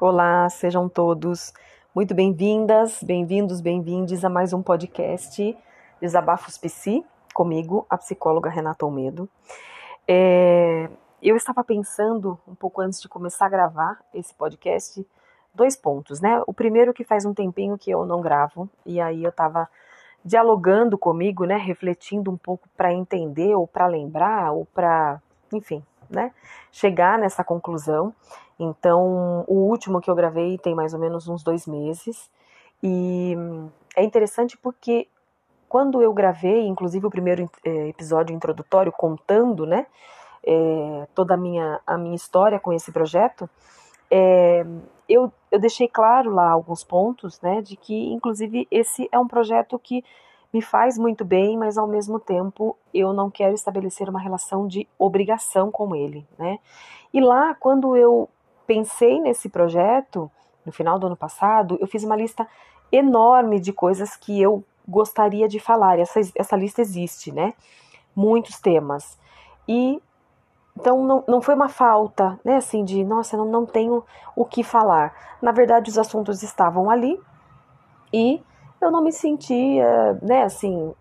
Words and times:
Olá, 0.00 0.48
sejam 0.48 0.88
todos 0.88 1.52
muito 1.94 2.14
bem-vindas, 2.14 3.02
bem-vindos, 3.02 3.60
bem-vindes 3.60 4.24
a 4.24 4.30
mais 4.30 4.54
um 4.54 4.62
podcast 4.62 5.54
Desabafos 6.00 6.56
Psi, 6.56 7.04
comigo, 7.34 7.84
a 7.90 7.98
psicóloga 7.98 8.48
Renata 8.48 8.86
Almedo. 8.86 9.28
É, 10.08 10.88
eu 11.22 11.36
estava 11.36 11.62
pensando, 11.62 12.38
um 12.48 12.54
pouco 12.54 12.80
antes 12.80 12.98
de 12.98 13.10
começar 13.10 13.44
a 13.44 13.50
gravar 13.50 14.00
esse 14.14 14.32
podcast, 14.32 15.06
dois 15.54 15.76
pontos, 15.76 16.18
né? 16.18 16.42
O 16.46 16.54
primeiro 16.54 16.94
que 16.94 17.04
faz 17.04 17.26
um 17.26 17.34
tempinho 17.34 17.76
que 17.76 17.90
eu 17.90 18.06
não 18.06 18.22
gravo, 18.22 18.70
e 18.86 19.02
aí 19.02 19.22
eu 19.22 19.28
estava 19.28 19.68
dialogando 20.24 20.96
comigo, 20.96 21.44
né, 21.44 21.58
refletindo 21.58 22.30
um 22.30 22.38
pouco 22.38 22.66
para 22.74 22.90
entender 22.90 23.54
ou 23.54 23.66
para 23.66 23.86
lembrar 23.86 24.52
ou 24.52 24.64
para, 24.64 25.20
enfim, 25.52 25.84
né, 26.08 26.32
chegar 26.72 27.18
nessa 27.18 27.44
conclusão. 27.44 28.14
Então, 28.62 29.44
o 29.48 29.54
último 29.54 30.00
que 30.00 30.10
eu 30.10 30.14
gravei 30.14 30.58
tem 30.58 30.74
mais 30.74 30.92
ou 30.92 31.00
menos 31.00 31.26
uns 31.28 31.42
dois 31.42 31.66
meses 31.66 32.30
e 32.82 33.34
é 33.96 34.04
interessante 34.04 34.56
porque 34.58 35.08
quando 35.68 36.02
eu 36.02 36.12
gravei, 36.12 36.66
inclusive 36.66 37.06
o 37.06 37.10
primeiro 37.10 37.48
eh, 37.64 37.88
episódio 37.88 38.34
introdutório 38.34 38.90
contando, 38.92 39.64
né, 39.64 39.86
é, 40.44 41.06
toda 41.14 41.34
a 41.34 41.36
minha, 41.36 41.80
a 41.86 41.96
minha 41.96 42.16
história 42.16 42.58
com 42.58 42.72
esse 42.72 42.90
projeto, 42.90 43.48
é, 44.10 44.66
eu, 45.08 45.32
eu 45.50 45.60
deixei 45.60 45.86
claro 45.86 46.34
lá 46.34 46.50
alguns 46.50 46.82
pontos, 46.82 47.40
né, 47.40 47.62
de 47.62 47.76
que, 47.76 48.12
inclusive, 48.12 48.66
esse 48.70 49.08
é 49.12 49.18
um 49.18 49.28
projeto 49.28 49.78
que 49.78 50.04
me 50.52 50.60
faz 50.60 50.98
muito 50.98 51.24
bem, 51.24 51.56
mas 51.56 51.78
ao 51.78 51.86
mesmo 51.86 52.18
tempo 52.18 52.76
eu 52.92 53.12
não 53.12 53.30
quero 53.30 53.54
estabelecer 53.54 54.08
uma 54.08 54.20
relação 54.20 54.66
de 54.66 54.88
obrigação 54.98 55.70
com 55.70 55.94
ele, 55.94 56.26
né. 56.36 56.58
E 57.14 57.20
lá, 57.20 57.54
quando 57.54 57.96
eu 57.96 58.28
pensei 58.70 59.18
nesse 59.18 59.48
projeto, 59.48 60.30
no 60.64 60.70
final 60.70 60.96
do 60.96 61.08
ano 61.08 61.16
passado, 61.16 61.76
eu 61.80 61.88
fiz 61.88 62.04
uma 62.04 62.14
lista 62.14 62.46
enorme 62.92 63.58
de 63.58 63.72
coisas 63.72 64.14
que 64.14 64.40
eu 64.40 64.62
gostaria 64.86 65.48
de 65.48 65.58
falar. 65.58 65.98
Essa, 65.98 66.20
essa 66.36 66.56
lista 66.56 66.80
existe, 66.80 67.32
né? 67.32 67.52
Muitos 68.14 68.60
temas. 68.60 69.18
E 69.66 70.00
então 70.76 71.04
não, 71.04 71.24
não 71.26 71.42
foi 71.42 71.56
uma 71.56 71.68
falta, 71.68 72.38
né, 72.44 72.56
assim, 72.56 72.84
de 72.84 73.02
nossa, 73.04 73.36
não, 73.36 73.44
não 73.44 73.66
tenho 73.66 74.04
o 74.36 74.44
que 74.44 74.62
falar. 74.62 75.12
Na 75.42 75.50
verdade, 75.50 75.90
os 75.90 75.98
assuntos 75.98 76.40
estavam 76.44 76.88
ali 76.88 77.20
e 78.12 78.40
eu 78.80 78.88
não 78.88 79.02
me 79.02 79.10
sentia, 79.10 80.16
né, 80.22 80.44
assim, 80.44 80.94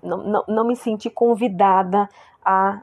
não, 0.00 0.18
não, 0.18 0.44
não 0.46 0.64
me 0.64 0.76
senti 0.76 1.10
convidada 1.10 2.08
a 2.44 2.80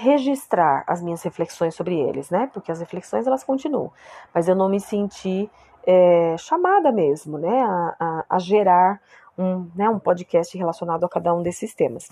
registrar 0.00 0.84
as 0.86 1.02
minhas 1.02 1.22
reflexões 1.22 1.74
sobre 1.74 1.98
eles, 1.98 2.30
né, 2.30 2.48
porque 2.52 2.70
as 2.70 2.80
reflexões 2.80 3.26
elas 3.26 3.44
continuam, 3.44 3.92
mas 4.32 4.48
eu 4.48 4.54
não 4.54 4.68
me 4.68 4.80
senti 4.80 5.50
é, 5.86 6.36
chamada 6.38 6.92
mesmo, 6.92 7.38
né, 7.38 7.62
a, 7.62 7.96
a, 7.98 8.24
a 8.28 8.38
gerar 8.38 9.00
um, 9.36 9.70
né, 9.74 9.88
um 9.88 9.98
podcast 9.98 10.56
relacionado 10.56 11.04
a 11.04 11.08
cada 11.08 11.34
um 11.34 11.42
desses 11.42 11.74
temas. 11.74 12.08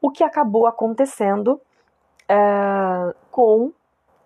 O 0.00 0.10
que 0.10 0.24
acabou 0.24 0.66
acontecendo 0.66 1.60
uh, 2.30 3.14
com 3.30 3.72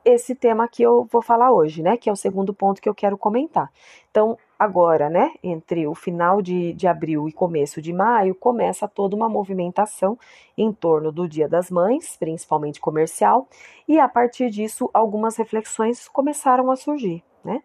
esse 0.05 0.35
tema 0.35 0.69
que 0.69 0.83
eu 0.83 1.09
vou 1.11 1.23
falar 1.23 1.51
hoje, 1.51 1.83
né? 1.83 1.97
Que 1.97 2.11
é 2.11 2.13
o 2.13 2.17
segundo 2.17 2.53
ponto 2.53 2.81
que 2.81 2.89
eu 2.89 2.95
quero 2.95 3.17
comentar. 3.17 3.73
Então, 4.11 4.39
agora, 4.59 5.09
né? 5.11 5.33
Entre 5.43 5.87
o 5.87 5.95
final 5.95 6.41
de, 6.41 6.73
de 6.73 6.87
abril 6.87 7.29
e 7.29 7.33
começo 7.33 7.81
de 7.83 7.93
maio, 7.93 8.35
começa 8.35 8.89
toda 8.89 9.17
uma 9.17 9.29
movimentação 9.29 10.19
em 10.57 10.73
torno 10.73 11.11
do 11.13 11.29
Dia 11.29 11.49
das 11.49 11.71
Mães, 11.71 12.17
principalmente 12.17 12.81
comercial, 12.81 13.49
e 13.87 13.99
a 13.99 14.09
partir 14.09 14.51
disso, 14.51 14.91
algumas 14.93 15.37
reflexões 15.37 16.09
começaram 16.09 16.71
a 16.71 16.77
surgir, 16.77 17.23
né? 17.45 17.63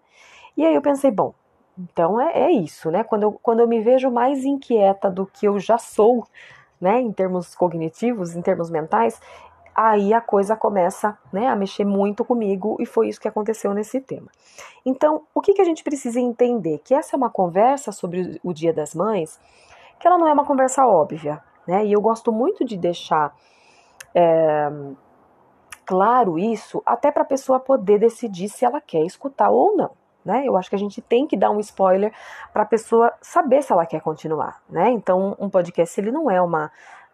E 0.58 0.66
aí 0.66 0.76
eu 0.76 0.82
pensei, 0.82 1.12
bom, 1.12 1.34
então 1.78 2.20
é, 2.20 2.48
é 2.48 2.52
isso, 2.52 2.92
né? 2.92 3.04
Quando 3.04 3.24
eu, 3.24 3.32
quando 3.42 3.62
eu 3.62 3.68
me 3.68 3.80
vejo 3.80 4.12
mais 4.12 4.44
inquieta 4.44 5.10
do 5.10 5.26
que 5.26 5.48
eu 5.48 5.60
já 5.60 5.78
sou, 5.78 6.26
né, 6.80 7.00
em 7.00 7.12
termos 7.12 7.56
cognitivos, 7.56 8.36
em 8.36 8.42
termos 8.42 8.70
mentais, 8.70 9.20
aí 9.82 10.14
a 10.14 10.20
coisa 10.20 10.58
começa 10.58 11.18
né, 11.32 11.48
a 11.48 11.56
mexer 11.56 11.86
muito 11.86 12.26
comigo 12.26 12.76
e 12.82 12.86
foi 12.86 13.08
isso 13.08 13.22
que 13.22 13.30
aconteceu 13.30 13.74
nesse 13.74 14.02
tema. 14.02 14.28
Então, 14.86 15.22
o 15.34 15.40
que, 15.40 15.54
que 15.54 15.62
a 15.62 15.66
gente 15.66 15.86
precisa 15.86 16.20
entender? 16.20 16.80
Que 16.84 16.94
essa 16.94 17.16
é 17.16 17.18
uma 17.18 17.30
conversa 17.30 17.94
sobre 17.94 18.42
o 18.44 18.52
Dia 18.52 18.74
das 18.74 18.94
Mães, 18.94 19.40
que 19.98 20.06
ela 20.06 20.18
não 20.18 20.28
é 20.28 20.34
uma 20.34 20.44
conversa 20.44 20.86
óbvia, 20.86 21.42
né? 21.66 21.86
E 21.86 21.94
eu 21.94 22.02
gosto 22.02 22.30
muito 22.30 22.66
de 22.66 22.76
deixar 22.76 23.34
é, 24.14 24.70
claro 25.86 26.38
isso, 26.38 26.84
até 26.86 27.10
para 27.10 27.22
a 27.22 27.26
pessoa 27.26 27.58
poder 27.58 28.00
decidir 28.00 28.50
se 28.50 28.66
ela 28.66 28.82
quer 28.82 29.06
escutar 29.06 29.50
ou 29.50 29.78
não. 29.78 29.92
Né? 30.26 30.44
Eu 30.46 30.58
acho 30.58 30.70
que 30.70 30.76
a 30.76 30.80
gente 30.80 31.02
tem 31.02 31.26
que 31.26 31.38
dar 31.38 31.52
um 31.52 31.60
spoiler 31.62 32.12
para 32.52 32.64
a 32.64 32.66
pessoa 32.66 33.14
saber 33.22 33.64
se 33.64 33.72
ela 33.72 33.86
quer 33.86 34.02
continuar, 34.02 34.62
né? 34.70 34.92
Então, 34.92 35.38
um 35.40 35.50
podcast 35.50 35.98
ele 36.00 36.12
não 36.12 36.30
é 36.30 36.42
uma 36.42 36.70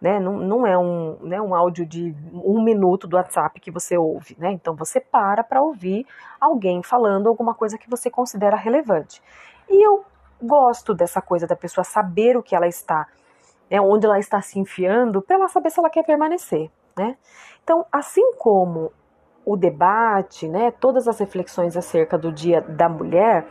né? 0.06 0.20
Não, 0.20 0.34
não 0.34 0.68
é 0.68 0.78
um, 0.78 1.18
né, 1.22 1.42
um 1.42 1.56
áudio 1.56 1.84
de 1.84 2.16
um 2.32 2.64
minuto 2.64 3.08
do 3.08 3.16
WhatsApp 3.16 3.60
que 3.60 3.72
você 3.72 3.98
ouve, 3.98 4.36
né? 4.38 4.52
Então 4.52 4.76
você 4.76 5.00
para 5.00 5.44
para 5.44 5.64
ouvir 5.64 6.06
alguém 6.40 6.84
falando 6.84 7.28
alguma 7.28 7.56
coisa 7.56 7.76
que 7.76 7.90
você 7.90 8.08
considera 8.08 8.56
relevante. 8.56 9.20
E 9.68 9.84
eu 9.84 10.06
gosto 10.40 10.94
dessa 10.94 11.24
coisa 11.24 11.48
da 11.48 11.56
pessoa 11.56 11.84
saber 11.84 12.38
o 12.38 12.44
que 12.44 12.56
ela 12.56 12.68
está, 12.68 13.08
né, 13.68 13.82
onde 13.82 14.06
ela 14.06 14.20
está 14.20 14.40
se 14.44 14.60
enfiando, 14.60 15.24
para 15.24 15.38
ela 15.38 15.48
saber 15.48 15.72
se 15.72 15.80
ela 15.80 15.90
quer 15.90 16.04
permanecer, 16.04 16.70
né? 16.96 17.18
Então, 17.64 17.84
assim 17.92 18.36
como 18.38 18.94
o 19.44 19.58
debate, 19.58 20.48
né, 20.48 20.70
todas 20.70 21.08
as 21.08 21.18
reflexões 21.18 21.76
acerca 21.76 22.16
do 22.16 22.32
Dia 22.32 22.62
da 22.62 22.88
Mulher, 22.88 23.48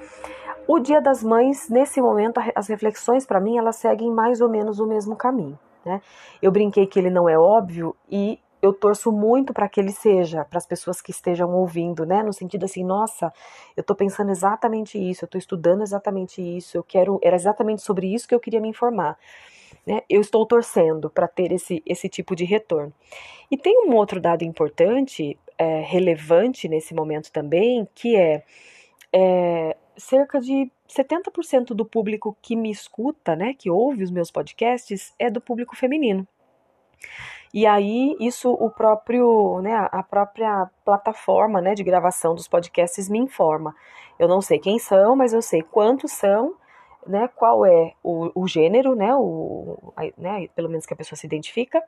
o 0.69 0.78
Dia 0.78 1.00
das 1.00 1.20
Mães, 1.20 1.69
nesse 1.69 2.00
momento, 2.00 2.41
as 2.54 2.69
reflexões 2.69 3.26
para 3.26 3.41
mim 3.41 3.59
elas 3.59 3.75
seguem 3.75 4.09
mais 4.12 4.41
ou 4.41 4.48
menos 4.48 4.78
o 4.78 4.87
mesmo 4.87 5.16
caminho. 5.16 5.59
Né? 5.84 6.00
Eu 6.41 6.50
brinquei 6.50 6.87
que 6.87 6.99
ele 6.99 7.11
não 7.11 7.28
é 7.28 7.39
óbvio 7.39 7.95
e 8.11 8.39
eu 8.65 8.72
torço 8.72 9.12
muito 9.12 9.53
para 9.53 9.69
que 9.69 9.78
ele 9.78 9.93
seja, 9.93 10.43
para 10.45 10.56
as 10.56 10.67
pessoas 10.67 11.03
que 11.03 11.11
estejam 11.11 11.55
ouvindo, 11.55 12.06
né? 12.06 12.22
No 12.22 12.33
sentido 12.33 12.65
assim, 12.65 12.83
nossa, 12.83 13.31
eu 13.77 13.83
estou 13.83 13.94
pensando 13.94 14.31
exatamente 14.31 14.99
isso, 14.99 15.25
eu 15.25 15.27
estou 15.27 15.39
estudando 15.39 15.83
exatamente 15.83 16.41
isso, 16.41 16.78
eu 16.78 16.83
quero, 16.83 17.21
era 17.23 17.37
exatamente 17.37 17.83
sobre 17.83 18.06
isso 18.12 18.27
que 18.27 18.34
eu 18.34 18.41
queria 18.41 18.61
me 18.61 18.69
informar. 18.69 19.19
Né? 19.87 20.00
Eu 20.09 20.23
estou 20.23 20.47
torcendo 20.47 21.11
para 21.11 21.28
ter 21.28 21.53
esse, 21.53 21.83
esse 21.84 22.09
tipo 22.09 22.34
de 22.34 22.44
retorno. 22.44 22.93
E 23.50 23.56
tem 23.59 23.87
um 23.87 23.94
outro 23.94 24.19
dado 24.19 24.44
importante, 24.44 25.39
é, 25.59 25.81
relevante 25.81 26.67
nesse 26.67 26.94
momento 26.94 27.31
também, 27.31 27.87
que 27.94 28.17
é, 28.17 28.43
é 29.12 29.77
cerca 29.97 30.41
de 30.41 30.71
70% 30.89 31.69
do 31.69 31.84
público 31.84 32.37
que 32.43 32.55
me 32.55 32.71
escuta, 32.71 33.34
né, 33.34 33.55
que 33.55 33.71
ouve 33.71 34.03
os 34.03 34.11
meus 34.11 34.31
podcasts, 34.31 35.15
é 35.19 35.31
do 35.31 35.41
público 35.41 35.77
feminino. 35.77 36.27
E 37.53 37.67
aí, 37.67 38.17
isso 38.19 38.50
o 38.50 38.69
próprio, 38.69 39.61
né, 39.62 39.89
a 39.93 40.03
própria 40.03 40.69
plataforma, 40.84 41.61
né, 41.61 41.75
de 41.75 41.84
gravação 41.84 42.34
dos 42.34 42.49
podcasts 42.49 43.09
me 43.09 43.19
informa. 43.19 43.75
Eu 44.19 44.27
não 44.28 44.41
sei 44.41 44.59
quem 44.59 44.78
são, 44.78 45.15
mas 45.15 45.33
eu 45.33 45.41
sei 45.41 45.62
quantos 45.62 46.12
são, 46.12 46.55
né, 47.06 47.28
qual 47.28 47.65
é 47.65 47.93
o, 48.03 48.31
o 48.34 48.49
gênero, 48.49 48.94
né, 48.94 49.15
o, 49.15 49.93
né, 50.19 50.49
pelo 50.55 50.69
menos 50.69 50.84
que 50.84 50.94
a 50.94 50.97
pessoa 50.97 51.17
se 51.17 51.27
identifica, 51.27 51.83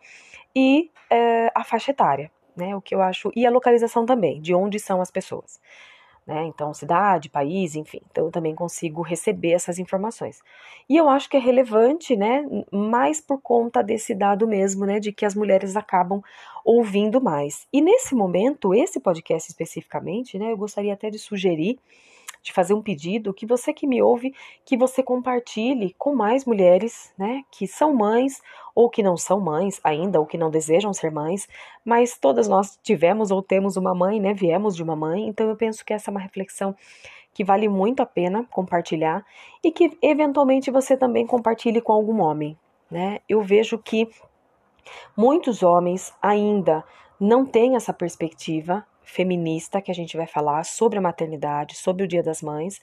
e 0.55 0.91
é, 1.11 1.51
a 1.55 1.65
faixa 1.65 1.91
etária, 1.91 2.31
né, 2.57 2.77
o 2.77 2.81
que 2.81 2.95
eu 2.95 3.03
acho, 3.03 3.31
e 3.35 3.45
a 3.45 3.51
localização 3.51 4.07
também, 4.07 4.41
de 4.41 4.55
onde 4.55 4.79
são 4.79 5.01
as 5.01 5.11
pessoas 5.11 5.61
né? 6.27 6.45
Então, 6.47 6.75
cidade, 6.75 7.31
país, 7.31 7.77
enfim. 7.77 8.01
Então, 8.11 8.27
eu 8.27 8.31
também 8.33 8.55
consigo 8.55 9.01
receber 9.01 9.53
essas 9.53 9.79
informações. 9.79 10.41
E 10.89 10.97
eu 10.97 11.09
acho 11.09 11.29
que 11.31 11.37
é 11.37 11.41
relevante, 11.41 12.17
né? 12.17 12.45
Mais 12.73 13.21
por 13.21 13.41
conta 13.41 13.83
desse 13.83 14.15
dado 14.15 14.47
mesmo, 14.49 14.85
né? 14.85 14.99
De 14.99 15.13
que 15.13 15.25
as 15.25 15.35
mulheres 15.35 15.77
acabam 15.77 16.21
ouvindo 16.65 17.21
mais. 17.21 17.67
E 17.73 17.81
nesse 17.81 18.15
momento, 18.15 18.75
esse 18.75 18.99
podcast 18.99 19.51
especificamente, 19.51 20.39
né? 20.39 20.51
Eu 20.51 20.57
gostaria 20.57 20.93
até 20.93 21.11
de 21.11 21.19
sugerir 21.19 21.79
de 22.47 22.53
fazer 22.53 22.75
um 22.75 22.81
pedido 22.81 23.35
que 23.35 23.45
você 23.45 23.73
que 23.73 23.89
me 23.89 24.01
ouve, 24.01 24.33
que 24.65 24.77
você 24.77 25.03
compartilhe 25.03 25.97
com 25.99 26.15
mais 26.15 26.45
mulheres, 26.45 27.13
né, 27.19 27.43
que 27.51 27.67
são 27.67 27.93
mães 27.93 28.41
ou 28.73 28.89
que 28.89 29.03
não 29.03 29.17
são 29.17 29.41
mães 29.41 29.81
ainda, 29.83 30.21
ou 30.21 30.27
que 30.27 30.39
não 30.39 30.49
desejam 30.49 30.93
ser 30.93 31.11
mães, 31.11 31.49
mas 31.85 32.17
todas 32.17 32.47
nós 32.47 32.79
tivemos 32.85 33.33
ou 33.33 33.43
temos 33.43 33.77
uma 33.77 33.93
mãe, 33.93 34.21
né, 34.21 34.33
viemos 34.33 34.77
de 34.77 34.83
uma 34.83 34.95
mãe, 34.95 35.27
então 35.27 35.49
eu 35.49 35.57
penso 35.57 35.85
que 35.85 35.93
essa 35.93 36.09
é 36.09 36.13
uma 36.13 36.21
reflexão 36.21 36.77
que 37.35 37.43
vale 37.43 37.69
muito 37.69 38.01
a 38.01 38.07
pena 38.07 38.45
compartilhar 38.45 39.27
e 39.63 39.73
que 39.73 39.99
eventualmente 40.01 40.71
você 40.71 40.97
também 40.97 41.27
compartilhe 41.27 41.81
com 41.81 41.93
algum 41.93 42.21
homem, 42.23 42.57
né? 42.89 43.19
Eu 43.29 43.43
vejo 43.43 43.77
que 43.77 44.09
muitos 45.17 45.63
homens 45.65 46.15
ainda 46.23 46.85
não 47.21 47.45
têm 47.45 47.75
essa 47.75 47.93
perspectiva 47.93 48.87
feminista 49.07 49.81
que 49.81 49.91
a 49.91 49.95
gente 49.95 50.17
vai 50.17 50.27
falar 50.27 50.65
sobre 50.65 50.99
a 50.99 51.03
maternidade, 51.03 51.77
sobre 51.77 52.03
o 52.03 52.09
Dia 52.09 52.23
das 52.23 52.43
Mães, 52.43 52.83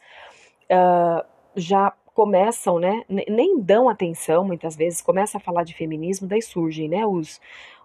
uh, 0.71 1.23
já 1.55 1.93
começam, 2.15 2.79
né, 2.79 3.03
nem 3.09 3.59
dão 3.59 3.89
atenção 3.89 4.45
muitas 4.45 4.75
vezes, 4.75 5.01
começa 5.01 5.37
a 5.37 5.41
falar 5.41 5.63
de 5.63 5.73
feminismo, 5.73 6.27
daí 6.27 6.41
surgem, 6.41 6.87
né, 6.87 7.05
os, 7.05 7.41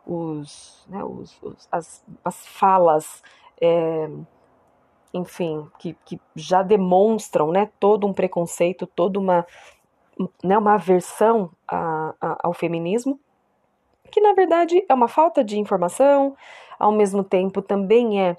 os, 0.07 0.87
né, 0.89 1.03
os, 1.03 1.43
os 1.43 1.69
as, 1.71 2.05
as 2.25 2.47
falas 2.47 3.23
é, 3.61 4.09
enfim, 5.13 5.67
que, 5.79 5.97
que 6.05 6.21
já 6.37 6.63
demonstram, 6.63 7.51
né, 7.51 7.71
todo 7.81 8.07
um 8.07 8.13
preconceito, 8.13 8.87
toda 8.87 9.19
uma, 9.19 9.47
né, 10.45 10.57
uma 10.57 10.75
aversão 10.75 11.51
a, 11.67 12.15
a, 12.21 12.39
ao 12.45 12.53
feminismo, 12.53 13.19
que 14.11 14.21
na 14.21 14.33
verdade 14.33 14.85
é 14.89 14.95
uma 14.95 15.09
falta 15.09 15.45
de 15.45 15.59
informação, 15.59 16.37
ao 16.79 16.93
mesmo 16.93 17.25
tempo 17.25 17.61
também 17.61 18.23
é, 18.23 18.37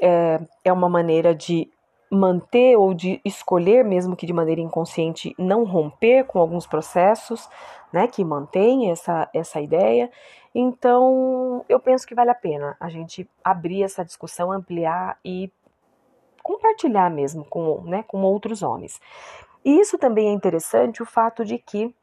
é, 0.00 0.40
é 0.64 0.72
uma 0.72 0.88
maneira 0.88 1.34
de 1.34 1.70
manter 2.10 2.76
ou 2.76 2.92
de 2.92 3.20
escolher, 3.24 3.84
mesmo 3.84 4.16
que 4.16 4.26
de 4.26 4.32
maneira 4.32 4.60
inconsciente, 4.60 5.34
não 5.38 5.64
romper 5.64 6.24
com 6.24 6.40
alguns 6.40 6.66
processos, 6.66 7.48
né, 7.92 8.08
que 8.08 8.24
mantém 8.24 8.90
essa, 8.90 9.28
essa 9.32 9.60
ideia. 9.60 10.10
Então, 10.52 11.64
eu 11.68 11.78
penso 11.78 12.06
que 12.06 12.14
vale 12.14 12.30
a 12.30 12.34
pena 12.34 12.76
a 12.80 12.88
gente 12.88 13.28
abrir 13.44 13.84
essa 13.84 14.04
discussão, 14.04 14.50
ampliar 14.50 15.18
e 15.24 15.52
compartilhar 16.42 17.10
mesmo 17.10 17.44
com, 17.44 17.82
né, 17.82 18.02
com 18.08 18.22
outros 18.22 18.62
homens. 18.62 19.00
E 19.64 19.78
isso 19.78 19.96
também 19.96 20.28
é 20.28 20.32
interessante 20.32 21.02
o 21.02 21.06
fato 21.06 21.44
de 21.44 21.58
que 21.58 21.94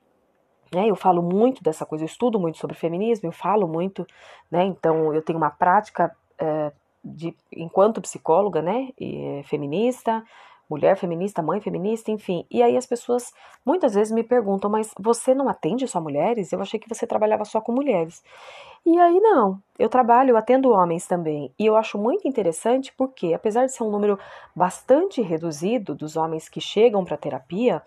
né, 0.73 0.89
eu 0.89 0.95
falo 0.95 1.21
muito 1.21 1.63
dessa 1.63 1.85
coisa, 1.85 2.03
eu 2.03 2.07
estudo 2.07 2.39
muito 2.39 2.57
sobre 2.57 2.75
feminismo, 2.75 3.27
eu 3.27 3.31
falo 3.31 3.67
muito, 3.67 4.05
né, 4.49 4.65
então 4.65 5.13
eu 5.13 5.21
tenho 5.21 5.37
uma 5.37 5.49
prática 5.49 6.15
é, 6.37 6.71
de, 7.03 7.35
enquanto 7.51 8.01
psicóloga, 8.01 8.61
né, 8.61 8.89
e, 8.99 9.41
feminista, 9.45 10.23
mulher 10.69 10.97
feminista, 10.97 11.41
mãe 11.41 11.61
feminista, 11.61 12.11
enfim. 12.11 12.45
E 12.51 12.61
aí 12.61 12.75
as 12.75 12.85
pessoas 12.85 13.31
muitas 13.65 13.93
vezes 13.93 14.11
me 14.11 14.23
perguntam, 14.23 14.69
mas 14.69 14.93
você 14.99 15.33
não 15.33 15.47
atende 15.47 15.87
só 15.87 16.01
mulheres? 16.01 16.51
Eu 16.51 16.61
achei 16.61 16.79
que 16.79 16.89
você 16.89 17.07
trabalhava 17.07 17.45
só 17.45 17.61
com 17.61 17.71
mulheres. 17.71 18.21
E 18.85 18.97
aí 18.99 19.19
não, 19.19 19.61
eu 19.77 19.89
trabalho, 19.89 20.31
eu 20.31 20.37
atendo 20.37 20.71
homens 20.71 21.07
também. 21.07 21.53
E 21.57 21.65
eu 21.65 21.75
acho 21.75 21.97
muito 21.97 22.27
interessante 22.27 22.93
porque, 22.97 23.33
apesar 23.33 23.65
de 23.65 23.73
ser 23.73 23.83
um 23.83 23.91
número 23.91 24.19
bastante 24.55 25.21
reduzido 25.21 25.95
dos 25.95 26.15
homens 26.15 26.49
que 26.49 26.61
chegam 26.61 27.03
para 27.03 27.17
terapia, 27.17 27.81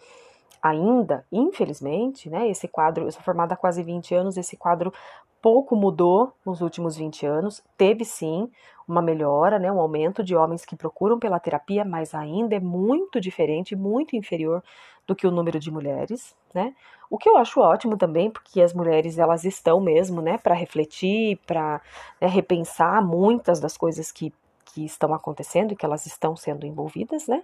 ainda, 0.62 1.24
infelizmente, 1.30 2.28
né, 2.28 2.48
esse 2.48 2.68
quadro, 2.68 3.06
eu 3.06 3.12
sou 3.12 3.22
formada 3.22 3.54
há 3.54 3.56
quase 3.56 3.82
20 3.82 4.14
anos, 4.14 4.36
esse 4.36 4.56
quadro 4.56 4.92
pouco 5.40 5.74
mudou 5.74 6.32
nos 6.44 6.60
últimos 6.60 6.96
20 6.96 7.26
anos. 7.26 7.62
Teve 7.76 8.04
sim 8.04 8.50
uma 8.86 9.00
melhora, 9.00 9.58
né, 9.58 9.70
um 9.70 9.80
aumento 9.80 10.22
de 10.22 10.34
homens 10.34 10.64
que 10.64 10.76
procuram 10.76 11.18
pela 11.18 11.38
terapia, 11.38 11.84
mas 11.84 12.14
ainda 12.14 12.56
é 12.56 12.60
muito 12.60 13.20
diferente, 13.20 13.76
muito 13.76 14.16
inferior 14.16 14.62
do 15.06 15.14
que 15.14 15.26
o 15.26 15.30
número 15.30 15.58
de 15.58 15.70
mulheres, 15.70 16.34
né? 16.54 16.74
O 17.08 17.18
que 17.18 17.28
eu 17.28 17.36
acho 17.36 17.60
ótimo 17.60 17.96
também, 17.96 18.30
porque 18.30 18.62
as 18.62 18.72
mulheres 18.72 19.18
elas 19.18 19.44
estão 19.44 19.80
mesmo, 19.80 20.20
né, 20.22 20.38
para 20.38 20.54
refletir, 20.54 21.38
para 21.46 21.80
né, 22.20 22.28
repensar 22.28 23.04
muitas 23.04 23.58
das 23.58 23.76
coisas 23.76 24.12
que, 24.12 24.32
que 24.66 24.84
estão 24.84 25.12
acontecendo 25.12 25.72
e 25.72 25.76
que 25.76 25.84
elas 25.84 26.06
estão 26.06 26.36
sendo 26.36 26.66
envolvidas, 26.66 27.26
né? 27.26 27.42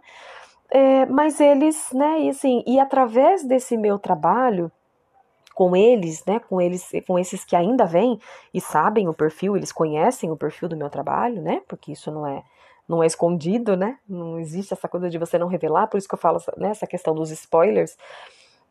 É, 0.70 1.06
mas 1.06 1.40
eles, 1.40 1.92
né, 1.92 2.22
e 2.22 2.30
assim, 2.30 2.62
e 2.66 2.80
através 2.80 3.44
desse 3.44 3.76
meu 3.76 3.98
trabalho, 3.98 4.70
com 5.54 5.74
eles, 5.74 6.24
né, 6.26 6.38
com 6.38 6.60
eles, 6.60 6.90
com 7.06 7.18
esses 7.18 7.44
que 7.44 7.56
ainda 7.56 7.86
vêm 7.86 8.20
e 8.52 8.60
sabem 8.60 9.08
o 9.08 9.14
perfil, 9.14 9.56
eles 9.56 9.72
conhecem 9.72 10.30
o 10.30 10.36
perfil 10.36 10.68
do 10.68 10.76
meu 10.76 10.90
trabalho, 10.90 11.40
né, 11.40 11.62
porque 11.66 11.92
isso 11.92 12.10
não 12.10 12.26
é 12.26 12.42
não 12.88 13.02
é 13.02 13.06
escondido, 13.06 13.76
né, 13.76 13.98
não 14.08 14.38
existe 14.38 14.72
essa 14.72 14.86
coisa 14.88 15.10
de 15.10 15.18
você 15.18 15.36
não 15.38 15.48
revelar, 15.48 15.88
por 15.88 15.98
isso 15.98 16.06
que 16.06 16.14
eu 16.14 16.18
falo 16.18 16.38
né, 16.56 16.68
essa 16.68 16.86
questão 16.86 17.14
dos 17.14 17.32
spoilers. 17.32 17.96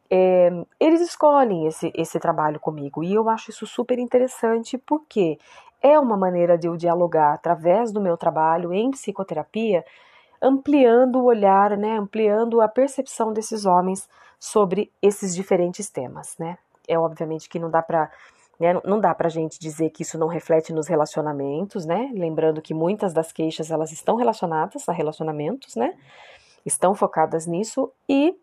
É, 0.10 0.50
eles 0.80 1.02
escolhem 1.02 1.66
esse, 1.66 1.92
esse 1.96 2.20
trabalho 2.20 2.60
comigo 2.60 3.04
e 3.04 3.14
eu 3.14 3.28
acho 3.28 3.50
isso 3.50 3.66
super 3.66 3.98
interessante 4.00 4.78
porque 4.78 5.38
é 5.82 6.00
uma 6.00 6.16
maneira 6.16 6.58
de 6.58 6.68
eu 6.68 6.78
dialogar 6.78 7.34
através 7.34 7.92
do 7.92 8.00
meu 8.00 8.16
trabalho 8.16 8.72
em 8.72 8.92
psicoterapia, 8.92 9.84
ampliando 10.42 11.18
o 11.18 11.26
olhar, 11.26 11.78
né, 11.78 11.98
ampliando 11.98 12.62
a 12.62 12.68
percepção 12.68 13.34
desses 13.34 13.66
homens 13.66 14.08
sobre 14.40 14.92
esses 15.02 15.36
diferentes 15.36 15.90
temas, 15.90 16.36
né 16.38 16.58
é 16.88 16.98
obviamente 16.98 17.50
que 17.50 17.60
não 17.60 17.70
dá 17.70 17.82
para 17.82 18.12
né, 18.58 18.74
não 18.86 19.02
dá 19.02 19.14
pra 19.14 19.28
gente 19.28 19.60
dizer 19.60 19.90
que 19.90 20.04
isso 20.04 20.18
não 20.18 20.28
reflete 20.28 20.72
nos 20.72 20.88
relacionamentos, 20.88 21.86
né? 21.86 22.10
Lembrando 22.14 22.62
que 22.62 22.74
muitas 22.74 23.14
das 23.14 23.30
queixas 23.34 23.70
elas 23.70 23.92
estão 23.92 24.16
relacionadas 24.16 24.88
a 24.88 24.94
relacionamentos, 24.94 25.76
né? 25.76 25.94
Estão 26.66 26.96
focadas 26.96 27.46
nisso 27.46 27.92
e 28.08 28.34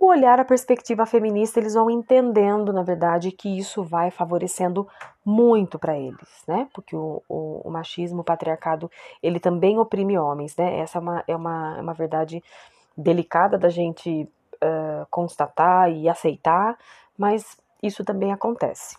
o 0.00 0.06
olhar 0.08 0.38
a 0.38 0.44
perspectiva 0.44 1.06
feminista, 1.06 1.58
eles 1.58 1.74
vão 1.74 1.90
entendendo, 1.90 2.72
na 2.72 2.82
verdade, 2.82 3.32
que 3.32 3.58
isso 3.58 3.82
vai 3.82 4.10
favorecendo 4.10 4.86
muito 5.24 5.78
para 5.78 5.98
eles, 5.98 6.44
né? 6.46 6.68
Porque 6.74 6.94
o, 6.94 7.22
o, 7.28 7.62
o, 7.64 7.70
machismo, 7.70 8.20
o 8.20 8.24
patriarcado, 8.24 8.90
ele 9.22 9.40
também 9.40 9.78
oprime 9.78 10.18
homens, 10.18 10.56
né? 10.56 10.78
Essa 10.78 10.98
é 10.98 11.00
uma, 11.00 11.24
é 11.26 11.36
uma, 11.36 11.78
é 11.78 11.80
uma 11.80 11.94
verdade 11.94 12.42
delicada 12.96 13.58
da 13.58 13.68
gente 13.68 14.28
uh, 14.56 15.06
constatar 15.10 15.90
e 15.90 16.08
aceitar, 16.08 16.78
mas 17.16 17.56
isso 17.82 18.04
também 18.04 18.32
acontece. 18.32 18.96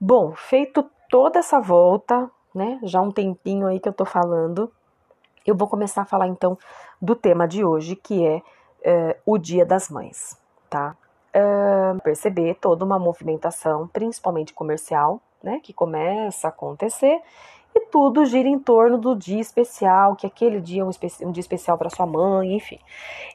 Bom, 0.00 0.32
feito 0.34 0.88
toda 1.08 1.38
essa 1.38 1.60
volta, 1.60 2.30
né, 2.54 2.78
já 2.82 3.00
um 3.00 3.10
tempinho 3.10 3.66
aí 3.66 3.80
que 3.80 3.88
eu 3.88 3.92
tô 3.92 4.04
falando, 4.04 4.70
eu 5.46 5.54
vou 5.54 5.68
começar 5.68 6.02
a 6.02 6.06
falar 6.06 6.26
então 6.26 6.58
do 7.00 7.14
tema 7.14 7.46
de 7.46 7.64
hoje, 7.64 7.94
que 7.94 8.26
é, 8.26 8.42
é 8.82 9.16
o 9.24 9.38
Dia 9.38 9.64
das 9.64 9.88
Mães, 9.88 10.36
tá? 10.70 10.96
É, 11.32 11.40
perceber 12.02 12.54
toda 12.54 12.84
uma 12.84 12.98
movimentação, 12.98 13.88
principalmente 13.88 14.54
comercial, 14.54 15.20
né, 15.42 15.60
que 15.62 15.72
começa 15.72 16.48
a 16.48 16.50
acontecer 16.50 17.20
e 17.74 17.80
tudo 17.90 18.24
gira 18.24 18.48
em 18.48 18.58
torno 18.58 18.96
do 18.96 19.14
dia 19.14 19.40
especial, 19.40 20.16
que 20.16 20.26
aquele 20.26 20.60
dia 20.60 20.80
é 20.80 20.84
um, 20.84 20.90
um 21.22 21.32
dia 21.32 21.40
especial 21.40 21.76
para 21.76 21.90
sua 21.90 22.06
mãe, 22.06 22.54
enfim. 22.54 22.78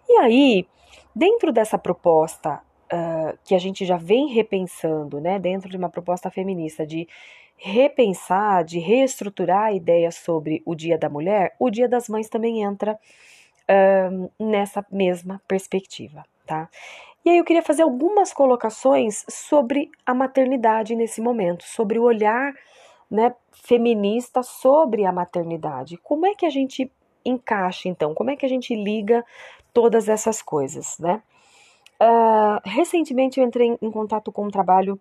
E 0.10 0.18
aí, 0.18 0.68
dentro 1.16 1.54
dessa 1.54 1.78
proposta 1.78 2.60
uh, 2.92 3.38
que 3.44 3.54
a 3.54 3.60
gente 3.60 3.86
já 3.86 3.98
vem 3.98 4.30
repensando, 4.30 5.22
né, 5.22 5.38
dentro 5.38 5.70
de 5.70 5.78
uma 5.78 5.90
proposta 5.90 6.32
feminista 6.32 6.86
de 6.88 7.08
repensar, 7.56 8.64
de 8.64 8.80
reestruturar 8.80 9.66
a 9.66 9.74
ideia 9.74 10.12
sobre 10.12 10.64
o 10.66 10.74
Dia 10.74 10.98
da 10.98 11.08
Mulher, 11.08 11.56
o 11.60 11.70
Dia 11.70 11.88
das 11.88 12.10
Mães 12.10 12.28
também 12.28 12.64
entra 12.64 12.98
uh, 13.72 14.32
nessa 14.40 14.86
mesma 14.92 15.42
perspectiva, 15.48 16.24
tá? 16.46 16.70
E 17.24 17.30
aí 17.30 17.38
eu 17.38 17.46
queria 17.46 17.62
fazer 17.62 17.84
algumas 17.84 18.34
colocações 18.34 19.24
sobre 19.30 19.90
a 20.06 20.14
maternidade 20.14 20.96
nesse 20.96 21.22
momento, 21.22 21.64
sobre 21.64 22.00
o 22.00 22.04
olhar 22.04 22.54
né, 23.10 23.36
feminista 23.52 24.42
sobre 24.42 25.06
a 25.06 25.12
maternidade. 25.12 25.98
Como 25.98 26.26
é 26.26 26.34
que 26.34 26.46
a 26.46 26.50
gente 26.50 26.92
encaixa 27.26 27.90
então? 27.90 28.14
Como 28.14 28.32
é 28.32 28.36
que 28.36 28.46
a 28.46 28.50
gente 28.50 28.74
liga 28.74 29.24
todas 29.74 30.10
essas 30.10 30.42
coisas, 30.42 30.98
né? 30.98 31.22
Uh, 32.02 32.60
recentemente 32.66 33.40
eu 33.40 33.46
entrei 33.46 33.78
em 33.80 33.92
contato 33.92 34.32
com 34.32 34.46
um 34.46 34.50
trabalho 34.50 35.00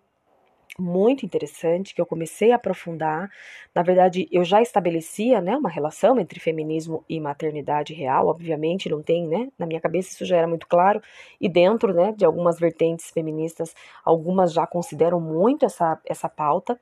muito 0.79 1.25
interessante 1.25 1.93
que 1.93 2.01
eu 2.01 2.05
comecei 2.05 2.51
a 2.51 2.55
aprofundar. 2.55 3.29
Na 3.73 3.83
verdade, 3.83 4.27
eu 4.31 4.43
já 4.43 4.61
estabelecia, 4.61 5.41
né, 5.41 5.55
uma 5.55 5.69
relação 5.69 6.19
entre 6.19 6.39
feminismo 6.39 7.03
e 7.09 7.19
maternidade 7.19 7.93
real, 7.93 8.27
obviamente, 8.27 8.89
não 8.89 9.01
tem, 9.01 9.27
né, 9.27 9.49
na 9.57 9.65
minha 9.65 9.81
cabeça 9.81 10.13
isso 10.13 10.25
já 10.25 10.37
era 10.37 10.47
muito 10.47 10.67
claro, 10.67 11.01
e 11.39 11.49
dentro, 11.49 11.93
né, 11.93 12.13
de 12.15 12.25
algumas 12.25 12.59
vertentes 12.59 13.09
feministas, 13.11 13.73
algumas 14.03 14.53
já 14.53 14.65
consideram 14.65 15.19
muito 15.19 15.65
essa, 15.65 15.99
essa 16.05 16.29
pauta, 16.29 16.79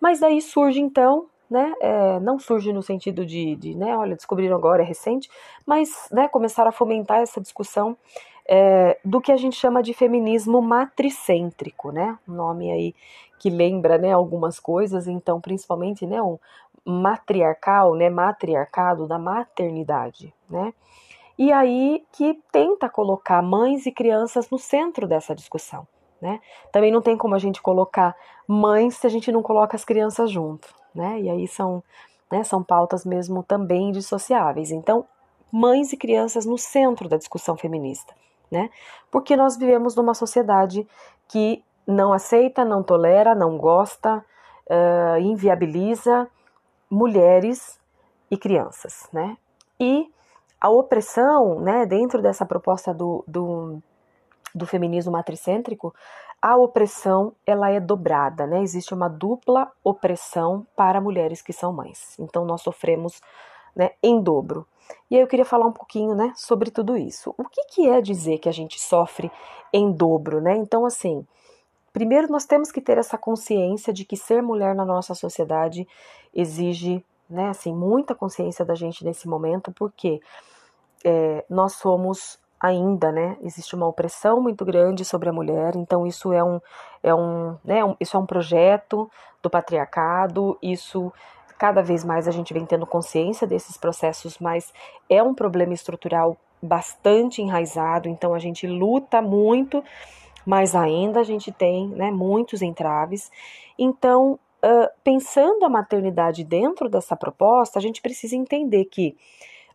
mas 0.00 0.20
daí 0.20 0.40
surge 0.40 0.80
então, 0.80 1.26
né, 1.50 1.72
é, 1.80 2.20
não 2.20 2.38
surge 2.38 2.72
no 2.72 2.82
sentido 2.82 3.26
de, 3.26 3.56
de, 3.56 3.74
né, 3.74 3.96
olha, 3.96 4.14
descobriram 4.14 4.56
agora, 4.56 4.82
é 4.82 4.86
recente, 4.86 5.28
mas, 5.66 6.08
né, 6.12 6.28
começaram 6.28 6.68
a 6.68 6.72
fomentar 6.72 7.20
essa 7.20 7.40
discussão 7.40 7.96
é, 8.52 8.98
do 9.04 9.20
que 9.20 9.30
a 9.30 9.36
gente 9.36 9.54
chama 9.54 9.80
de 9.80 9.94
feminismo 9.94 10.60
matricêntrico, 10.60 11.92
né? 11.92 12.18
Um 12.28 12.32
nome 12.32 12.72
aí 12.72 12.94
que 13.38 13.48
lembra, 13.48 13.96
né, 13.96 14.12
algumas 14.12 14.58
coisas, 14.58 15.06
então 15.06 15.40
principalmente, 15.40 16.04
né, 16.04 16.20
um 16.20 16.36
matriarcal, 16.84 17.94
né, 17.94 18.10
matriarcado 18.10 19.06
da 19.06 19.18
maternidade, 19.20 20.34
né? 20.48 20.74
E 21.38 21.52
aí 21.52 22.04
que 22.12 22.40
tenta 22.50 22.88
colocar 22.88 23.40
mães 23.40 23.86
e 23.86 23.92
crianças 23.92 24.50
no 24.50 24.58
centro 24.58 25.06
dessa 25.06 25.32
discussão, 25.32 25.86
né? 26.20 26.40
Também 26.72 26.90
não 26.90 27.00
tem 27.00 27.16
como 27.16 27.36
a 27.36 27.38
gente 27.38 27.62
colocar 27.62 28.16
mães 28.48 28.96
se 28.96 29.06
a 29.06 29.10
gente 29.10 29.30
não 29.30 29.42
coloca 29.42 29.76
as 29.76 29.84
crianças 29.84 30.28
junto, 30.28 30.74
né? 30.92 31.20
E 31.20 31.30
aí 31.30 31.46
são, 31.46 31.84
né, 32.30 32.42
são 32.42 32.64
pautas 32.64 33.06
mesmo 33.06 33.44
também 33.44 33.92
dissociáveis. 33.92 34.72
Então, 34.72 35.06
mães 35.52 35.92
e 35.92 35.96
crianças 35.96 36.44
no 36.44 36.58
centro 36.58 37.08
da 37.08 37.16
discussão 37.16 37.56
feminista 37.56 38.12
né? 38.50 38.70
Porque 39.10 39.36
nós 39.36 39.56
vivemos 39.56 39.94
numa 39.94 40.14
sociedade 40.14 40.86
que 41.28 41.62
não 41.86 42.12
aceita, 42.12 42.64
não 42.64 42.82
tolera, 42.82 43.34
não 43.34 43.56
gosta, 43.56 44.24
uh, 44.68 45.18
inviabiliza 45.20 46.28
mulheres 46.90 47.78
e 48.30 48.36
crianças, 48.36 49.08
né? 49.12 49.36
E 49.78 50.10
a 50.60 50.68
opressão, 50.68 51.58
né, 51.60 51.86
dentro 51.86 52.20
dessa 52.20 52.44
proposta 52.44 52.92
do, 52.92 53.24
do, 53.26 53.78
do 54.54 54.66
feminismo 54.66 55.12
matricêntrico, 55.12 55.94
a 56.42 56.56
opressão 56.56 57.34
ela 57.46 57.70
é 57.70 57.80
dobrada, 57.80 58.46
né? 58.46 58.62
Existe 58.62 58.94
uma 58.94 59.08
dupla 59.08 59.70
opressão 59.84 60.66
para 60.76 61.00
mulheres 61.00 61.42
que 61.42 61.52
são 61.52 61.72
mães. 61.72 62.18
Então 62.18 62.44
nós 62.44 62.62
sofremos 62.62 63.20
né, 63.74 63.90
em 64.02 64.20
dobro. 64.20 64.66
E 65.10 65.16
aí 65.16 65.22
eu 65.22 65.26
queria 65.26 65.44
falar 65.44 65.66
um 65.66 65.72
pouquinho, 65.72 66.14
né, 66.14 66.32
sobre 66.36 66.70
tudo 66.70 66.96
isso. 66.96 67.34
O 67.36 67.44
que, 67.44 67.64
que 67.64 67.88
é 67.88 68.00
dizer 68.00 68.38
que 68.38 68.48
a 68.48 68.52
gente 68.52 68.80
sofre 68.80 69.30
em 69.72 69.92
dobro, 69.92 70.40
né? 70.40 70.56
Então, 70.56 70.84
assim, 70.84 71.26
primeiro 71.92 72.30
nós 72.30 72.44
temos 72.44 72.70
que 72.72 72.80
ter 72.80 72.98
essa 72.98 73.18
consciência 73.18 73.92
de 73.92 74.04
que 74.04 74.16
ser 74.16 74.42
mulher 74.42 74.74
na 74.74 74.84
nossa 74.84 75.14
sociedade 75.14 75.86
exige, 76.34 77.04
né, 77.28 77.48
assim, 77.48 77.74
muita 77.74 78.14
consciência 78.14 78.64
da 78.64 78.74
gente 78.74 79.04
nesse 79.04 79.28
momento, 79.28 79.72
porque 79.72 80.20
é, 81.04 81.44
nós 81.48 81.74
somos 81.74 82.38
ainda, 82.60 83.10
né, 83.10 83.38
existe 83.40 83.74
uma 83.74 83.86
opressão 83.86 84.40
muito 84.40 84.64
grande 84.64 85.04
sobre 85.04 85.28
a 85.30 85.32
mulher, 85.32 85.74
então 85.76 86.06
isso 86.06 86.32
é 86.32 86.44
um, 86.44 86.60
é 87.02 87.14
um, 87.14 87.56
né, 87.64 87.82
um, 87.82 87.96
isso 87.98 88.16
é 88.16 88.20
um 88.20 88.26
projeto 88.26 89.10
do 89.42 89.48
patriarcado, 89.48 90.58
isso 90.60 91.10
cada 91.60 91.82
vez 91.82 92.02
mais 92.02 92.26
a 92.26 92.30
gente 92.30 92.54
vem 92.54 92.64
tendo 92.64 92.86
consciência 92.86 93.46
desses 93.46 93.76
processos, 93.76 94.38
mas 94.38 94.72
é 95.10 95.22
um 95.22 95.34
problema 95.34 95.74
estrutural 95.74 96.38
bastante 96.62 97.42
enraizado, 97.42 98.08
então 98.08 98.32
a 98.32 98.38
gente 98.38 98.66
luta 98.66 99.20
muito, 99.20 99.84
mas 100.46 100.74
ainda 100.74 101.20
a 101.20 101.22
gente 101.22 101.52
tem 101.52 101.88
né, 101.88 102.10
muitos 102.10 102.62
entraves. 102.62 103.30
Então, 103.78 104.38
uh, 104.64 104.88
pensando 105.04 105.62
a 105.66 105.68
maternidade 105.68 106.44
dentro 106.44 106.88
dessa 106.88 107.14
proposta, 107.14 107.78
a 107.78 107.82
gente 107.82 108.00
precisa 108.00 108.34
entender 108.34 108.86
que 108.86 109.14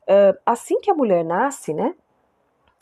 uh, 0.10 0.36
assim 0.44 0.82
que 0.82 0.90
a 0.90 0.96
mulher 0.96 1.24
nasce, 1.24 1.72
né, 1.72 1.94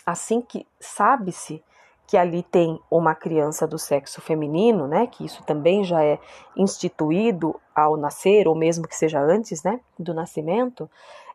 assim 0.06 0.40
que 0.40 0.66
sabe-se 0.80 1.62
que 2.06 2.18
ali 2.18 2.44
tem 2.44 2.80
uma 2.92 3.16
criança 3.16 3.66
do 3.66 3.80
sexo 3.80 4.22
feminino, 4.22 4.88
né, 4.88 5.08
que 5.08 5.26
isso 5.26 5.44
também 5.44 5.84
já 5.84 6.04
é 6.04 6.20
instituído 6.56 7.60
ao 7.74 7.98
nascer, 7.98 8.48
ou 8.48 8.56
mesmo 8.56 8.88
que 8.88 8.96
seja 8.96 9.20
antes, 9.20 9.64
né, 9.64 9.80
do 9.98 10.14
nascimento, 10.14 10.90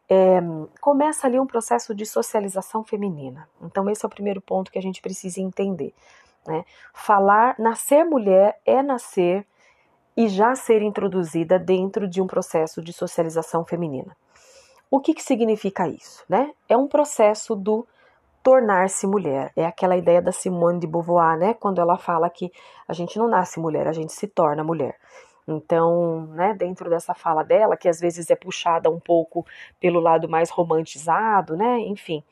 é, 0.08 0.40
começa 0.80 1.26
ali 1.26 1.38
um 1.38 1.46
processo 1.46 1.94
de 1.94 2.06
socialização 2.06 2.82
feminina. 2.82 3.48
Então 3.62 3.88
esse 3.90 4.04
é 4.04 4.06
o 4.06 4.10
primeiro 4.10 4.40
ponto 4.40 4.70
que 4.70 4.78
a 4.78 4.82
gente 4.82 5.02
precisa 5.02 5.40
entender. 5.40 5.94
Né? 6.46 6.64
Falar, 6.94 7.54
nascer 7.58 8.04
mulher 8.04 8.58
é 8.64 8.82
nascer 8.82 9.46
e 10.16 10.28
já 10.28 10.54
ser 10.54 10.82
introduzida 10.82 11.58
dentro 11.58 12.08
de 12.08 12.20
um 12.22 12.26
processo 12.26 12.82
de 12.82 12.92
socialização 12.92 13.64
feminina. 13.64 14.16
O 14.90 15.00
que, 15.00 15.12
que 15.12 15.22
significa 15.22 15.86
isso? 15.86 16.24
Né? 16.28 16.52
É 16.68 16.76
um 16.76 16.88
processo 16.88 17.54
do 17.54 17.86
tornar-se 18.48 19.06
mulher. 19.06 19.52
É 19.54 19.66
aquela 19.66 19.94
ideia 19.94 20.22
da 20.22 20.32
Simone 20.32 20.80
de 20.80 20.86
Beauvoir, 20.86 21.36
né? 21.36 21.52
Quando 21.52 21.82
ela 21.82 21.98
fala 21.98 22.30
que 22.30 22.50
a 22.88 22.94
gente 22.94 23.18
não 23.18 23.28
nasce 23.28 23.60
mulher, 23.60 23.86
a 23.86 23.92
gente 23.92 24.10
se 24.10 24.26
torna 24.26 24.64
mulher. 24.64 24.96
Então, 25.46 26.22
né, 26.28 26.54
dentro 26.54 26.88
dessa 26.88 27.12
fala 27.12 27.42
dela, 27.42 27.76
que 27.76 27.90
às 27.90 28.00
vezes 28.00 28.30
é 28.30 28.34
puxada 28.34 28.88
um 28.88 28.98
pouco 28.98 29.44
pelo 29.78 30.00
lado 30.00 30.30
mais 30.30 30.48
romantizado, 30.48 31.58
né? 31.58 31.78
Enfim, 31.80 32.24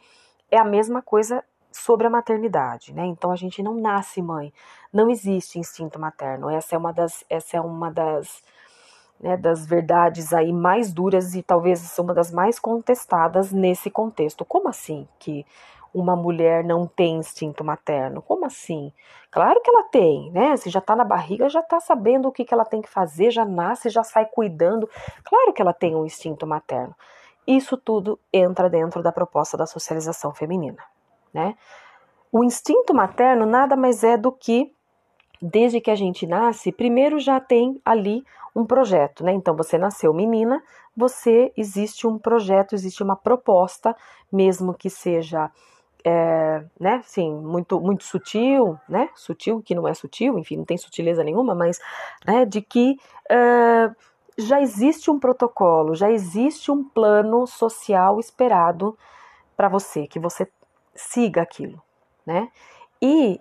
é 0.51 0.57
a 0.57 0.65
mesma 0.65 1.03
coisa 1.03 1.45
sobre 1.71 2.07
a 2.07 2.11
maternidade, 2.11 2.95
né? 2.95 3.05
Então 3.05 3.31
a 3.31 3.37
gente 3.37 3.63
não 3.63 3.75
nasce 3.75 4.23
mãe, 4.23 4.51
não 4.91 5.11
existe 5.11 5.59
instinto 5.59 6.01
materno. 6.01 6.49
Essa 6.49 6.77
é 6.77 6.79
uma 6.79 6.95
das, 6.95 7.27
essa 7.29 7.59
é 7.59 7.61
uma 7.61 7.91
das, 7.91 8.43
né, 9.21 9.37
das 9.37 9.67
verdades 9.67 10.33
aí 10.33 10.51
mais 10.51 10.95
duras 10.95 11.35
e 11.35 11.43
talvez 11.43 11.99
uma 11.99 12.15
das 12.15 12.33
mais 12.33 12.59
contestadas 12.59 13.53
nesse 13.53 13.91
contexto. 13.91 14.47
Como 14.47 14.67
assim 14.67 15.07
que 15.19 15.45
uma 15.95 16.15
mulher 16.15 16.65
não 16.65 16.87
tem 16.87 17.17
instinto 17.17 17.65
materno. 17.65 18.23
Como 18.23 18.45
assim? 18.45 18.93
Claro 19.31 19.61
que 19.63 19.71
ela 19.71 19.85
tem, 19.85 20.31
né? 20.31 20.57
Se 20.57 20.71
já 20.71 20.81
tá 20.81 20.97
na 20.97 21.05
barriga, 21.05 21.49
já 21.49 21.63
tá 21.63 21.81
sabendo 21.81 22.29
o 22.29 22.33
que, 22.33 22.45
que 22.45 22.55
ela 22.55 22.65
tem 22.65 22.81
que 22.81 22.89
fazer, 22.89 23.31
já 23.31 23.45
nasce, 23.45 23.89
já 23.91 24.03
sai 24.03 24.27
cuidando. 24.27 24.89
Claro 25.25 25.53
que 25.53 25.61
ela 25.61 25.73
tem 25.73 25.95
um 25.95 26.07
instinto 26.07 26.47
materno. 26.47 26.95
Isso 27.47 27.77
tudo 27.77 28.19
entra 28.33 28.69
dentro 28.69 29.03
da 29.03 29.13
proposta 29.13 29.57
da 29.57 29.67
socialização 29.67 30.35
feminina, 30.35 30.83
né? 31.33 31.55
O 32.33 32.43
instinto 32.43 32.93
materno 32.93 33.47
nada 33.47 33.77
mais 33.77 34.03
é 34.03 34.17
do 34.17 34.33
que 34.33 34.75
desde 35.41 35.81
que 35.81 35.91
a 35.91 35.95
gente 35.95 36.27
nasce, 36.27 36.73
primeiro 36.73 37.19
já 37.19 37.39
tem 37.39 37.81
ali 37.85 38.25
um 38.55 38.65
projeto, 38.65 39.23
né? 39.23 39.33
Então 39.33 39.55
você 39.55 39.77
nasceu 39.77 40.13
menina, 40.15 40.63
você 40.97 41.53
existe 41.57 42.07
um 42.07 42.19
projeto, 42.19 42.75
existe 42.75 43.03
uma 43.03 43.15
proposta, 43.15 43.95
mesmo 44.33 44.73
que 44.73 44.89
seja 44.89 45.51
é, 46.09 46.65
né, 46.79 47.03
sim, 47.05 47.35
muito, 47.35 47.81
muito 47.81 48.05
sutil, 48.05 48.79
né, 48.89 49.11
sutil 49.17 49.61
que 49.61 49.75
não 49.75 49.89
é 49.89 49.93
sutil, 49.93 50.39
enfim, 50.39 50.57
não 50.57 50.65
tem 50.65 50.79
sutileza 50.79 51.25
nenhuma, 51.25 51.53
mas 51.53 51.81
né, 52.25 52.45
de 52.45 52.63
que 52.63 52.97
é, 53.29 53.91
já 54.39 54.61
existe 54.61 55.11
um 55.11 55.19
protocolo, 55.19 55.97
já 55.97 56.09
existe 56.09 56.71
um 56.71 56.85
plano 56.85 57.45
social 57.45 58.21
esperado 58.21 58.97
para 59.57 59.69
você, 59.69 60.07
que 60.07 60.21
você 60.21 60.47
siga 60.95 61.43
aquilo, 61.43 61.83
né? 62.25 62.51
E 63.03 63.41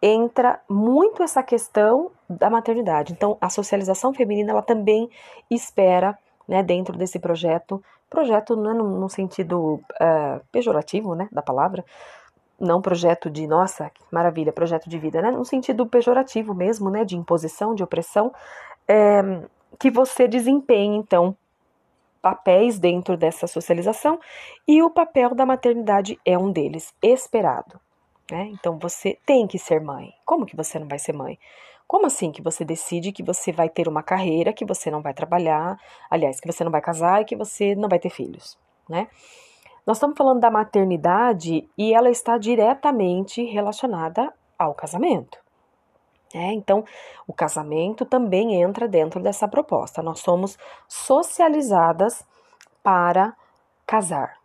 entra 0.00 0.60
muito 0.68 1.24
essa 1.24 1.42
questão 1.42 2.12
da 2.30 2.48
maternidade. 2.48 3.12
Então, 3.12 3.36
a 3.40 3.50
socialização 3.50 4.14
feminina 4.14 4.52
ela 4.52 4.62
também 4.62 5.10
espera, 5.50 6.16
né, 6.46 6.62
dentro 6.62 6.96
desse 6.96 7.18
projeto, 7.18 7.82
Projeto 8.08 8.56
não 8.56 8.70
é 8.70 8.74
no, 8.74 9.08
sentido 9.08 9.74
uh, 9.74 10.40
pejorativo, 10.52 11.14
né, 11.14 11.28
da 11.32 11.42
palavra, 11.42 11.84
não 12.58 12.80
projeto 12.80 13.28
de, 13.28 13.46
nossa, 13.46 13.90
maravilha, 14.10 14.52
projeto 14.52 14.88
de 14.88 14.98
vida, 14.98 15.20
né, 15.20 15.30
no 15.30 15.44
sentido 15.44 15.86
pejorativo 15.86 16.54
mesmo, 16.54 16.88
né, 16.90 17.04
de 17.04 17.16
imposição, 17.16 17.74
de 17.74 17.82
opressão, 17.82 18.32
é, 18.88 19.42
que 19.78 19.90
você 19.90 20.28
desempenhe, 20.28 20.96
então, 20.96 21.36
papéis 22.22 22.78
dentro 22.78 23.16
dessa 23.16 23.46
socialização 23.46 24.18
e 24.66 24.82
o 24.82 24.90
papel 24.90 25.34
da 25.34 25.46
maternidade 25.46 26.18
é 26.24 26.36
um 26.36 26.50
deles, 26.50 26.94
esperado. 27.02 27.80
Né? 28.30 28.50
Então 28.52 28.78
você 28.78 29.16
tem 29.24 29.46
que 29.46 29.58
ser 29.58 29.80
mãe. 29.80 30.12
Como 30.24 30.46
que 30.46 30.56
você 30.56 30.78
não 30.78 30.88
vai 30.88 30.98
ser 30.98 31.12
mãe? 31.12 31.38
Como 31.86 32.06
assim 32.06 32.32
que 32.32 32.42
você 32.42 32.64
decide 32.64 33.12
que 33.12 33.22
você 33.22 33.52
vai 33.52 33.68
ter 33.68 33.86
uma 33.86 34.02
carreira, 34.02 34.52
que 34.52 34.64
você 34.64 34.90
não 34.90 35.00
vai 35.00 35.14
trabalhar, 35.14 35.78
aliás, 36.10 36.40
que 36.40 36.50
você 36.50 36.64
não 36.64 36.70
vai 36.70 36.80
casar 36.80 37.22
e 37.22 37.24
que 37.24 37.36
você 37.36 37.74
não 37.76 37.88
vai 37.88 37.98
ter 37.98 38.10
filhos, 38.10 38.58
né? 38.88 39.08
Nós 39.86 39.98
estamos 39.98 40.16
falando 40.18 40.40
da 40.40 40.50
maternidade 40.50 41.68
e 41.78 41.94
ela 41.94 42.10
está 42.10 42.36
diretamente 42.38 43.44
relacionada 43.44 44.34
ao 44.58 44.74
casamento. 44.74 45.38
É, 46.34 46.52
então, 46.52 46.84
o 47.24 47.32
casamento 47.32 48.04
também 48.04 48.60
entra 48.60 48.88
dentro 48.88 49.22
dessa 49.22 49.46
proposta. 49.46 50.02
Nós 50.02 50.18
somos 50.18 50.58
socializadas 50.88 52.26
para 52.82 53.36
casar. 53.86 54.36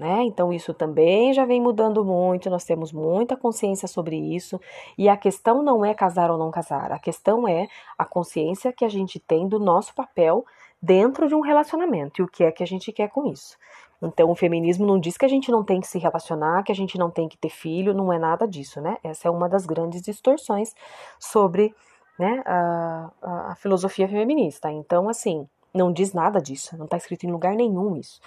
Né? 0.00 0.22
Então, 0.22 0.50
isso 0.50 0.72
também 0.72 1.30
já 1.34 1.44
vem 1.44 1.60
mudando 1.60 2.02
muito, 2.02 2.48
nós 2.48 2.64
temos 2.64 2.90
muita 2.90 3.36
consciência 3.36 3.86
sobre 3.86 4.16
isso, 4.16 4.58
e 4.96 5.10
a 5.10 5.16
questão 5.16 5.62
não 5.62 5.84
é 5.84 5.92
casar 5.92 6.30
ou 6.30 6.38
não 6.38 6.50
casar, 6.50 6.90
a 6.90 6.98
questão 6.98 7.46
é 7.46 7.68
a 7.98 8.06
consciência 8.06 8.72
que 8.72 8.82
a 8.82 8.88
gente 8.88 9.20
tem 9.20 9.46
do 9.46 9.58
nosso 9.58 9.94
papel 9.94 10.42
dentro 10.80 11.28
de 11.28 11.34
um 11.34 11.42
relacionamento 11.42 12.22
e 12.22 12.24
o 12.24 12.28
que 12.28 12.42
é 12.42 12.50
que 12.50 12.62
a 12.62 12.66
gente 12.66 12.90
quer 12.92 13.10
com 13.10 13.26
isso. 13.26 13.58
Então, 14.00 14.30
o 14.30 14.34
feminismo 14.34 14.86
não 14.86 14.98
diz 14.98 15.18
que 15.18 15.26
a 15.26 15.28
gente 15.28 15.50
não 15.50 15.62
tem 15.62 15.82
que 15.82 15.86
se 15.86 15.98
relacionar, 15.98 16.62
que 16.62 16.72
a 16.72 16.74
gente 16.74 16.96
não 16.96 17.10
tem 17.10 17.28
que 17.28 17.36
ter 17.36 17.50
filho, 17.50 17.92
não 17.92 18.10
é 18.10 18.18
nada 18.18 18.48
disso, 18.48 18.80
né? 18.80 18.96
Essa 19.04 19.28
é 19.28 19.30
uma 19.30 19.50
das 19.50 19.66
grandes 19.66 20.00
distorções 20.00 20.74
sobre 21.18 21.74
né, 22.18 22.42
a, 22.46 23.10
a 23.50 23.54
filosofia 23.56 24.08
feminista. 24.08 24.72
Então, 24.72 25.10
assim, 25.10 25.46
não 25.74 25.92
diz 25.92 26.14
nada 26.14 26.40
disso, 26.40 26.74
não 26.78 26.86
está 26.86 26.96
escrito 26.96 27.26
em 27.26 27.30
lugar 27.30 27.54
nenhum 27.54 27.96
isso. 27.96 28.18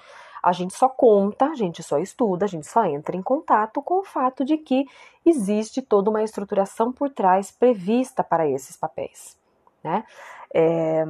A 0.44 0.52
gente 0.52 0.74
só 0.74 0.90
conta, 0.90 1.46
a 1.46 1.56
gente 1.56 1.82
só 1.82 1.98
estuda, 1.98 2.44
a 2.44 2.48
gente 2.50 2.68
só 2.68 2.84
entra 2.84 3.16
em 3.16 3.22
contato 3.22 3.82
com 3.82 4.02
o 4.02 4.04
fato 4.04 4.44
de 4.44 4.58
que 4.58 4.86
existe 5.26 5.82
toda 5.82 6.10
uma 6.10 6.22
estruturação 6.22 6.92
por 6.92 7.10
trás 7.10 7.50
prevista 7.50 8.22
para 8.22 8.46
esses 8.46 8.76
papéis. 8.76 9.38
Né? 9.82 10.04
É, 10.54 11.06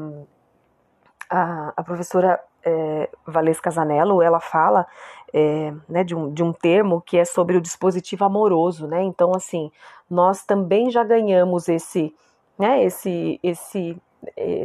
a, 1.29 1.73
a, 1.75 1.83
professora 1.83 2.39
é, 2.63 3.09
Valesca 3.25 3.71
Zanello, 3.71 4.21
ela 4.21 4.39
fala 4.39 4.85
é, 5.33 5.73
né, 5.89 6.03
de, 6.03 6.15
um, 6.15 6.31
de 6.31 6.43
um 6.43 6.53
termo 6.53 7.01
que 7.01 7.17
é 7.17 7.25
sobre 7.25 7.57
o 7.57 7.61
dispositivo 7.61 8.23
amoroso, 8.23 8.87
né? 8.87 9.01
Então, 9.01 9.31
assim, 9.35 9.71
nós 10.07 10.45
também 10.45 10.91
já 10.91 11.03
ganhamos 11.03 11.67
esse, 11.67 12.15
né, 12.57 12.83
esse, 12.83 13.39
esse 13.41 13.97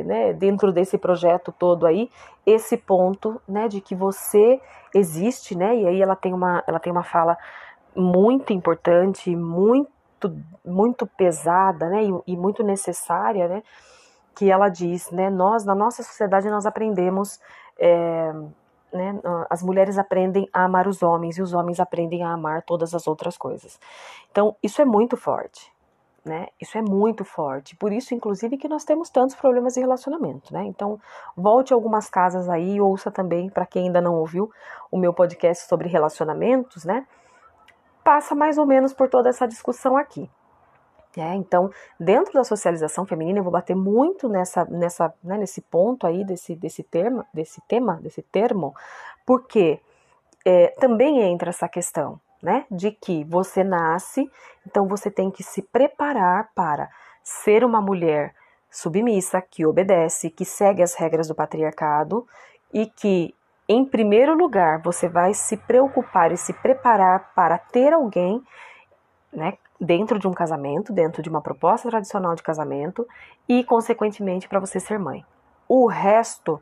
né, 0.05 0.33
dentro 0.33 0.73
desse 0.73 0.99
projeto 0.99 1.53
todo 1.53 1.87
aí, 1.87 2.11
esse 2.47 2.77
ponto, 2.77 3.41
né, 3.49 3.69
de 3.69 3.81
que 3.81 3.95
você 3.95 4.61
existe, 4.95 5.57
né, 5.57 5.77
e 5.77 5.87
aí 5.87 6.03
ela 6.03 6.17
tem 6.17 6.33
uma, 6.33 6.62
ela 6.67 6.79
tem 6.79 6.93
uma 6.93 7.03
fala 7.03 7.37
muito 7.95 8.53
importante, 8.53 9.35
muito, 9.35 10.35
muito 10.65 11.07
pesada, 11.07 11.88
né, 11.88 12.05
e, 12.05 12.33
e 12.33 12.37
muito 12.37 12.62
necessária, 12.62 13.49
né, 13.49 13.62
que 14.35 14.50
ela 14.50 14.69
diz, 14.69 15.11
né, 15.11 15.29
nós, 15.29 15.65
na 15.65 15.75
nossa 15.75 16.03
sociedade, 16.03 16.49
nós 16.49 16.65
aprendemos, 16.65 17.41
é, 17.79 18.33
né, 18.93 19.21
as 19.50 19.62
mulheres 19.62 19.99
aprendem 19.99 20.49
a 20.53 20.65
amar 20.65 20.87
os 20.87 21.03
homens 21.03 21.37
e 21.37 21.43
os 21.43 21.53
homens 21.53 21.81
aprendem 21.81 22.23
a 22.23 22.33
amar 22.33 22.62
todas 22.62 22.95
as 22.95 23.07
outras 23.07 23.37
coisas. 23.37 23.79
Então, 24.31 24.57
isso 24.62 24.81
é 24.81 24.85
muito 24.85 25.17
forte, 25.17 25.73
né? 26.29 26.49
Isso 26.61 26.77
é 26.77 26.83
muito 26.83 27.25
forte. 27.25 27.75
Por 27.75 27.93
isso, 27.93 28.15
inclusive, 28.15 28.57
que 28.57 28.69
nós 28.69 28.85
temos 28.85 29.11
tantos 29.11 29.35
problemas 29.35 29.75
de 29.75 29.81
relacionamento, 29.81 30.53
né? 30.53 30.65
Então, 30.65 31.01
volte 31.37 31.73
algumas 31.73 32.09
casas 32.09 32.49
aí 32.49 32.77
e 32.77 32.81
ouça 32.81 33.11
também, 33.11 33.49
para 33.49 33.67
quem 33.67 33.87
ainda 33.87 34.01
não 34.01 34.15
ouviu, 34.15 34.51
o 34.91 34.99
meu 34.99 35.13
podcast 35.13 35.67
sobre 35.67 35.89
relacionamentos, 35.89 36.85
né? 36.85 37.07
Passa 38.05 38.35
mais 38.35 38.59
ou 38.59 38.67
menos 38.67 38.93
por 38.93 39.09
toda 39.09 39.29
essa 39.29 39.49
discussão 39.49 39.97
aqui. 39.97 40.31
É, 41.17 41.35
então, 41.35 41.71
dentro 41.99 42.33
da 42.35 42.45
socialização 42.45 43.05
feminina, 43.05 43.39
eu 43.39 43.43
vou 43.43 43.53
bater 43.53 43.75
muito 43.75 44.29
nessa, 44.29 44.65
nessa, 44.67 45.13
né, 45.25 45.37
nesse 45.39 45.61
ponto 45.63 46.07
aí 46.07 46.25
desse, 46.25 46.55
desse 46.55 46.83
termo, 46.83 47.25
desse 47.33 47.61
tema, 47.67 47.99
desse 48.01 48.23
termo, 48.23 48.75
porque 49.27 49.81
é, 50.45 50.69
também 50.79 51.23
entra 51.23 51.51
essa 51.51 51.69
questão, 51.69 52.21
né, 52.42 52.64
de 52.71 52.92
que 52.92 53.25
você 53.25 53.64
nasce, 53.64 54.30
então 54.66 54.87
você 54.87 55.11
tem 55.11 55.30
que 55.30 55.42
se 55.42 55.62
preparar 55.62 56.50
para 56.54 56.88
ser 57.23 57.64
uma 57.64 57.80
mulher 57.80 58.35
submissa, 58.71 59.40
que 59.40 59.66
obedece, 59.66 60.30
que 60.30 60.45
segue 60.45 60.83
as 60.83 60.95
regras 60.95 61.28
do 61.28 61.35
patriarcado 61.35 62.26
e 62.73 62.87
que, 62.87 63.35
em 63.68 63.85
primeiro 63.85 64.35
lugar, 64.35 64.80
você 64.83 65.09
vai 65.09 65.35
se 65.35 65.57
preocupar 65.57 66.33
e 66.33 66.37
se 66.37 66.52
preparar 66.52 67.33
para 67.35 67.59
ter 67.59 67.92
alguém, 67.92 68.42
né, 69.33 69.59
dentro 69.80 70.18
de 70.18 70.26
um 70.26 70.33
casamento, 70.33 70.92
dentro 70.92 71.23
de 71.23 71.28
uma 71.28 71.40
proposta 71.40 71.88
tradicional 71.88 72.35
de 72.35 72.42
casamento 72.42 73.07
e, 73.49 73.64
consequentemente, 73.64 74.49
para 74.49 74.61
você 74.61 74.80
ser 74.80 74.99
mãe. 74.99 75.25
O 75.68 75.87
resto 75.87 76.61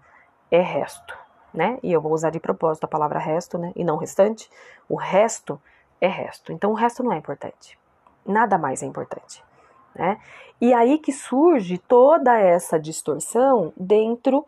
é 0.51 0.61
resto, 0.61 1.17
né? 1.57 1.79
E 1.83 1.91
eu 1.91 2.01
vou 2.01 2.13
usar 2.13 2.31
de 2.31 2.39
propósito 2.39 2.85
a 2.85 2.89
palavra 2.89 3.19
resto, 3.19 3.57
né? 3.57 3.73
E 3.75 3.83
não 3.83 3.97
restante. 3.97 4.49
O 4.89 4.95
resto 4.95 5.61
é 6.01 6.07
resto. 6.07 6.53
Então, 6.53 6.71
o 6.71 6.75
resto 6.75 7.03
não 7.03 7.13
é 7.13 7.17
importante. 7.17 7.79
Nada 8.25 8.59
mais 8.59 8.83
é 8.83 8.87
importante, 8.87 9.43
né? 9.95 10.21
E 10.61 10.75
aí 10.75 10.99
que 10.99 11.13
surge 11.13 11.79
toda 11.79 12.39
essa 12.39 12.79
distorção 12.79 13.73
dentro 13.77 14.45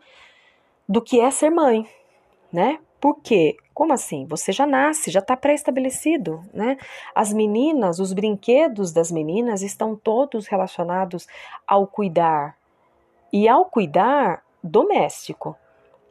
do 0.87 1.01
que 1.01 1.19
é 1.19 1.31
ser 1.31 1.49
mãe, 1.49 1.89
né? 2.53 2.79
Porque, 2.99 3.55
como 3.73 3.93
assim? 3.93 4.25
Você 4.25 4.51
já 4.51 4.67
nasce, 4.67 5.09
já 5.09 5.19
está 5.19 5.35
pré-estabelecido, 5.37 6.43
né? 6.53 6.77
As 7.15 7.31
meninas, 7.31 7.99
os 7.99 8.11
brinquedos 8.11 8.91
das 8.91 9.11
meninas 9.11 9.61
estão 9.61 9.95
todos 9.95 10.47
relacionados 10.47 11.27
ao 11.65 11.87
cuidar. 11.87 12.57
E 13.31 13.47
ao 13.47 13.65
cuidar 13.65 14.43
doméstico, 14.61 15.55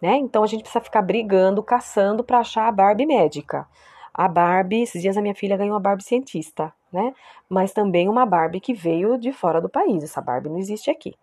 né? 0.00 0.16
Então 0.16 0.42
a 0.42 0.46
gente 0.46 0.62
precisa 0.62 0.82
ficar 0.82 1.02
brigando, 1.02 1.62
caçando 1.62 2.24
para 2.24 2.38
achar 2.38 2.68
a 2.68 2.72
Barbie 2.72 3.06
médica. 3.06 3.66
A 4.12 4.28
Barbie, 4.28 4.82
esses 4.82 5.00
dias 5.02 5.16
a 5.16 5.22
minha 5.22 5.34
filha 5.34 5.56
ganhou 5.56 5.76
a 5.76 5.80
Barbie 5.80 6.04
cientista, 6.04 6.72
né? 6.92 7.14
Mas 7.48 7.72
também 7.72 8.08
uma 8.08 8.26
Barbie 8.26 8.60
que 8.60 8.74
veio 8.74 9.18
de 9.18 9.32
fora 9.32 9.60
do 9.60 9.68
país. 9.68 10.02
Essa 10.02 10.20
Barbie 10.20 10.48
não 10.48 10.58
existe 10.58 10.90
aqui 10.90 11.14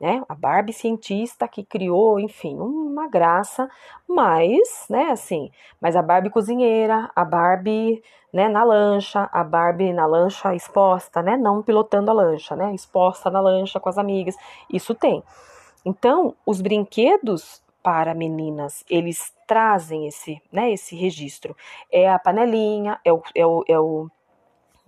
né? 0.00 0.22
A 0.28 0.34
Barbie 0.34 0.72
cientista 0.72 1.46
que 1.46 1.62
criou, 1.62 2.18
enfim, 2.18 2.56
uma 2.58 3.06
graça, 3.06 3.68
mas, 4.08 4.86
né, 4.88 5.10
assim, 5.10 5.50
mas 5.78 5.94
a 5.94 6.00
Barbie 6.00 6.30
cozinheira, 6.30 7.10
a 7.14 7.22
Barbie, 7.22 8.02
né, 8.32 8.48
na 8.48 8.64
lancha, 8.64 9.28
a 9.30 9.44
Barbie 9.44 9.92
na 9.92 10.06
lancha 10.06 10.54
exposta, 10.54 11.22
né, 11.22 11.36
não 11.36 11.62
pilotando 11.62 12.10
a 12.10 12.14
lancha, 12.14 12.56
né, 12.56 12.74
exposta 12.74 13.30
na 13.30 13.40
lancha 13.40 13.78
com 13.78 13.90
as 13.90 13.98
amigas, 13.98 14.34
isso 14.70 14.94
tem. 14.94 15.22
Então, 15.84 16.34
os 16.46 16.62
brinquedos 16.62 17.62
para 17.82 18.14
meninas, 18.14 18.84
eles 18.88 19.34
trazem 19.46 20.06
esse, 20.06 20.40
né, 20.52 20.70
esse 20.70 20.94
registro. 20.94 21.56
É 21.90 22.10
a 22.10 22.18
panelinha, 22.18 23.00
é 23.04 23.12
o, 23.12 23.22
é 23.34 23.46
o, 23.46 23.64
é 23.66 23.80
o 23.80 24.10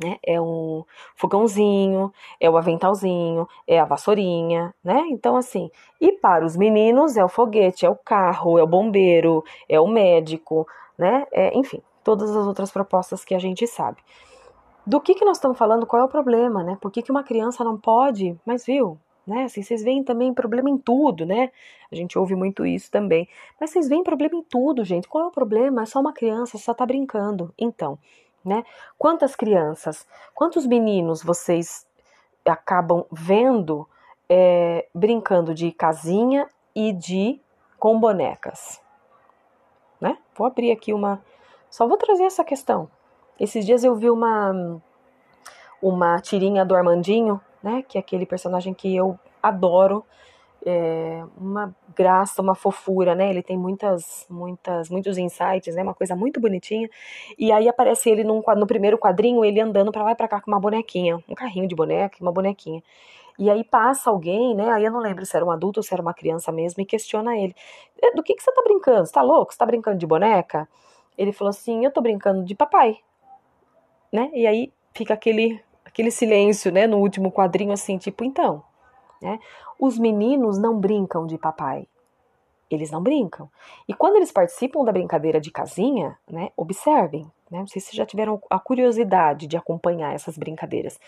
né? 0.03 0.19
É 0.25 0.41
um 0.41 0.85
fogãozinho, 1.15 2.13
é 2.41 2.51
o 2.51 2.57
aventalzinho, 2.57 3.49
é 3.67 3.79
a 3.79 3.85
vassourinha, 3.85 4.75
né? 4.83 5.05
Então, 5.11 5.37
assim, 5.37 5.71
e 6.01 6.13
para 6.13 6.45
os 6.45 6.57
meninos 6.57 7.17
é 7.17 7.25
o 7.25 7.29
foguete, 7.29 7.87
é 7.87 7.91
o 7.91 7.97
carro, 7.97 8.59
é 8.59 8.63
o 8.63 8.67
bombeiro, 8.67 9.45
é 9.69 9.79
o 9.81 9.87
médico, 9.87 10.67
né? 10.99 11.27
É, 11.31 11.57
enfim, 11.57 11.81
todas 12.03 12.35
as 12.35 12.47
outras 12.47 12.71
propostas 12.71 13.25
que 13.25 13.35
a 13.35 13.39
gente 13.39 13.67
sabe. 13.67 13.99
Do 14.85 15.01
que, 15.01 15.15
que 15.15 15.25
nós 15.25 15.37
estamos 15.37 15.57
falando? 15.57 15.87
Qual 15.87 16.03
é 16.03 16.05
o 16.05 16.09
problema, 16.09 16.63
né? 16.65 16.77
Por 16.81 16.91
que, 16.91 17.03
que 17.03 17.11
uma 17.13 17.23
criança 17.23 17.63
não 17.63 17.79
pode? 17.79 18.37
Mas 18.45 18.67
viu, 18.67 18.99
né? 19.27 19.45
Assim, 19.45 19.63
vocês 19.63 19.83
veem 19.83 20.03
também 20.03 20.35
problema 20.35 20.69
em 20.69 20.79
tudo, 20.79 21.25
né? 21.25 21.51
A 21.91 21.95
gente 21.95 22.19
ouve 22.19 22.35
muito 22.35 22.67
isso 22.67 22.91
também. 22.91 23.29
Mas 23.61 23.71
vocês 23.71 23.89
veem 23.89 24.03
problema 24.03 24.37
em 24.37 24.43
tudo, 24.43 24.85
gente. 24.85 25.09
Qual 25.09 25.25
é 25.25 25.27
o 25.27 25.31
problema? 25.31 25.83
É 25.83 25.87
só 25.87 26.01
uma 26.01 26.13
criança, 26.13 26.59
só 26.59 26.75
tá 26.75 26.85
brincando. 26.85 27.53
Então, 27.59 27.99
né? 28.45 28.65
Quantas 28.99 29.37
crianças, 29.37 30.07
quantos 30.35 30.67
meninos 30.67 31.23
vocês 31.23 31.87
acabam 32.45 33.05
vendo 33.11 33.89
é, 34.29 34.87
brincando 34.95 35.55
de 35.55 35.71
casinha 35.71 36.49
e 36.75 36.93
de 36.93 37.41
com 37.79 37.99
bonecas, 37.99 38.81
né? 40.01 40.19
Vou 40.35 40.47
abrir 40.47 40.73
aqui 40.73 40.93
uma, 40.93 41.23
só 41.69 41.87
vou 41.87 41.97
trazer 41.97 42.25
essa 42.25 42.45
questão. 42.45 42.89
Esses 43.39 43.65
dias 43.67 43.85
eu 43.85 43.95
vi 43.95 44.11
uma 44.11 44.81
uma 45.81 46.21
tirinha 46.21 46.65
do 46.65 46.77
Armandinho, 46.77 47.41
né? 47.63 47.83
Que 47.87 47.99
é 47.99 48.01
aquele 48.01 48.27
personagem 48.27 48.75
que 48.75 48.95
eu 48.95 49.19
adoro 49.43 50.05
é, 50.65 51.25
uma 51.37 51.75
graça, 51.95 52.41
uma 52.41 52.55
fofura, 52.55 53.15
né? 53.15 53.31
Ele 53.31 53.43
tem 53.43 53.57
muitas, 53.57 54.27
muitas, 54.31 54.89
muitos 54.89 55.19
insights, 55.19 55.75
né? 55.75 55.83
Uma 55.83 55.95
coisa 55.95 56.15
muito 56.15 56.41
bonitinha. 56.41 56.89
E 57.39 57.51
aí 57.53 57.69
aparece 57.69 58.11
ele 58.11 58.25
num, 58.25 58.43
no 58.57 58.67
primeiro 58.67 58.99
quadrinho, 58.99 59.45
ele 59.45 59.61
andando 59.61 59.91
para 59.93 60.05
lá 60.05 60.13
e 60.13 60.15
para 60.15 60.29
cá 60.29 60.41
com 60.41 60.51
uma 60.51 60.61
bonequinha, 60.61 61.19
um 61.29 61.35
carrinho 61.35 61.67
de 61.67 61.75
boneca, 61.75 62.17
uma 62.21 62.33
bonequinha. 62.33 62.83
E 63.39 63.51
aí 63.51 63.65
passa 63.65 64.11
alguém, 64.11 64.55
né? 64.55 64.71
Aí 64.71 64.85
eu 64.85 64.93
não 64.93 65.01
lembro 65.01 65.25
se 65.25 65.35
era 65.37 65.45
um 65.45 65.51
adulto 65.51 65.81
ou 65.81 65.85
se 65.85 65.93
era 65.93 66.03
uma 66.03 66.15
criança 66.15 66.53
mesmo, 66.53 66.83
e 66.83 66.87
questiona 66.87 67.37
ele: 67.37 67.55
é, 68.01 68.13
Do 68.13 68.23
que, 68.23 68.35
que 68.35 68.43
você 68.43 68.53
tá 68.53 68.63
brincando? 68.63 69.07
Você 69.07 69.13
tá 69.13 69.23
louco? 69.23 69.53
Você 69.53 69.59
tá 69.59 69.67
brincando 69.67 69.99
de 69.99 70.07
boneca? 70.07 70.69
Ele 71.17 71.33
falou 71.33 71.51
assim: 71.51 71.85
Eu 71.85 71.91
tô 71.91 72.01
brincando 72.01 72.45
de 72.45 72.55
papai. 72.55 72.99
Né? 74.13 74.31
E 74.35 74.47
aí 74.47 74.73
fica 74.95 75.15
aquele, 75.15 75.61
aquele 75.93 76.11
silêncio, 76.11 76.73
né? 76.73 76.87
No 76.87 76.99
último 76.99 77.31
quadrinho, 77.31 77.73
assim, 77.73 77.99
tipo, 77.99 78.25
então. 78.25 78.63
Né? 79.21 79.39
Os 79.79 79.99
meninos 79.99 80.59
não 80.59 80.79
brincam 80.79 81.27
de 81.27 81.39
papai. 81.39 81.87
Eles 82.71 82.91
não 82.91 83.03
brincam. 83.03 83.49
E 83.87 83.93
quando 83.93 84.17
eles 84.17 84.33
participam 84.33 84.83
da 84.83 84.93
brincadeira 84.93 85.39
de 85.39 85.51
casinha, 85.51 86.17
né, 86.29 86.49
observem, 86.57 87.31
né, 87.51 87.59
não 87.59 87.67
sei 87.67 87.83
se 87.83 87.95
já 87.95 88.07
tiveram 88.07 88.41
a 88.49 88.59
curiosidade 88.59 89.47
de 89.47 89.59
acompanhar 89.59 90.15
essas 90.15 90.39
brincadeiras. 90.39 90.99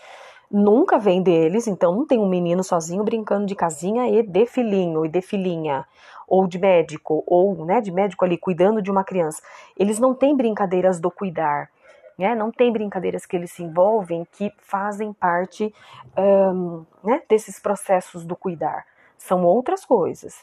Nunca 0.51 0.99
vem 0.99 1.23
deles, 1.23 1.65
então 1.65 1.95
não 1.95 2.05
tem 2.05 2.19
um 2.19 2.29
menino 2.29 2.63
sozinho 2.63 3.03
brincando 3.03 3.47
de 3.47 3.55
casinha 3.55 4.07
e 4.07 4.21
de 4.21 4.45
filhinho 4.45 5.03
e 5.03 5.09
de 5.09 5.21
filhinha, 5.23 5.87
ou 6.27 6.45
de 6.45 6.59
médico, 6.59 7.23
ou 7.25 7.65
né, 7.65 7.81
de 7.81 7.91
médico 7.91 8.23
ali 8.23 8.37
cuidando 8.37 8.79
de 8.79 8.91
uma 8.91 9.03
criança. 9.03 9.41
Eles 9.75 9.97
não 9.97 10.13
têm 10.13 10.37
brincadeiras 10.37 10.99
do 10.99 11.09
cuidar 11.09 11.71
né? 12.17 12.35
Não 12.35 12.51
tem 12.51 12.71
brincadeiras 12.71 13.25
que 13.25 13.35
eles 13.35 13.51
se 13.51 13.63
envolvem 13.63 14.27
que 14.31 14.51
fazem 14.59 15.13
parte 15.13 15.73
um, 16.17 16.85
né, 17.03 17.21
desses 17.29 17.59
processos 17.59 18.25
do 18.25 18.35
cuidar. 18.35 18.85
São 19.17 19.43
outras 19.43 19.85
coisas. 19.85 20.35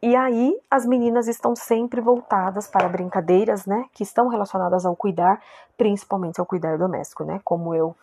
E 0.00 0.14
aí 0.14 0.56
as 0.70 0.86
meninas 0.86 1.26
estão 1.26 1.56
sempre 1.56 2.00
voltadas 2.00 2.68
para 2.68 2.88
brincadeiras, 2.88 3.66
né, 3.66 3.86
que 3.92 4.02
estão 4.02 4.28
relacionadas 4.28 4.86
ao 4.86 4.94
cuidar, 4.94 5.40
principalmente 5.76 6.38
ao 6.38 6.46
cuidar 6.46 6.78
doméstico, 6.78 7.24
né, 7.24 7.40
como 7.44 7.74
eu 7.74 7.94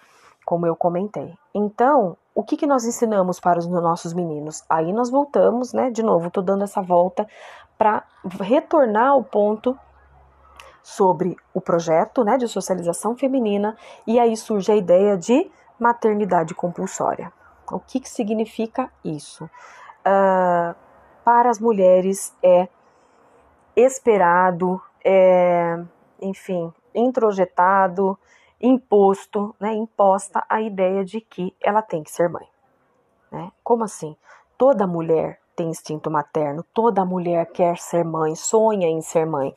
como 0.45 0.67
eu 0.67 0.75
comentei. 0.75 1.33
Então, 1.55 2.15
o 2.35 2.43
que, 2.43 2.55
que 2.55 2.67
nós 2.67 2.85
ensinamos 2.85 3.39
para 3.39 3.57
os 3.57 3.65
nossos 3.65 4.13
meninos? 4.13 4.63
Aí 4.69 4.93
nós 4.93 5.09
voltamos, 5.09 5.73
né, 5.73 5.89
de 5.89 6.03
novo, 6.03 6.27
estou 6.27 6.43
dando 6.43 6.63
essa 6.63 6.83
volta 6.83 7.27
para 7.79 8.03
retornar 8.39 9.07
ao 9.07 9.23
ponto 9.23 9.75
sobre 10.85 11.35
o 11.51 11.59
projeto 11.59 12.23
né, 12.23 12.37
de 12.37 12.47
socialização 12.47 13.17
feminina 13.17 13.75
e 14.05 14.19
aí 14.19 14.37
surge 14.37 14.71
a 14.71 14.75
ideia 14.75 15.17
de 15.17 15.49
maternidade 15.79 16.53
compulsória. 16.53 17.33
O 17.71 17.79
que, 17.79 17.99
que 17.99 18.07
significa 18.07 18.91
isso? 19.03 19.45
Uh, 19.45 20.75
para 21.23 21.49
as 21.49 21.59
mulheres 21.59 22.37
é 22.43 22.69
esperado, 23.75 24.79
é, 25.03 25.83
enfim, 26.21 26.71
introjetado, 26.93 28.15
imposto, 28.61 29.55
né, 29.59 29.73
imposta 29.73 30.45
a 30.47 30.61
ideia 30.61 31.03
de 31.03 31.19
que 31.19 31.51
ela 31.59 31.81
tem 31.81 32.03
que 32.03 32.11
ser 32.11 32.29
mãe. 32.29 32.47
Né? 33.31 33.51
Como 33.63 33.83
assim? 33.83 34.15
Toda 34.55 34.85
mulher 34.85 35.39
tem 35.55 35.67
instinto 35.67 36.11
materno, 36.11 36.63
toda 36.75 37.03
mulher 37.03 37.47
quer 37.47 37.75
ser 37.79 38.05
mãe, 38.05 38.35
sonha 38.35 38.87
em 38.87 39.01
ser 39.01 39.25
mãe. 39.25 39.55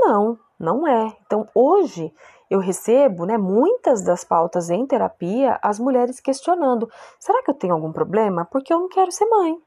Não, 0.00 0.38
não 0.58 0.86
é. 0.86 1.16
Então, 1.26 1.48
hoje 1.54 2.12
eu 2.48 2.60
recebo, 2.60 3.24
né, 3.26 3.36
muitas 3.36 4.02
das 4.02 4.24
pautas 4.24 4.70
em 4.70 4.86
terapia, 4.86 5.58
as 5.62 5.78
mulheres 5.78 6.20
questionando: 6.20 6.90
será 7.18 7.42
que 7.42 7.50
eu 7.50 7.54
tenho 7.54 7.74
algum 7.74 7.92
problema? 7.92 8.44
Porque 8.44 8.72
eu 8.72 8.78
não 8.78 8.88
quero 8.88 9.10
ser 9.10 9.26
mãe. 9.26 9.58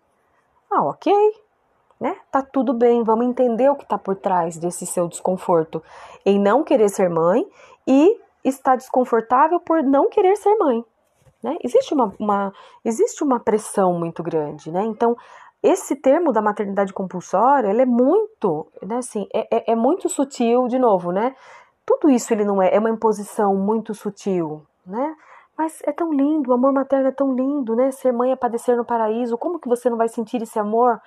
Ah, 0.71 0.83
ok. 0.83 1.13
Né? 1.99 2.15
Tá 2.31 2.41
tudo 2.41 2.73
bem, 2.73 3.03
vamos 3.03 3.25
entender 3.25 3.69
o 3.69 3.75
que 3.75 3.83
está 3.83 3.97
por 3.97 4.15
trás 4.15 4.57
desse 4.57 4.85
seu 4.85 5.07
desconforto 5.07 5.83
em 6.25 6.39
não 6.39 6.63
querer 6.63 6.87
ser 6.87 7.09
mãe 7.09 7.45
e 7.85 8.17
estar 8.41 8.77
desconfortável 8.77 9.59
por 9.59 9.83
não 9.83 10.09
querer 10.09 10.37
ser 10.37 10.55
mãe. 10.55 10.85
Né? 11.43 11.57
Existe, 11.61 11.93
uma, 11.93 12.13
uma, 12.17 12.53
existe 12.85 13.21
uma 13.21 13.39
pressão 13.39 13.93
muito 13.93 14.23
grande, 14.23 14.71
né? 14.71 14.83
Então, 14.83 15.17
esse 15.61 15.95
termo 15.95 16.31
da 16.31 16.41
maternidade 16.41 16.93
compulsória, 16.93 17.69
ele 17.69 17.81
é 17.81 17.85
muito, 17.85 18.67
né, 18.81 18.97
assim, 18.97 19.27
é, 19.33 19.47
é, 19.57 19.71
é, 19.71 19.75
muito 19.75 20.07
sutil, 20.07 20.67
de 20.67 20.79
novo, 20.79 21.11
né? 21.11 21.35
Tudo 21.85 22.09
isso 22.09 22.33
ele 22.33 22.45
não 22.45 22.61
é, 22.61 22.73
é 22.73 22.79
uma 22.79 22.89
imposição 22.89 23.55
muito 23.55 23.93
sutil, 23.93 24.63
né? 24.85 25.15
Mas 25.57 25.81
é 25.83 25.91
tão 25.91 26.13
lindo, 26.13 26.51
o 26.51 26.53
amor 26.53 26.71
materno 26.71 27.09
é 27.09 27.11
tão 27.11 27.35
lindo, 27.35 27.75
né? 27.75 27.91
Ser 27.91 28.13
mãe 28.13 28.31
é 28.31 28.35
padecer 28.35 28.77
no 28.77 28.85
paraíso. 28.85 29.37
Como 29.37 29.59
que 29.59 29.67
você 29.67 29.89
não 29.89 29.97
vai 29.97 30.07
sentir 30.07 30.41
esse 30.41 30.57
amor? 30.57 31.01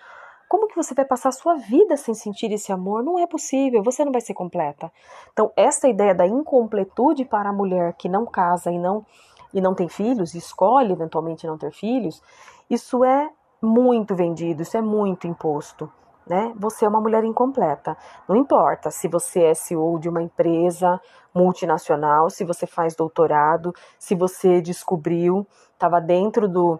Como 0.47 0.69
que 0.69 0.77
você 0.77 0.93
vai 0.93 1.07
passar 1.07 1.31
a 1.31 1.33
sua 1.33 1.55
vida 1.55 1.97
sem 1.97 2.13
sentir 2.13 2.53
esse 2.53 2.71
amor? 2.71 3.03
Não 3.03 3.19
é 3.19 3.27
possível, 3.27 3.83
você 3.83 4.05
não 4.05 4.13
vai 4.13 4.21
ser 4.21 4.35
completa. 4.35 4.93
Então, 5.33 5.51
essa 5.57 5.89
ideia 5.89 6.15
da 6.15 6.27
incompletude 6.27 7.25
para 7.25 7.49
a 7.49 7.53
mulher 7.55 7.95
que 7.95 8.07
não 8.07 8.27
casa 8.27 8.71
e 8.71 8.79
não 8.79 9.07
e 9.55 9.61
não 9.61 9.75
tem 9.75 9.89
filhos, 9.89 10.35
escolhe 10.35 10.93
eventualmente 10.93 11.47
não 11.47 11.57
ter 11.57 11.73
filhos, 11.73 12.23
isso 12.69 13.05
é 13.05 13.31
muito 13.63 14.15
vendido, 14.15 14.63
isso 14.63 14.77
é 14.77 14.83
muito 14.83 15.27
imposto. 15.27 15.91
Né? 16.27 16.53
Você 16.57 16.85
é 16.85 16.89
uma 16.89 17.01
mulher 17.01 17.25
incompleta. 17.25 17.97
Não 18.29 18.37
importa 18.37 18.91
se 18.91 19.09
você 19.09 19.45
é 19.45 19.55
CEO 19.55 19.99
de 19.99 20.09
uma 20.09 20.23
empresa 20.23 21.01
multinacional, 21.35 22.31
se 22.31 22.45
você 22.45 22.67
faz 22.67 22.95
doutorado, 22.95 23.75
se 23.99 24.15
você 24.15 24.61
descobriu, 24.61 25.47
estava 25.75 26.01
dentro 26.01 26.49
do, 26.49 26.79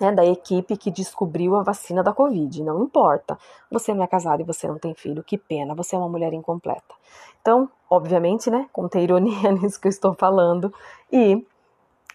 né, 0.00 0.10
da 0.10 0.24
equipe 0.24 0.76
que 0.76 0.90
descobriu 0.90 1.56
a 1.56 1.62
vacina 1.62 2.02
da 2.02 2.12
Covid. 2.12 2.62
Não 2.62 2.82
importa. 2.82 3.38
Você 3.70 3.94
não 3.94 4.02
é 4.02 4.06
casado 4.06 4.40
e 4.40 4.44
você 4.44 4.66
não 4.66 4.78
tem 4.78 4.94
filho, 4.94 5.22
que 5.22 5.38
pena, 5.38 5.74
você 5.74 5.94
é 5.94 5.98
uma 5.98 6.08
mulher 6.08 6.32
incompleta. 6.32 6.94
Então, 7.40 7.70
obviamente, 7.88 8.50
né, 8.50 8.68
contém 8.72 9.04
ironia 9.04 9.52
nisso 9.52 9.80
que 9.80 9.86
eu 9.86 9.90
estou 9.90 10.14
falando, 10.14 10.72
e 11.12 11.46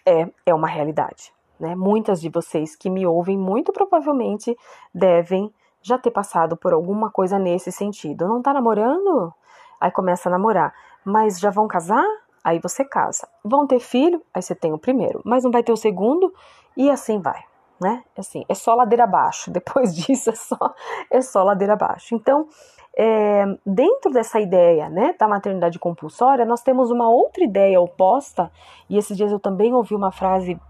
é, 0.04 0.28
é 0.46 0.54
uma 0.54 0.68
realidade. 0.68 1.32
Né? 1.60 1.74
Muitas 1.74 2.20
de 2.20 2.30
vocês 2.30 2.74
que 2.74 2.88
me 2.88 3.06
ouvem, 3.06 3.36
muito 3.36 3.70
provavelmente, 3.72 4.56
devem 4.94 5.52
já 5.82 5.98
ter 5.98 6.10
passado 6.10 6.56
por 6.56 6.72
alguma 6.72 7.10
coisa 7.10 7.38
nesse 7.38 7.70
sentido. 7.70 8.26
Não 8.26 8.40
tá 8.40 8.54
namorando? 8.54 9.32
Aí 9.78 9.90
começa 9.90 10.28
a 10.28 10.32
namorar. 10.32 10.74
Mas 11.04 11.38
já 11.38 11.50
vão 11.50 11.68
casar? 11.68 12.04
Aí 12.42 12.58
você 12.58 12.84
casa. 12.84 13.28
Vão 13.44 13.66
ter 13.66 13.78
filho? 13.78 14.22
Aí 14.32 14.40
você 14.40 14.54
tem 14.54 14.72
o 14.72 14.78
primeiro. 14.78 15.20
Mas 15.24 15.44
não 15.44 15.50
vai 15.50 15.62
ter 15.62 15.72
o 15.72 15.76
segundo? 15.76 16.32
E 16.76 16.90
assim 16.90 17.20
vai. 17.20 17.44
Né? 17.78 18.02
Assim, 18.16 18.44
é 18.48 18.54
só 18.54 18.74
ladeira 18.74 19.04
abaixo. 19.04 19.50
Depois 19.52 19.94
disso 19.94 20.30
é 20.30 20.34
só, 20.34 20.74
é 21.10 21.20
só 21.20 21.42
ladeira 21.42 21.74
abaixo. 21.74 22.14
Então, 22.14 22.48
é, 22.96 23.44
dentro 23.64 24.10
dessa 24.12 24.40
ideia 24.40 24.88
né, 24.88 25.14
da 25.18 25.28
maternidade 25.28 25.78
compulsória, 25.78 26.44
nós 26.44 26.62
temos 26.62 26.90
uma 26.90 27.08
outra 27.08 27.44
ideia 27.44 27.80
oposta, 27.80 28.50
e 28.88 28.98
esses 28.98 29.16
dias 29.16 29.30
eu 29.30 29.38
também 29.38 29.72
ouvi 29.72 29.94
uma 29.94 30.10
frase 30.10 30.60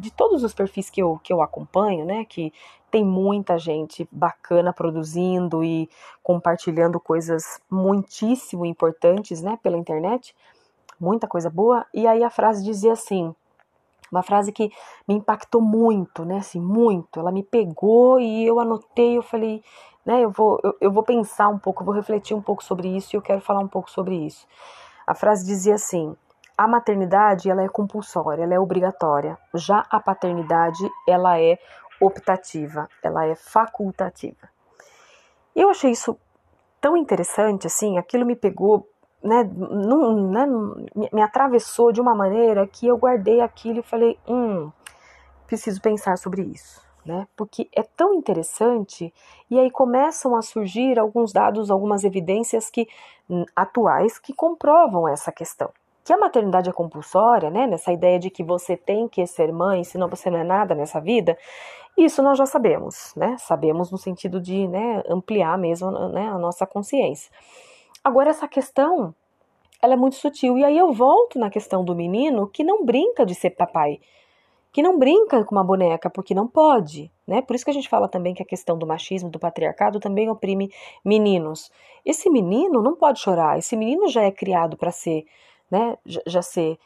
de 0.00 0.10
todos 0.10 0.44
os 0.44 0.54
perfis 0.54 0.90
que 0.90 1.02
eu, 1.02 1.20
que 1.22 1.32
eu 1.32 1.42
acompanho, 1.42 2.04
né, 2.04 2.24
que 2.24 2.52
tem 2.90 3.04
muita 3.04 3.58
gente 3.58 4.08
bacana 4.10 4.72
produzindo 4.72 5.62
e 5.62 5.88
compartilhando 6.22 6.98
coisas 6.98 7.60
muitíssimo 7.70 8.64
importantes 8.64 9.42
né, 9.42 9.58
pela 9.62 9.76
internet, 9.76 10.34
muita 10.98 11.26
coisa 11.26 11.50
boa, 11.50 11.84
e 11.92 12.06
aí 12.06 12.22
a 12.24 12.30
frase 12.30 12.64
dizia 12.64 12.92
assim, 12.92 13.34
uma 14.10 14.22
frase 14.22 14.52
que 14.52 14.70
me 15.06 15.14
impactou 15.14 15.60
muito, 15.60 16.24
né, 16.24 16.38
assim, 16.38 16.60
muito, 16.60 17.20
ela 17.20 17.30
me 17.30 17.42
pegou 17.42 18.18
e 18.20 18.46
eu 18.46 18.58
anotei, 18.58 19.18
eu 19.18 19.22
falei, 19.22 19.62
né? 20.08 20.24
Eu 20.24 20.30
vou, 20.30 20.58
eu, 20.64 20.74
eu 20.80 20.90
vou 20.90 21.02
pensar 21.02 21.48
um 21.48 21.58
pouco, 21.58 21.84
vou 21.84 21.92
refletir 21.94 22.34
um 22.34 22.40
pouco 22.40 22.64
sobre 22.64 22.88
isso 22.88 23.14
e 23.14 23.16
eu 23.18 23.20
quero 23.20 23.42
falar 23.42 23.60
um 23.60 23.68
pouco 23.68 23.90
sobre 23.90 24.14
isso. 24.14 24.46
A 25.06 25.14
frase 25.14 25.44
dizia 25.44 25.74
assim: 25.74 26.16
a 26.58 26.66
maternidade 26.66 27.48
ela 27.48 27.62
é 27.62 27.68
compulsória, 27.68 28.42
ela 28.42 28.54
é 28.54 28.58
obrigatória. 28.58 29.38
Já 29.54 29.86
a 29.88 30.00
paternidade 30.00 30.90
ela 31.06 31.40
é 31.40 31.56
optativa, 32.00 32.88
ela 33.02 33.24
é 33.24 33.36
facultativa. 33.36 34.48
Eu 35.54 35.70
achei 35.70 35.92
isso 35.92 36.18
tão 36.80 36.96
interessante, 36.96 37.66
assim, 37.66 37.96
aquilo 37.96 38.26
me 38.26 38.36
pegou, 38.36 38.88
né, 39.22 39.44
num, 39.44 40.30
né, 40.30 40.46
me 41.12 41.22
atravessou 41.22 41.92
de 41.92 42.00
uma 42.00 42.14
maneira 42.14 42.66
que 42.66 42.86
eu 42.86 42.98
guardei 42.98 43.40
aquilo 43.40 43.78
e 43.80 43.82
falei, 43.82 44.18
hum, 44.28 44.70
preciso 45.46 45.80
pensar 45.80 46.18
sobre 46.18 46.42
isso 46.42 46.86
né? 47.08 47.26
Porque 47.34 47.68
é 47.74 47.82
tão 47.82 48.12
interessante 48.12 49.12
e 49.50 49.58
aí 49.58 49.70
começam 49.70 50.36
a 50.36 50.42
surgir 50.42 50.98
alguns 50.98 51.32
dados, 51.32 51.70
algumas 51.70 52.04
evidências 52.04 52.68
que 52.68 52.86
hum, 53.28 53.46
atuais 53.56 54.18
que 54.18 54.34
comprovam 54.34 55.08
essa 55.08 55.32
questão. 55.32 55.70
Que 56.08 56.12
a 56.14 56.16
maternidade 56.16 56.70
é 56.70 56.72
compulsória, 56.72 57.50
né? 57.50 57.66
Nessa 57.66 57.92
ideia 57.92 58.18
de 58.18 58.30
que 58.30 58.42
você 58.42 58.78
tem 58.78 59.06
que 59.06 59.26
ser 59.26 59.52
mãe, 59.52 59.84
senão 59.84 60.08
você 60.08 60.30
não 60.30 60.38
é 60.38 60.42
nada 60.42 60.74
nessa 60.74 60.98
vida. 60.98 61.36
Isso 61.98 62.22
nós 62.22 62.38
já 62.38 62.46
sabemos, 62.46 63.12
né? 63.14 63.36
Sabemos 63.38 63.92
no 63.92 63.98
sentido 63.98 64.40
de 64.40 64.66
né, 64.68 65.02
ampliar 65.06 65.58
mesmo 65.58 65.90
né, 66.08 66.26
a 66.28 66.38
nossa 66.38 66.66
consciência. 66.66 67.30
Agora, 68.02 68.30
essa 68.30 68.48
questão, 68.48 69.14
ela 69.82 69.92
é 69.92 69.96
muito 69.98 70.16
sutil. 70.16 70.56
E 70.56 70.64
aí 70.64 70.78
eu 70.78 70.94
volto 70.94 71.38
na 71.38 71.50
questão 71.50 71.84
do 71.84 71.94
menino 71.94 72.48
que 72.48 72.64
não 72.64 72.86
brinca 72.86 73.26
de 73.26 73.34
ser 73.34 73.50
papai 73.50 74.00
que 74.72 74.82
não 74.82 74.98
brinca 74.98 75.44
com 75.44 75.54
uma 75.54 75.64
boneca 75.64 76.10
porque 76.10 76.34
não 76.34 76.46
pode, 76.46 77.10
né? 77.26 77.40
Por 77.42 77.56
isso 77.56 77.64
que 77.64 77.70
a 77.70 77.74
gente 77.74 77.88
fala 77.88 78.06
também 78.06 78.34
que 78.34 78.42
a 78.42 78.46
questão 78.46 78.78
do 78.78 78.86
machismo, 78.86 79.30
do 79.30 79.38
patriarcado 79.38 79.98
também 79.98 80.28
oprime 80.28 80.70
meninos. 81.04 81.70
Esse 82.04 82.30
menino 82.30 82.82
não 82.82 82.94
pode 82.94 83.18
chorar, 83.18 83.58
esse 83.58 83.76
menino 83.76 84.08
já 84.08 84.22
é 84.22 84.30
criado 84.30 84.76
para 84.76 84.90
ser, 84.90 85.24
né, 85.70 85.96
já, 86.26 86.42
ser 86.42 86.78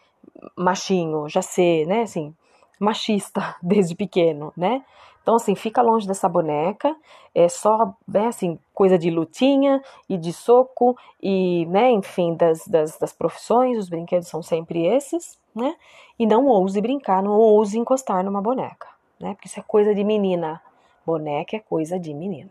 machinho, 0.56 1.28
já 1.28 1.42
ser, 1.42 1.86
né, 1.86 2.02
assim, 2.02 2.34
machista 2.78 3.56
desde 3.62 3.94
pequeno, 3.94 4.52
né? 4.56 4.84
Então, 5.22 5.36
assim, 5.36 5.54
fica 5.54 5.80
longe 5.80 6.06
dessa 6.06 6.28
boneca, 6.28 6.96
é 7.32 7.48
só, 7.48 7.94
né, 8.08 8.26
assim, 8.26 8.58
coisa 8.74 8.98
de 8.98 9.08
lutinha 9.08 9.80
e 10.08 10.18
de 10.18 10.32
soco 10.32 10.96
e, 11.22 11.64
né, 11.66 11.92
enfim, 11.92 12.34
das, 12.34 12.66
das, 12.66 12.98
das 12.98 13.12
profissões, 13.12 13.78
os 13.78 13.88
brinquedos 13.88 14.26
são 14.26 14.42
sempre 14.42 14.84
esses, 14.84 15.38
né? 15.54 15.76
E 16.18 16.26
não 16.26 16.46
ouse 16.46 16.80
brincar, 16.80 17.22
não 17.22 17.32
ouse 17.32 17.78
encostar 17.78 18.24
numa 18.24 18.42
boneca, 18.42 18.88
né? 19.20 19.34
Porque 19.34 19.46
isso 19.46 19.60
é 19.60 19.62
coisa 19.62 19.94
de 19.94 20.02
menina. 20.02 20.60
Boneca 21.06 21.56
é 21.56 21.60
coisa 21.60 21.98
de 21.98 22.12
menina. 22.12 22.50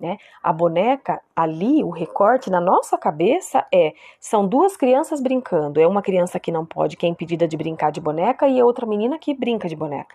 Né? 0.00 0.16
A 0.42 0.52
boneca 0.52 1.20
ali, 1.34 1.84
o 1.84 1.90
recorte 1.90 2.50
na 2.50 2.60
nossa 2.60 2.98
cabeça 2.98 3.64
é: 3.72 3.92
são 4.18 4.46
duas 4.46 4.76
crianças 4.76 5.20
brincando. 5.20 5.80
É 5.80 5.86
uma 5.86 6.02
criança 6.02 6.40
que 6.40 6.50
não 6.50 6.66
pode, 6.66 6.96
que 6.96 7.06
é 7.06 7.08
impedida 7.08 7.46
de 7.46 7.56
brincar 7.56 7.92
de 7.92 8.00
boneca, 8.00 8.48
e 8.48 8.58
é 8.58 8.64
outra 8.64 8.86
menina 8.86 9.18
que 9.18 9.32
brinca 9.32 9.68
de 9.68 9.76
boneca. 9.76 10.14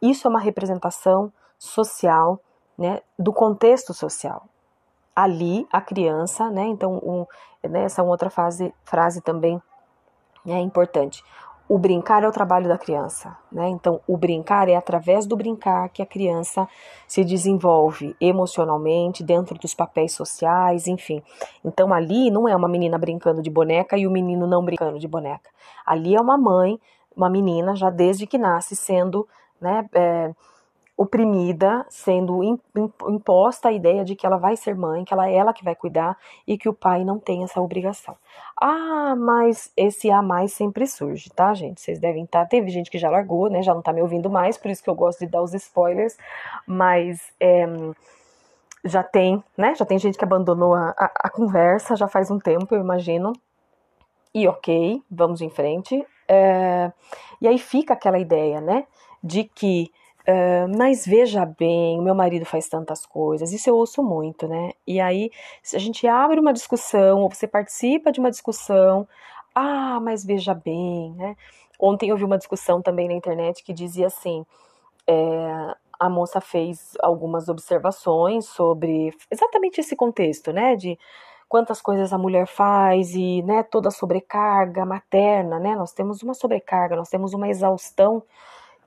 Isso 0.00 0.28
é 0.28 0.30
uma 0.30 0.38
representação 0.38 1.32
social, 1.58 2.40
né, 2.78 3.00
do 3.18 3.32
contexto 3.32 3.92
social. 3.92 4.44
Ali, 5.14 5.66
a 5.72 5.80
criança, 5.80 6.50
né, 6.50 6.66
então, 6.66 6.96
um, 7.02 7.26
né, 7.68 7.84
essa 7.84 8.02
outra 8.02 8.28
fase, 8.28 8.72
frase 8.84 9.20
também 9.20 9.60
é 10.46 10.60
importante 10.60 11.24
o 11.68 11.78
brincar 11.78 12.22
é 12.22 12.28
o 12.28 12.32
trabalho 12.32 12.68
da 12.68 12.78
criança, 12.78 13.36
né? 13.50 13.68
Então, 13.68 14.00
o 14.06 14.16
brincar 14.16 14.68
é 14.68 14.76
através 14.76 15.26
do 15.26 15.36
brincar 15.36 15.88
que 15.88 16.00
a 16.00 16.06
criança 16.06 16.68
se 17.08 17.24
desenvolve 17.24 18.14
emocionalmente, 18.20 19.24
dentro 19.24 19.58
dos 19.58 19.74
papéis 19.74 20.12
sociais, 20.12 20.86
enfim. 20.86 21.22
Então, 21.64 21.92
ali 21.92 22.30
não 22.30 22.48
é 22.48 22.54
uma 22.54 22.68
menina 22.68 22.96
brincando 22.96 23.42
de 23.42 23.50
boneca 23.50 23.98
e 23.98 24.06
o 24.06 24.10
menino 24.10 24.46
não 24.46 24.64
brincando 24.64 24.98
de 24.98 25.08
boneca. 25.08 25.50
Ali 25.84 26.14
é 26.14 26.20
uma 26.20 26.38
mãe, 26.38 26.78
uma 27.16 27.28
menina, 27.28 27.74
já 27.74 27.90
desde 27.90 28.26
que 28.26 28.38
nasce, 28.38 28.76
sendo, 28.76 29.26
né? 29.60 29.88
É, 29.92 30.32
oprimida, 30.96 31.84
sendo 31.90 32.42
imposta 33.08 33.68
a 33.68 33.72
ideia 33.72 34.02
de 34.02 34.16
que 34.16 34.24
ela 34.24 34.38
vai 34.38 34.56
ser 34.56 34.74
mãe, 34.74 35.04
que 35.04 35.12
ela 35.12 35.28
é 35.28 35.34
ela 35.34 35.52
que 35.52 35.62
vai 35.62 35.74
cuidar 35.74 36.16
e 36.46 36.56
que 36.56 36.68
o 36.68 36.72
pai 36.72 37.04
não 37.04 37.18
tem 37.18 37.44
essa 37.44 37.60
obrigação. 37.60 38.16
Ah, 38.58 39.14
mas 39.14 39.70
esse 39.76 40.10
a 40.10 40.22
mais 40.22 40.54
sempre 40.54 40.86
surge, 40.86 41.28
tá, 41.30 41.52
gente? 41.52 41.80
Vocês 41.80 41.98
devem 41.98 42.24
estar. 42.24 42.44
Tá, 42.44 42.46
teve 42.46 42.70
gente 42.70 42.90
que 42.90 42.98
já 42.98 43.10
largou, 43.10 43.50
né? 43.50 43.62
Já 43.62 43.74
não 43.74 43.82
tá 43.82 43.92
me 43.92 44.00
ouvindo 44.00 44.30
mais, 44.30 44.56
por 44.56 44.70
isso 44.70 44.82
que 44.82 44.88
eu 44.88 44.94
gosto 44.94 45.20
de 45.20 45.26
dar 45.26 45.42
os 45.42 45.52
spoilers, 45.52 46.16
mas. 46.66 47.32
É, 47.38 47.66
já 48.86 49.02
tem, 49.02 49.42
né? 49.56 49.74
Já 49.74 49.84
tem 49.84 49.98
gente 49.98 50.16
que 50.16 50.24
abandonou 50.24 50.72
a, 50.72 50.90
a, 50.96 51.10
a 51.24 51.28
conversa 51.28 51.96
já 51.96 52.06
faz 52.06 52.30
um 52.30 52.38
tempo, 52.38 52.74
eu 52.74 52.80
imagino. 52.80 53.32
E 54.32 54.46
ok, 54.46 55.02
vamos 55.10 55.40
em 55.40 55.50
frente. 55.50 56.06
É, 56.28 56.92
e 57.40 57.48
aí 57.48 57.58
fica 57.58 57.94
aquela 57.94 58.18
ideia, 58.18 58.60
né? 58.60 58.86
De 59.22 59.44
que 59.44 59.90
Uh, 60.28 60.66
mas 60.76 61.06
veja 61.06 61.46
bem, 61.46 62.02
meu 62.02 62.14
marido 62.14 62.44
faz 62.44 62.68
tantas 62.68 63.06
coisas, 63.06 63.52
isso 63.52 63.70
eu 63.70 63.76
ouço 63.76 64.02
muito, 64.02 64.48
né? 64.48 64.72
E 64.84 65.00
aí, 65.00 65.30
se 65.62 65.76
a 65.76 65.78
gente 65.78 66.04
abre 66.08 66.40
uma 66.40 66.52
discussão, 66.52 67.20
ou 67.22 67.30
você 67.30 67.46
participa 67.46 68.10
de 68.10 68.18
uma 68.18 68.30
discussão, 68.30 69.06
ah, 69.54 70.00
mas 70.00 70.24
veja 70.24 70.52
bem, 70.52 71.12
né? 71.14 71.36
Ontem 71.78 72.10
eu 72.10 72.16
vi 72.16 72.24
uma 72.24 72.38
discussão 72.38 72.82
também 72.82 73.06
na 73.06 73.14
internet 73.14 73.62
que 73.62 73.72
dizia 73.72 74.08
assim: 74.08 74.44
é, 75.06 75.74
a 75.98 76.08
moça 76.10 76.40
fez 76.40 76.94
algumas 77.00 77.48
observações 77.48 78.46
sobre 78.46 79.12
exatamente 79.30 79.80
esse 79.80 79.96
contexto, 79.96 80.52
né? 80.52 80.76
De 80.76 80.98
quantas 81.48 81.80
coisas 81.80 82.12
a 82.12 82.18
mulher 82.18 82.46
faz 82.46 83.14
e 83.14 83.42
né, 83.42 83.62
toda 83.62 83.88
a 83.88 83.92
sobrecarga 83.92 84.84
materna, 84.84 85.58
né? 85.60 85.76
Nós 85.76 85.92
temos 85.92 86.22
uma 86.22 86.34
sobrecarga, 86.34 86.96
nós 86.96 87.08
temos 87.08 87.32
uma 87.34 87.48
exaustão 87.48 88.22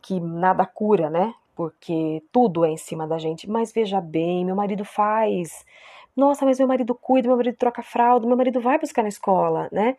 que 0.01 0.19
nada 0.19 0.65
cura, 0.65 1.09
né? 1.09 1.33
Porque 1.55 2.23
tudo 2.31 2.65
é 2.65 2.69
em 2.69 2.77
cima 2.77 3.07
da 3.07 3.17
gente. 3.17 3.49
Mas 3.49 3.71
veja 3.71 3.99
bem, 3.99 4.45
meu 4.45 4.55
marido 4.55 4.85
faz. 4.85 5.65
Nossa, 6.15 6.45
mas 6.45 6.59
meu 6.59 6.67
marido 6.67 6.95
cuida, 6.95 7.27
meu 7.27 7.37
marido 7.37 7.55
troca 7.57 7.81
fralda, 7.83 8.27
meu 8.27 8.37
marido 8.37 8.59
vai 8.59 8.77
buscar 8.79 9.01
na 9.03 9.09
escola, 9.09 9.69
né? 9.71 9.95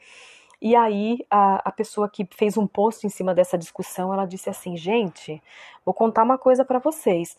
E 0.61 0.77
aí 0.77 1.25
a, 1.31 1.69
a 1.69 1.73
pessoa 1.73 2.09
que 2.09 2.29
fez 2.31 2.59
um 2.59 2.67
post 2.67 3.07
em 3.07 3.11
cima 3.11 3.35
dessa 3.35 3.57
discussão, 3.57 4.13
ela 4.13 4.27
disse 4.27 4.51
assim, 4.51 4.77
gente, 4.77 5.43
vou 5.85 5.95
contar 5.95 6.23
uma 6.23 6.37
coisa 6.37 6.65
para 6.65 6.79
vocês. 6.79 7.37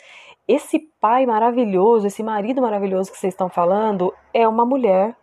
Esse 0.47 0.79
pai 0.99 1.27
maravilhoso, 1.27 2.07
esse 2.07 2.23
marido 2.23 2.61
maravilhoso 2.61 3.11
que 3.11 3.17
vocês 3.17 3.33
estão 3.33 3.47
falando, 3.47 4.11
é 4.33 4.47
uma 4.47 4.65
mulher, 4.65 5.15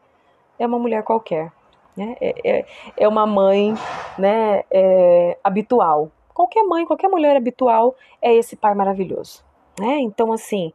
é 0.58 0.66
uma 0.66 0.78
mulher 0.78 1.02
qualquer. 1.02 1.52
Né? 1.96 2.16
É, 2.20 2.58
é, 2.58 2.66
é 2.96 3.08
uma 3.08 3.26
mãe 3.26 3.74
né, 4.16 4.62
é, 4.70 5.36
habitual. 5.42 6.12
Qualquer 6.38 6.62
mãe, 6.62 6.86
qualquer 6.86 7.08
mulher 7.08 7.36
habitual 7.36 7.96
é 8.22 8.32
esse 8.32 8.54
pai 8.54 8.72
maravilhoso. 8.72 9.44
Né? 9.76 9.98
Então, 9.98 10.32
assim, 10.32 10.72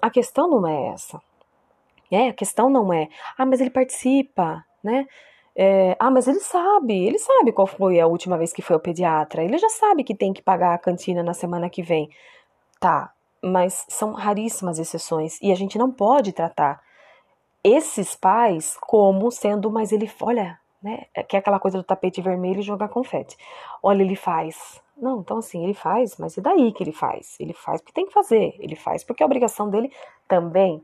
a 0.00 0.08
questão 0.08 0.48
não 0.48 0.64
é 0.64 0.86
essa. 0.94 1.20
É, 2.12 2.28
a 2.28 2.32
questão 2.32 2.70
não 2.70 2.92
é, 2.92 3.08
ah, 3.36 3.44
mas 3.44 3.60
ele 3.60 3.70
participa, 3.70 4.64
né? 4.84 5.08
É, 5.56 5.96
ah, 5.98 6.12
mas 6.12 6.28
ele 6.28 6.38
sabe, 6.38 7.06
ele 7.06 7.18
sabe 7.18 7.50
qual 7.50 7.66
foi 7.66 7.98
a 7.98 8.06
última 8.06 8.38
vez 8.38 8.52
que 8.52 8.62
foi 8.62 8.74
ao 8.74 8.80
pediatra. 8.80 9.42
Ele 9.42 9.58
já 9.58 9.68
sabe 9.68 10.04
que 10.04 10.14
tem 10.14 10.32
que 10.32 10.40
pagar 10.40 10.74
a 10.74 10.78
cantina 10.78 11.24
na 11.24 11.34
semana 11.34 11.68
que 11.68 11.82
vem. 11.82 12.08
Tá, 12.78 13.12
mas 13.42 13.84
são 13.88 14.12
raríssimas 14.12 14.78
exceções 14.78 15.40
e 15.42 15.50
a 15.50 15.56
gente 15.56 15.76
não 15.76 15.90
pode 15.90 16.32
tratar 16.32 16.80
esses 17.64 18.14
pais 18.14 18.76
como 18.80 19.28
sendo, 19.32 19.72
mas 19.72 19.90
ele, 19.90 20.08
olha, 20.20 20.56
né, 20.80 21.06
é 21.12 21.24
que 21.24 21.34
é 21.34 21.40
aquela 21.40 21.58
coisa 21.58 21.78
do 21.78 21.84
tapete 21.84 22.22
vermelho 22.22 22.60
e 22.60 22.62
jogar 22.62 22.88
confete. 22.88 23.36
Olha, 23.82 24.04
ele 24.04 24.14
faz. 24.14 24.83
Não, 24.96 25.20
então 25.20 25.38
assim, 25.38 25.64
ele 25.64 25.74
faz, 25.74 26.16
mas 26.18 26.36
e 26.36 26.40
daí 26.40 26.72
que 26.72 26.82
ele 26.82 26.92
faz? 26.92 27.36
Ele 27.40 27.52
faz 27.52 27.80
porque 27.80 27.92
tem 27.92 28.06
que 28.06 28.12
fazer, 28.12 28.54
ele 28.58 28.76
faz 28.76 29.02
porque 29.04 29.22
é 29.22 29.26
obrigação 29.26 29.68
dele 29.68 29.92
também, 30.28 30.82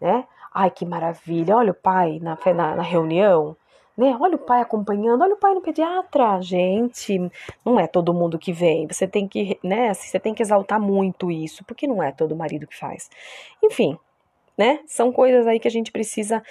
né? 0.00 0.26
Ai, 0.54 0.70
que 0.70 0.84
maravilha, 0.84 1.56
olha 1.56 1.72
o 1.72 1.74
pai 1.74 2.18
na, 2.20 2.38
na, 2.54 2.76
na 2.76 2.82
reunião, 2.82 3.56
né? 3.96 4.16
Olha 4.20 4.36
o 4.36 4.38
pai 4.38 4.60
acompanhando, 4.60 5.22
olha 5.22 5.34
o 5.34 5.38
pai 5.38 5.54
no 5.54 5.60
pediatra. 5.60 6.40
Gente, 6.40 7.30
não 7.64 7.78
é 7.78 7.86
todo 7.86 8.14
mundo 8.14 8.38
que 8.38 8.52
vem. 8.52 8.86
Você 8.86 9.06
tem 9.06 9.28
que, 9.28 9.58
né? 9.62 9.90
Assim, 9.90 10.08
você 10.08 10.20
tem 10.20 10.34
que 10.34 10.42
exaltar 10.42 10.80
muito 10.80 11.30
isso, 11.30 11.64
porque 11.64 11.86
não 11.86 12.02
é 12.02 12.12
todo 12.12 12.36
marido 12.36 12.66
que 12.66 12.76
faz. 12.76 13.10
Enfim, 13.62 13.98
né? 14.56 14.80
São 14.86 15.12
coisas 15.12 15.46
aí 15.46 15.58
que 15.60 15.68
a 15.68 15.70
gente 15.70 15.92
precisa 15.92 16.42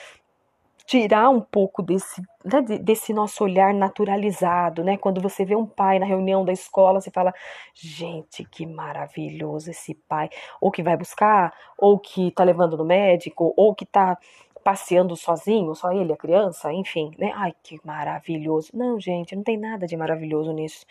tirar 0.85 1.29
um 1.29 1.41
pouco 1.41 1.81
desse, 1.81 2.21
né, 2.43 2.61
desse 2.61 3.13
nosso 3.13 3.43
olhar 3.43 3.73
naturalizado, 3.73 4.83
né? 4.83 4.97
Quando 4.97 5.21
você 5.21 5.45
vê 5.45 5.55
um 5.55 5.65
pai 5.65 5.99
na 5.99 6.05
reunião 6.05 6.43
da 6.43 6.51
escola, 6.51 6.99
você 6.99 7.11
fala, 7.11 7.33
gente, 7.73 8.43
que 8.45 8.65
maravilhoso 8.65 9.71
esse 9.71 9.93
pai, 9.95 10.29
ou 10.59 10.71
que 10.71 10.83
vai 10.83 10.97
buscar, 10.97 11.53
ou 11.77 11.99
que 11.99 12.31
tá 12.31 12.43
levando 12.43 12.77
no 12.77 12.85
médico, 12.85 13.53
ou 13.55 13.73
que 13.75 13.85
tá 13.85 14.17
passeando 14.63 15.15
sozinho, 15.15 15.73
só 15.75 15.91
ele, 15.91 16.13
a 16.13 16.17
criança, 16.17 16.71
enfim, 16.73 17.11
né? 17.17 17.31
Ai, 17.35 17.53
que 17.63 17.79
maravilhoso. 17.83 18.69
Não, 18.73 18.99
gente, 18.99 19.35
não 19.35 19.43
tem 19.43 19.57
nada 19.57 19.87
de 19.87 19.97
maravilhoso 19.97 20.51
nisso, 20.53 20.85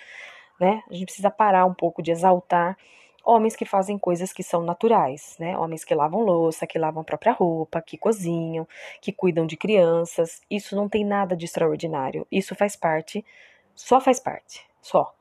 né? 0.60 0.82
A 0.90 0.94
gente 0.94 1.06
precisa 1.06 1.30
parar 1.30 1.64
um 1.66 1.74
pouco 1.74 2.02
de 2.02 2.10
exaltar 2.10 2.76
homens 3.24 3.56
que 3.56 3.64
fazem 3.64 3.98
coisas 3.98 4.32
que 4.32 4.42
são 4.42 4.62
naturais, 4.62 5.36
né? 5.38 5.56
Homens 5.56 5.84
que 5.84 5.94
lavam 5.94 6.22
louça, 6.22 6.66
que 6.66 6.78
lavam 6.78 7.02
a 7.02 7.04
própria 7.04 7.32
roupa, 7.32 7.80
que 7.80 7.96
cozinham, 7.96 8.66
que 9.00 9.12
cuidam 9.12 9.46
de 9.46 9.56
crianças. 9.56 10.40
Isso 10.50 10.74
não 10.74 10.88
tem 10.88 11.04
nada 11.04 11.36
de 11.36 11.44
extraordinário. 11.44 12.26
Isso 12.30 12.54
faz 12.54 12.76
parte, 12.76 13.24
só 13.74 14.00
faz 14.00 14.20
parte, 14.20 14.66
só. 14.80 15.14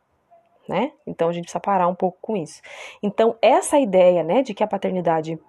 Né? 0.68 0.92
Então 1.06 1.30
a 1.30 1.34
gente 1.34 1.46
precisa 1.46 1.60
parar 1.60 1.88
um 1.88 1.96
pouco 1.96 2.20
com 2.22 2.38
isso. 2.38 2.62
Então 3.02 3.36
essa 3.42 3.80
ideia, 3.80 4.24
né, 4.24 4.44
de 4.44 4.54
que 4.54 4.64
a 4.64 4.68
paternidade 4.68 5.40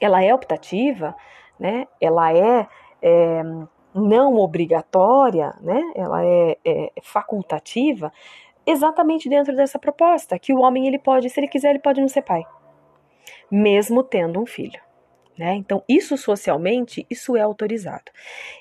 ela 0.00 0.22
é 0.22 0.32
optativa, 0.32 1.14
né? 1.58 1.88
Ela 2.00 2.32
é, 2.32 2.68
é 3.02 3.42
não 3.94 4.36
obrigatória, 4.36 5.54
né? 5.60 5.80
Ela 5.94 6.24
é, 6.24 6.58
é, 6.64 6.92
facultativa, 7.00 8.12
exatamente 8.66 9.28
dentro 9.28 9.54
dessa 9.54 9.78
proposta 9.78 10.38
que 10.38 10.52
o 10.52 10.60
homem 10.60 10.86
ele 10.86 10.98
pode, 10.98 11.28
se 11.30 11.40
ele 11.40 11.48
quiser, 11.48 11.70
ele 11.70 11.78
pode 11.78 12.00
não 12.00 12.08
ser 12.08 12.22
pai, 12.22 12.44
mesmo 13.50 14.02
tendo 14.02 14.40
um 14.40 14.46
filho. 14.46 14.80
Né? 15.36 15.56
Então, 15.56 15.82
isso 15.88 16.16
socialmente, 16.16 17.04
isso 17.10 17.36
é 17.36 17.40
autorizado. 17.40 18.04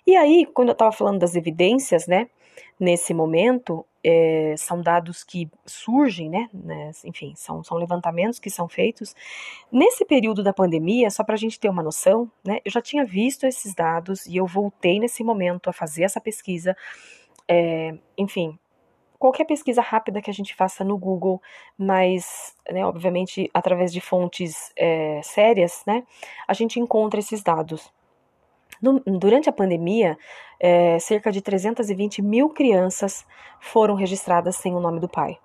E 0.08 0.16
aí, 0.16 0.46
quando 0.46 0.70
eu 0.70 0.74
estava 0.74 0.92
falando 0.92 1.20
das 1.20 1.36
evidências, 1.36 2.08
né, 2.08 2.28
nesse 2.80 3.14
momento, 3.14 3.86
é, 4.04 4.56
são 4.58 4.82
dados 4.82 5.24
que 5.24 5.50
surgem, 5.66 6.30
né, 6.30 6.50
né, 6.52 6.92
enfim, 7.06 7.34
são, 7.36 7.64
são 7.64 7.78
levantamentos 7.78 8.40
que 8.40 8.50
são 8.50 8.68
feitos. 8.68 9.16
Nesse 9.72 10.04
período 10.04 10.44
da 10.44 10.52
pandemia, 10.52 11.10
só 11.12 11.24
para 11.24 11.36
a 11.36 11.38
gente 11.38 11.60
ter 11.60 11.70
uma 11.70 11.84
noção, 11.84 12.30
né, 12.44 12.60
eu 12.66 12.72
já 12.72 12.82
tinha 12.82 13.06
visto 13.06 13.46
esses 13.46 13.74
dados 13.76 14.26
e 14.26 14.38
eu 14.38 14.46
voltei 14.46 15.00
nesse 15.00 15.24
momento 15.24 15.70
a 15.70 15.74
fazer 15.74 16.04
essa 16.04 16.20
pesquisa. 16.20 16.76
É, 17.48 17.96
enfim, 18.18 18.58
qualquer 19.24 19.46
pesquisa 19.46 19.82
rápida 19.82 20.22
que 20.22 20.30
a 20.30 20.34
gente 20.34 20.54
faça 20.54 20.84
no 20.84 20.98
Google, 20.98 21.42
mas, 21.78 22.54
né, 22.70 22.86
obviamente, 22.86 23.50
através 23.54 23.94
de 23.94 24.02
fontes 24.02 24.74
é, 24.76 25.22
sérias, 25.24 25.82
né, 25.88 26.04
a 26.46 26.54
gente 26.54 26.78
encontra 26.78 27.22
esses 27.22 27.42
dados. 27.42 27.90
No, 28.82 29.00
durante 29.18 29.48
a 29.48 29.54
pandemia, 29.54 30.18
é, 30.60 31.00
cerca 31.00 31.32
de 31.32 31.42
320 31.42 32.22
mil 32.22 32.50
crianças 32.50 33.26
foram 33.62 33.96
registradas 33.96 34.58
sem 34.58 34.76
o 34.76 34.82
nome 34.82 35.00
do 35.00 35.08
pai. 35.08 35.40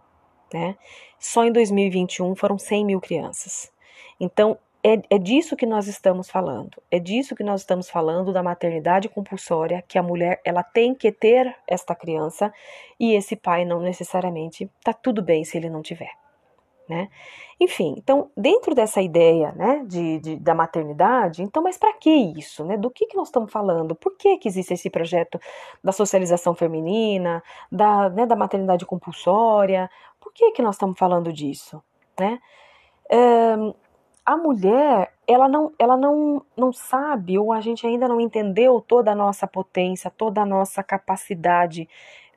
Né? 0.53 0.77
Só 1.17 1.45
em 1.45 1.53
2021 1.53 2.35
foram 2.35 2.59
100 2.59 2.85
mil 2.85 3.01
crianças. 3.01 3.71
Então, 4.19 4.59
é, 4.83 5.03
é 5.11 5.19
disso 5.19 5.57
que 5.57 5.67
nós 5.67 5.87
estamos 5.89 6.31
falando. 6.31 6.81
É 6.91 6.99
disso 6.99 7.35
que 7.35 7.43
nós 7.43 7.63
estamos 7.63 7.91
falando 7.91 8.33
da 8.33 8.43
maternidade 8.43 9.09
compulsória, 9.09 9.85
que 9.87 9.99
a 9.99 10.03
mulher 10.03 10.41
ela 10.45 10.63
tem 10.63 10.95
que 10.95 11.11
ter 11.11 11.55
esta 11.67 11.95
criança 11.95 12.53
e 12.99 13.15
esse 13.15 13.35
pai 13.35 13.65
não 13.65 13.81
necessariamente 13.81 14.71
tá 14.83 14.93
tudo 14.93 15.23
bem 15.23 15.45
se 15.45 15.57
ele 15.57 15.69
não 15.69 15.83
tiver. 15.83 16.13
Né? 16.89 17.11
Enfim, 17.61 17.97
então 17.99 18.31
dentro 18.35 18.75
dessa 18.75 19.03
ideia, 19.03 19.53
né, 19.53 19.85
de, 19.87 20.21
de 20.21 20.37
da 20.37 20.55
maternidade, 20.55 21.43
então, 21.43 21.63
mas 21.63 21.77
para 21.77 21.93
que 21.93 22.09
isso, 22.09 22.65
né? 22.65 22.79
Do 22.79 22.91
que 22.91 23.05
que 23.05 23.17
nós 23.17 23.29
estamos 23.29 23.53
falando? 23.53 23.95
Por 23.95 24.17
que 24.17 24.39
que 24.39 24.49
existe 24.49 24.73
esse 24.73 24.89
projeto 24.89 25.39
da 25.85 25.93
socialização 25.93 26.55
feminina, 26.55 27.43
da, 27.71 28.09
né, 28.09 28.25
da 28.25 28.35
maternidade 28.35 28.87
compulsória? 28.87 29.91
Por 30.19 30.33
que 30.33 30.53
que 30.53 30.63
nós 30.63 30.77
estamos 30.77 30.99
falando 30.99 31.31
disso, 31.31 31.83
né? 32.19 32.39
Um, 33.13 33.75
a 34.29 34.37
mulher, 34.37 35.15
ela 35.27 35.49
não, 35.49 35.73
ela 35.79 35.97
não, 35.97 36.45
não 36.55 36.71
sabe, 36.71 37.39
ou 37.39 37.51
a 37.51 37.63
gente 37.63 37.87
ainda 37.87 38.07
não 38.07 38.21
entendeu 38.21 38.79
toda 38.79 39.13
a 39.13 39.15
nossa 39.15 39.47
potência, 39.47 40.11
toda 40.11 40.43
a 40.43 40.45
nossa 40.45 40.83
capacidade 40.83 41.89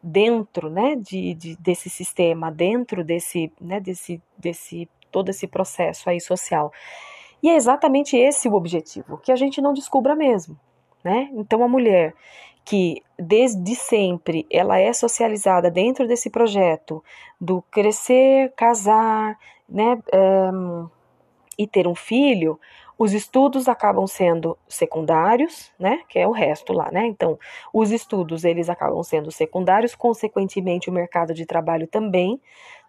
dentro, 0.01 0.69
né, 0.69 0.95
de, 0.95 1.33
de 1.33 1.57
desse 1.57 1.89
sistema, 1.89 2.49
dentro 2.49 3.03
desse, 3.03 3.51
né, 3.59 3.81
desse, 3.81 4.21
desse, 4.37 4.89
todo 5.11 5.27
esse 5.27 5.45
processo 5.45 6.09
aí 6.09 6.21
social. 6.21 6.71
E 7.43 7.49
é 7.49 7.57
exatamente 7.57 8.15
esse 8.15 8.47
o 8.47 8.53
objetivo, 8.53 9.17
que 9.17 9.29
a 9.33 9.35
gente 9.35 9.61
não 9.61 9.73
descubra 9.73 10.15
mesmo, 10.15 10.57
né? 11.03 11.29
Então 11.33 11.61
a 11.61 11.67
mulher 11.67 12.13
que 12.63 13.03
desde 13.19 13.75
sempre 13.75 14.47
ela 14.49 14.79
é 14.79 14.93
socializada 14.93 15.69
dentro 15.69 16.07
desse 16.07 16.29
projeto 16.29 17.03
do 17.39 17.61
crescer, 17.63 18.53
casar, 18.55 19.37
né, 19.67 20.01
é, 20.13 20.51
e 21.57 21.67
ter 21.67 21.87
um 21.87 21.95
filho, 21.95 22.59
os 22.97 23.13
estudos 23.13 23.67
acabam 23.67 24.05
sendo 24.07 24.57
secundários, 24.67 25.71
né, 25.79 26.01
que 26.07 26.19
é 26.19 26.27
o 26.27 26.31
resto 26.31 26.71
lá, 26.73 26.91
né? 26.91 27.05
Então, 27.07 27.37
os 27.73 27.91
estudos 27.91 28.43
eles 28.45 28.69
acabam 28.69 29.01
sendo 29.03 29.31
secundários, 29.31 29.95
consequentemente 29.95 30.89
o 30.89 30.93
mercado 30.93 31.33
de 31.33 31.45
trabalho 31.45 31.87
também, 31.87 32.39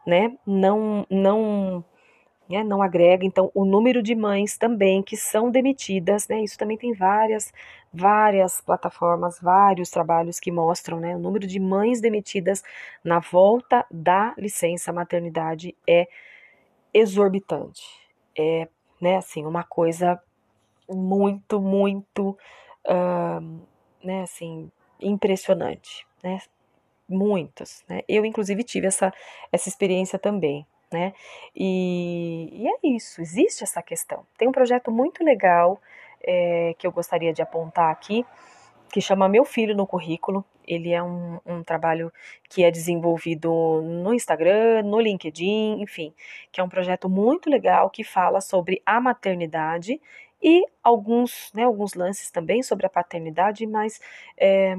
né, 0.07 0.33
não 0.47 1.07
não 1.11 1.85
né, 2.49 2.63
não 2.65 2.83
agrega, 2.83 3.25
então 3.25 3.51
o 3.55 3.65
número 3.65 4.03
de 4.03 4.15
mães 4.15 4.59
também 4.59 5.03
que 5.03 5.17
são 5.17 5.51
demitidas, 5.51 6.29
né, 6.29 6.43
isso 6.43 6.59
também 6.59 6.77
tem 6.77 6.93
várias, 6.93 7.53
várias 7.93 8.61
plataformas, 8.61 9.41
vários 9.41 9.91
trabalhos 9.91 10.39
que 10.41 10.51
mostram, 10.53 11.01
né, 11.01 11.17
o 11.17 11.19
número 11.19 11.47
de 11.47 11.59
mães 11.61 12.01
demitidas 12.01 12.63
na 13.05 13.21
volta 13.21 13.87
da 13.91 14.35
licença 14.37 14.93
maternidade 14.93 15.75
é 15.89 16.09
exorbitante, 16.95 17.83
é, 18.37 18.69
né, 19.01 19.17
assim, 19.17 19.45
uma 19.45 19.65
coisa 19.65 20.21
muito, 20.89 21.61
muito, 21.61 22.39
uh, 22.87 23.61
né, 24.03 24.23
assim, 24.23 24.71
impressionante, 25.01 26.07
né, 26.23 26.41
muitas, 27.09 27.85
né, 27.89 28.03
eu 28.09 28.25
inclusive 28.25 28.63
tive 28.63 28.87
essa, 28.87 29.13
essa 29.51 29.69
experiência 29.69 30.19
também, 30.19 30.67
né, 30.91 31.13
e, 31.55 32.49
e 32.53 32.69
é 32.69 32.95
isso, 32.97 33.21
existe 33.21 33.65
essa 33.65 33.83
questão. 33.83 34.27
Tem 34.37 34.47
um 34.47 34.53
projeto 34.53 34.91
muito 34.91 35.25
legal 35.25 35.81
é, 36.23 36.75
que 36.79 36.87
eu 36.87 36.93
gostaria 36.93 37.33
de 37.33 37.43
apontar 37.43 37.91
aqui, 37.91 38.25
que 38.93 39.01
chama 39.01 39.27
Meu 39.27 39.45
Filho 39.45 39.75
no 39.75 39.87
Currículo. 39.87 40.45
Ele 40.69 40.93
é 40.93 41.03
um, 41.03 41.41
um, 41.47 41.63
trabalho 41.65 42.13
que 42.49 42.63
é 42.63 42.71
desenvolvido 42.71 43.51
no 43.83 44.13
Instagram, 44.13 44.83
no 44.85 45.01
LinkedIn, 45.01 45.81
enfim, 45.81 46.15
que 46.53 46.61
é 46.61 46.65
um 46.65 46.69
projeto 46.69 47.09
muito 47.09 47.49
legal 47.49 47.89
que 47.91 48.05
fala 48.05 48.41
sobre 48.41 48.83
a 48.85 49.01
maternidade 49.01 50.01
e 50.43 50.63
alguns, 50.85 51.51
né, 51.55 51.65
alguns 51.65 51.95
lances 51.95 52.31
também 52.31 52.63
sobre 52.63 52.85
a 52.85 52.91
paternidade, 52.91 53.67
mas 53.67 53.99
é, 54.37 54.75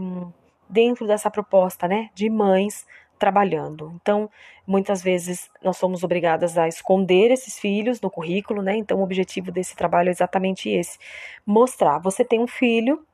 dentro 0.69 1.07
dessa 1.07 1.31
proposta 1.31 1.87
né, 1.87 2.09
de 2.13 2.29
mães 2.29 2.85
trabalhando. 3.17 3.91
Então, 3.95 4.29
muitas 4.67 5.01
vezes 5.01 5.49
nós 5.63 5.77
somos 5.77 6.03
obrigadas 6.03 6.57
a 6.57 6.67
esconder 6.67 7.31
esses 7.31 7.57
filhos 7.57 7.99
no 7.99 8.11
currículo, 8.11 8.61
né? 8.61 8.75
Então, 8.75 8.99
o 8.99 9.03
objetivo 9.03 9.51
desse 9.51 9.75
trabalho 9.75 10.09
é 10.09 10.11
exatamente 10.11 10.69
esse: 10.69 10.99
mostrar, 11.45 11.99
você 11.99 12.23
tem 12.23 12.39
um 12.39 12.47
filho, 12.47 13.05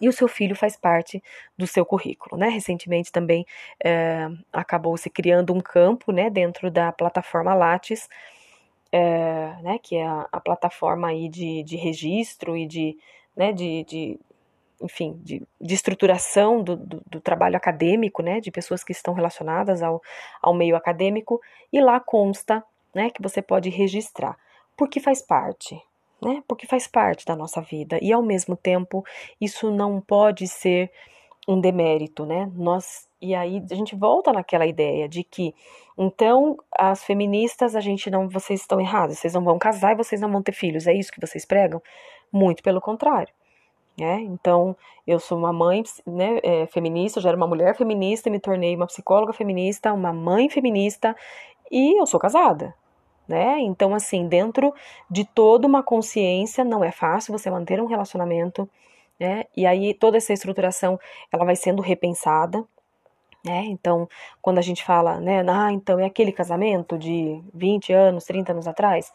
e 0.00 0.08
o 0.08 0.12
seu 0.12 0.26
filho 0.26 0.56
faz 0.56 0.76
parte 0.76 1.22
do 1.56 1.66
seu 1.66 1.84
currículo, 1.84 2.36
né? 2.38 2.48
Recentemente 2.48 3.12
também 3.12 3.46
é, 3.84 4.28
acabou 4.52 4.96
se 4.96 5.10
criando 5.10 5.52
um 5.52 5.60
campo, 5.60 6.12
né, 6.12 6.30
dentro 6.30 6.70
da 6.70 6.90
plataforma 6.92 7.54
Lattes, 7.54 8.08
é, 8.92 9.56
né, 9.62 9.78
que 9.78 9.96
é 9.96 10.06
a, 10.06 10.26
a, 10.32 10.40
plataforma 10.40 11.08
aí 11.08 11.28
de, 11.28 11.62
de 11.62 11.76
registro 11.76 12.56
e 12.56 12.66
de, 12.66 12.96
né, 13.36 13.52
de, 13.52 13.84
de 13.84 14.18
enfim, 14.82 15.20
de, 15.22 15.42
de 15.60 15.74
estruturação 15.74 16.62
do, 16.62 16.76
do, 16.76 17.02
do, 17.06 17.20
trabalho 17.20 17.56
acadêmico, 17.56 18.22
né, 18.22 18.40
de 18.40 18.50
pessoas 18.50 18.82
que 18.82 18.92
estão 18.92 19.12
relacionadas 19.14 19.82
ao, 19.82 20.02
ao 20.40 20.54
meio 20.54 20.74
acadêmico, 20.74 21.40
e 21.72 21.80
lá 21.80 22.00
consta, 22.00 22.64
né, 22.94 23.10
que 23.10 23.22
você 23.22 23.42
pode 23.42 23.68
registrar, 23.68 24.36
porque 24.76 24.98
faz 24.98 25.22
parte, 25.22 25.80
né, 26.22 26.42
porque 26.46 26.66
faz 26.66 26.86
parte 26.86 27.24
da 27.24 27.36
nossa 27.36 27.60
vida, 27.60 27.98
e 28.00 28.12
ao 28.12 28.22
mesmo 28.22 28.56
tempo, 28.56 29.04
isso 29.40 29.70
não 29.70 30.00
pode 30.00 30.46
ser 30.46 30.90
um 31.48 31.60
demérito, 31.60 32.26
né, 32.26 32.50
nós, 32.54 33.08
e 33.20 33.34
aí 33.34 33.62
a 33.70 33.74
gente 33.74 33.96
volta 33.96 34.32
naquela 34.32 34.66
ideia 34.66 35.08
de 35.08 35.24
que, 35.24 35.54
então, 35.98 36.56
as 36.76 37.02
feministas, 37.04 37.76
a 37.76 37.80
gente 37.80 38.10
não, 38.10 38.28
vocês 38.28 38.60
estão 38.60 38.80
errados, 38.80 39.18
vocês 39.18 39.34
não 39.34 39.44
vão 39.44 39.58
casar 39.58 39.92
e 39.92 39.96
vocês 39.96 40.20
não 40.20 40.30
vão 40.30 40.42
ter 40.42 40.52
filhos, 40.52 40.86
é 40.86 40.94
isso 40.94 41.12
que 41.12 41.20
vocês 41.20 41.44
pregam? 41.44 41.82
Muito 42.32 42.62
pelo 42.62 42.80
contrário. 42.80 43.32
Né? 43.98 44.20
Então, 44.22 44.74
eu 45.06 45.18
sou 45.18 45.36
uma 45.36 45.52
mãe 45.52 45.82
né, 46.06 46.38
é, 46.42 46.66
feminista, 46.66 47.20
já 47.20 47.28
era 47.28 47.36
uma 47.36 47.46
mulher 47.46 47.76
feminista, 47.76 48.30
me 48.30 48.40
tornei 48.40 48.74
uma 48.74 48.86
psicóloga 48.86 49.32
feminista, 49.32 49.92
uma 49.92 50.12
mãe 50.12 50.48
feminista 50.48 51.14
e 51.70 52.00
eu 52.00 52.06
sou 52.06 52.18
casada. 52.18 52.74
Né? 53.30 53.60
Então, 53.60 53.94
assim, 53.94 54.26
dentro 54.26 54.74
de 55.08 55.24
toda 55.24 55.64
uma 55.64 55.84
consciência, 55.84 56.64
não 56.64 56.82
é 56.82 56.90
fácil 56.90 57.30
você 57.30 57.48
manter 57.48 57.80
um 57.80 57.86
relacionamento, 57.86 58.68
né? 59.20 59.44
E 59.56 59.64
aí 59.66 59.94
toda 59.94 60.16
essa 60.16 60.32
estruturação, 60.32 60.98
ela 61.30 61.44
vai 61.44 61.54
sendo 61.54 61.80
repensada, 61.80 62.64
né? 63.44 63.66
Então, 63.66 64.08
quando 64.42 64.58
a 64.58 64.62
gente 64.62 64.82
fala, 64.82 65.20
né, 65.20 65.44
ah, 65.48 65.70
então 65.70 66.00
é 66.00 66.06
aquele 66.06 66.32
casamento 66.32 66.98
de 66.98 67.40
20 67.54 67.92
anos, 67.92 68.24
30 68.24 68.50
anos 68.50 68.66
atrás, 68.66 69.12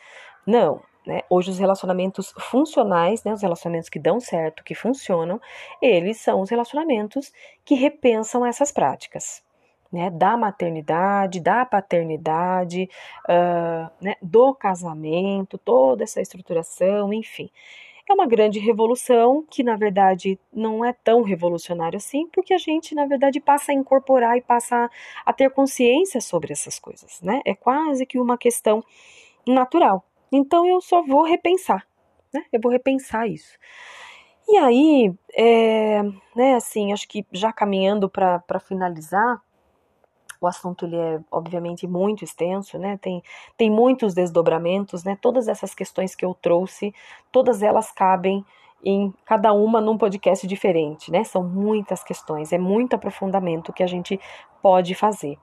não, 0.47 0.80
né? 1.06 1.23
Hoje 1.30 1.51
os 1.51 1.60
relacionamentos 1.60 2.34
funcionais, 2.39 3.21
né, 3.25 3.34
os 3.34 3.41
relacionamentos 3.41 3.89
que 3.89 3.99
dão 3.99 4.21
certo, 4.21 4.63
que 4.63 4.73
funcionam, 4.73 5.41
eles 5.82 6.21
são 6.21 6.39
os 6.39 6.49
relacionamentos 6.49 7.34
que 7.65 7.75
repensam 7.75 8.45
essas 8.45 8.71
práticas. 8.71 9.43
Né, 9.91 10.10
da 10.10 10.36
maternidade, 10.36 11.39
da 11.39 11.63
paternidade, 11.63 12.89
uh, 13.30 13.89
né, 14.02 14.15
do 14.21 14.54
casamento, 14.54 15.58
toda 15.58 16.04
essa 16.04 16.19
estruturação, 16.19 17.13
enfim. 17.13 17.50
É 18.08 18.13
uma 18.13 18.28
grande 18.28 18.60
revolução 18.60 19.43
que, 19.50 19.63
na 19.63 19.76
verdade, 19.76 20.39
não 20.54 20.84
é 20.86 20.93
tão 20.93 21.24
revolucionário 21.24 21.98
assim, 21.98 22.28
porque 22.28 22.54
a 22.54 22.58
gente, 22.58 22.93
na 22.93 23.06
verdade, 23.06 23.39
passa 23.39 23.71
a 23.71 23.76
incorporar 23.76 24.38
e 24.38 24.41
passa 24.41 24.89
a 25.26 25.34
ter 25.34 25.50
consciência 25.50 26.21
sobre 26.21 26.54
essas 26.54 26.78
coisas. 26.78 27.21
Né? 27.21 27.41
É 27.45 27.56
quase 27.56 28.06
que 28.06 28.19
uma 28.19 28.38
questão 28.38 28.84
natural. 29.48 30.04
Então 30.32 30.67
eu 30.67 30.82
só 30.82 31.02
vou 31.02 31.24
repensar, 31.24 31.88
né? 32.34 32.43
Eu 32.52 32.60
vou 32.62 32.71
repensar 32.71 33.28
isso. 33.28 33.58
E 34.48 34.58
aí, 34.58 35.13
é, 35.34 36.04
né, 36.36 36.56
assim, 36.56 36.93
acho 36.93 37.08
que 37.08 37.26
já 37.32 37.52
caminhando 37.52 38.08
para 38.08 38.60
finalizar, 38.60 39.41
o 40.39 40.48
assunto 40.48 40.86
ele 40.86 40.95
é 40.95 41.19
obviamente 41.32 41.88
muito 41.88 42.24
extenso, 42.24 42.78
né? 42.78 42.98
Tem, 43.02 43.24
tem 43.58 43.69
muitos 43.69 44.13
desdobramentos, 44.13 45.04
né? 45.04 45.17
Todas 45.21 45.48
essas 45.48 45.74
questões 45.74 46.15
que 46.15 46.26
eu 46.26 46.34
trouxe, 46.34 46.93
todas 47.32 47.62
elas 47.62 47.91
cabem 47.91 48.45
em 48.84 49.13
cada 49.26 49.52
uma 49.52 49.82
num 49.82 49.98
podcast 49.98 50.45
diferente, 50.45 51.12
né? 51.12 51.24
São 51.24 51.43
muitas 51.43 52.04
questões, 52.04 52.54
é 52.54 52.58
muito 52.58 52.95
aprofundamento 52.95 53.74
que 53.74 53.84
a 53.84 53.88
gente 53.88 54.19
pode 54.62 54.93
fazer. 54.93 55.38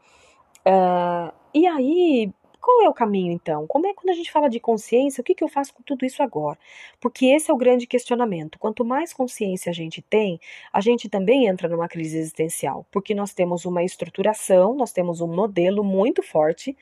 Uh, 0.67 1.33
e 1.53 1.67
aí, 1.67 2.33
qual 2.63 2.83
é 2.83 2.89
o 2.89 2.95
caminho 2.95 3.33
então? 3.33 3.67
Como 3.67 3.89
é 3.89 3.93
quando 3.93 4.11
a 4.11 4.15
gente 4.15 4.31
fala 4.31 4.49
de 4.49 4.61
consciência, 4.61 5.21
o 5.21 5.25
que, 5.25 5.35
que 5.35 5.43
eu 5.43 5.49
faço 5.49 5.75
com 5.75 5.83
tudo 5.83 6.07
isso 6.07 6.23
agora? 6.23 6.57
Porque 7.01 7.27
esse 7.27 7.51
é 7.51 7.55
o 7.55 7.57
grande 7.57 7.89
questionamento. 7.89 8.57
Quanto 8.57 8.85
mais 8.85 9.13
consciência 9.13 9.69
a 9.69 9.73
gente 9.73 10.01
tem, 10.01 10.41
a 10.73 10.81
gente 10.81 11.09
também 11.09 11.49
entra 11.49 11.69
numa 11.69 11.89
crise 11.89 12.17
existencial, 12.19 12.87
porque 12.93 13.17
nós 13.17 13.35
temos 13.35 13.65
uma 13.65 13.83
estruturação, 13.83 14.75
nós 14.75 14.93
temos 14.93 15.21
um 15.21 15.27
modelo 15.27 15.83
muito 15.83 16.23
forte, 16.23 16.77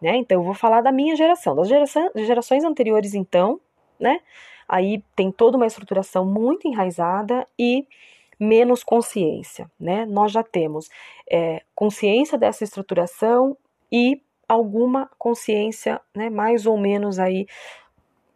né? 0.00 0.16
Então 0.16 0.40
eu 0.40 0.44
vou 0.44 0.54
falar 0.54 0.80
da 0.80 0.90
minha 0.90 1.14
geração, 1.14 1.54
das 1.54 1.68
gerações 1.68 2.64
anteriores 2.64 3.14
então, 3.14 3.60
né? 4.00 4.20
Aí 4.68 5.04
tem 5.14 5.30
toda 5.30 5.56
uma 5.56 5.66
estruturação 5.66 6.26
muito 6.26 6.66
enraizada 6.66 7.46
e 7.56 7.86
menos 8.40 8.82
consciência, 8.82 9.70
né? 9.78 10.04
Nós 10.04 10.32
já 10.32 10.42
temos 10.42 10.88
é, 11.30 11.62
consciência 11.76 12.36
dessa 12.36 12.64
estruturação 12.64 13.56
e 13.90 14.20
alguma 14.52 15.10
consciência, 15.18 15.98
né, 16.14 16.28
mais 16.28 16.66
ou 16.66 16.76
menos 16.76 17.18
aí 17.18 17.46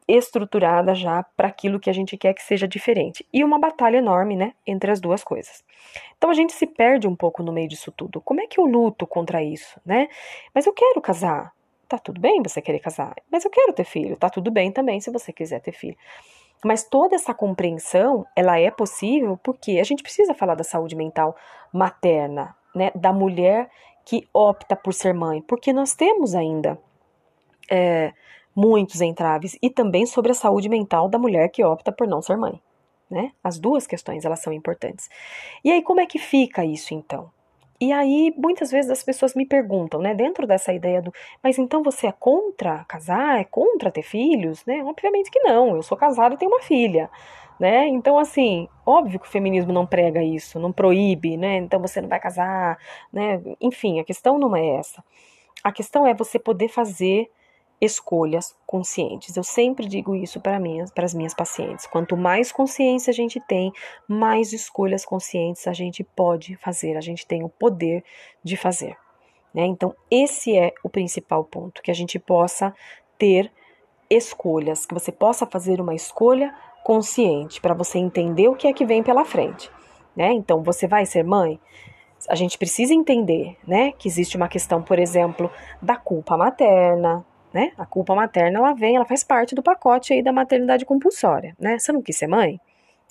estruturada 0.08 0.94
já 0.94 1.22
para 1.36 1.48
aquilo 1.48 1.78
que 1.78 1.90
a 1.90 1.92
gente 1.92 2.16
quer 2.16 2.32
que 2.32 2.42
seja 2.42 2.66
diferente. 2.66 3.26
E 3.32 3.44
uma 3.44 3.58
batalha 3.58 3.98
enorme, 3.98 4.34
né, 4.34 4.54
entre 4.66 4.90
as 4.90 4.98
duas 4.98 5.22
coisas. 5.22 5.62
Então 6.16 6.30
a 6.30 6.34
gente 6.34 6.54
se 6.54 6.66
perde 6.66 7.06
um 7.06 7.14
pouco 7.14 7.42
no 7.42 7.52
meio 7.52 7.68
disso 7.68 7.92
tudo. 7.92 8.20
Como 8.22 8.40
é 8.40 8.46
que 8.46 8.58
eu 8.58 8.64
luto 8.64 9.06
contra 9.06 9.42
isso, 9.42 9.78
né? 9.84 10.08
Mas 10.54 10.64
eu 10.64 10.72
quero 10.72 11.00
casar. 11.02 11.52
Tá 11.86 11.98
tudo 11.98 12.20
bem 12.20 12.42
você 12.42 12.62
querer 12.62 12.78
casar. 12.78 13.14
Mas 13.30 13.44
eu 13.44 13.50
quero 13.50 13.72
ter 13.72 13.84
filho. 13.84 14.16
Tá 14.16 14.30
tudo 14.30 14.50
bem 14.50 14.72
também 14.72 15.00
se 15.00 15.10
você 15.10 15.32
quiser 15.32 15.60
ter 15.60 15.72
filho. 15.72 15.96
Mas 16.64 16.84
toda 16.84 17.14
essa 17.14 17.34
compreensão, 17.34 18.24
ela 18.34 18.58
é 18.58 18.70
possível 18.70 19.38
porque 19.42 19.78
a 19.78 19.84
gente 19.84 20.02
precisa 20.02 20.32
falar 20.32 20.54
da 20.54 20.64
saúde 20.64 20.96
mental 20.96 21.36
materna, 21.72 22.56
né, 22.74 22.90
da 22.94 23.12
mulher 23.12 23.68
que 24.06 24.26
opta 24.32 24.76
por 24.76 24.94
ser 24.94 25.12
mãe, 25.12 25.42
porque 25.42 25.72
nós 25.72 25.96
temos 25.96 26.32
ainda 26.32 26.78
é, 27.68 28.12
muitos 28.54 29.00
entraves 29.00 29.58
e 29.60 29.68
também 29.68 30.06
sobre 30.06 30.30
a 30.30 30.34
saúde 30.34 30.68
mental 30.68 31.08
da 31.08 31.18
mulher 31.18 31.48
que 31.48 31.64
opta 31.64 31.90
por 31.90 32.06
não 32.06 32.22
ser 32.22 32.36
mãe. 32.36 32.62
Né? 33.10 33.32
As 33.42 33.58
duas 33.58 33.84
questões 33.84 34.24
elas 34.24 34.38
são 34.38 34.52
importantes. 34.52 35.10
E 35.64 35.72
aí 35.72 35.82
como 35.82 36.00
é 36.00 36.06
que 36.06 36.20
fica 36.20 36.64
isso 36.64 36.94
então? 36.94 37.28
E 37.80 37.92
aí 37.92 38.32
muitas 38.38 38.70
vezes 38.70 38.90
as 38.92 39.02
pessoas 39.02 39.34
me 39.34 39.44
perguntam, 39.44 40.00
né, 40.00 40.14
dentro 40.14 40.46
dessa 40.46 40.72
ideia 40.72 41.02
do, 41.02 41.12
mas 41.42 41.58
então 41.58 41.82
você 41.82 42.06
é 42.06 42.12
contra 42.12 42.84
casar, 42.84 43.40
é 43.40 43.44
contra 43.44 43.90
ter 43.90 44.02
filhos, 44.02 44.64
né? 44.64 44.82
Obviamente 44.84 45.30
que 45.30 45.40
não. 45.40 45.76
Eu 45.76 45.82
sou 45.82 45.98
casada 45.98 46.34
e 46.34 46.38
tenho 46.38 46.50
uma 46.50 46.62
filha 46.62 47.10
né? 47.58 47.86
Então, 47.88 48.18
assim, 48.18 48.68
óbvio 48.84 49.18
que 49.18 49.26
o 49.26 49.30
feminismo 49.30 49.72
não 49.72 49.86
prega 49.86 50.22
isso, 50.22 50.58
não 50.58 50.72
proíbe, 50.72 51.36
né? 51.36 51.56
Então 51.56 51.80
você 51.80 52.00
não 52.00 52.08
vai 52.08 52.20
casar, 52.20 52.78
né? 53.12 53.40
Enfim, 53.60 54.00
a 54.00 54.04
questão 54.04 54.38
não 54.38 54.54
é 54.54 54.76
essa. 54.76 55.02
A 55.62 55.72
questão 55.72 56.06
é 56.06 56.14
você 56.14 56.38
poder 56.38 56.68
fazer 56.68 57.30
escolhas 57.80 58.54
conscientes. 58.66 59.36
Eu 59.36 59.44
sempre 59.44 59.86
digo 59.86 60.14
isso 60.14 60.40
para 60.40 60.58
para 60.94 61.04
as 61.04 61.14
minhas 61.14 61.34
pacientes. 61.34 61.86
Quanto 61.86 62.16
mais 62.16 62.50
consciência 62.50 63.10
a 63.10 63.14
gente 63.14 63.40
tem, 63.40 63.72
mais 64.08 64.52
escolhas 64.52 65.04
conscientes 65.04 65.66
a 65.66 65.72
gente 65.72 66.02
pode 66.02 66.56
fazer. 66.56 66.96
A 66.96 67.00
gente 67.00 67.26
tem 67.26 67.44
o 67.44 67.48
poder 67.48 68.02
de 68.42 68.56
fazer. 68.56 68.96
Né? 69.52 69.64
Então, 69.66 69.94
esse 70.10 70.56
é 70.56 70.72
o 70.82 70.88
principal 70.88 71.44
ponto, 71.44 71.82
que 71.82 71.90
a 71.90 71.94
gente 71.94 72.18
possa 72.18 72.74
ter 73.18 73.50
escolhas, 74.08 74.86
que 74.86 74.94
você 74.94 75.10
possa 75.10 75.46
fazer 75.46 75.80
uma 75.80 75.94
escolha 75.94 76.54
consciente 76.86 77.60
para 77.60 77.74
você 77.74 77.98
entender 77.98 78.46
o 78.46 78.54
que 78.54 78.68
é 78.68 78.72
que 78.72 78.86
vem 78.86 79.02
pela 79.02 79.24
frente, 79.24 79.68
né? 80.14 80.32
Então, 80.32 80.62
você 80.62 80.86
vai 80.86 81.04
ser 81.04 81.24
mãe? 81.24 81.58
A 82.28 82.36
gente 82.36 82.56
precisa 82.56 82.94
entender, 82.94 83.56
né, 83.66 83.90
que 83.90 84.06
existe 84.06 84.36
uma 84.36 84.46
questão, 84.46 84.80
por 84.80 84.96
exemplo, 84.96 85.50
da 85.82 85.96
culpa 85.96 86.36
materna, 86.36 87.26
né? 87.52 87.72
A 87.76 87.84
culpa 87.84 88.14
materna, 88.14 88.60
ela 88.60 88.72
vem, 88.72 88.94
ela 88.94 89.04
faz 89.04 89.24
parte 89.24 89.52
do 89.52 89.64
pacote 89.64 90.12
aí 90.12 90.22
da 90.22 90.32
maternidade 90.32 90.84
compulsória, 90.84 91.56
né? 91.58 91.76
Você 91.76 91.90
não 91.90 92.00
quis 92.00 92.18
ser 92.18 92.28
mãe? 92.28 92.60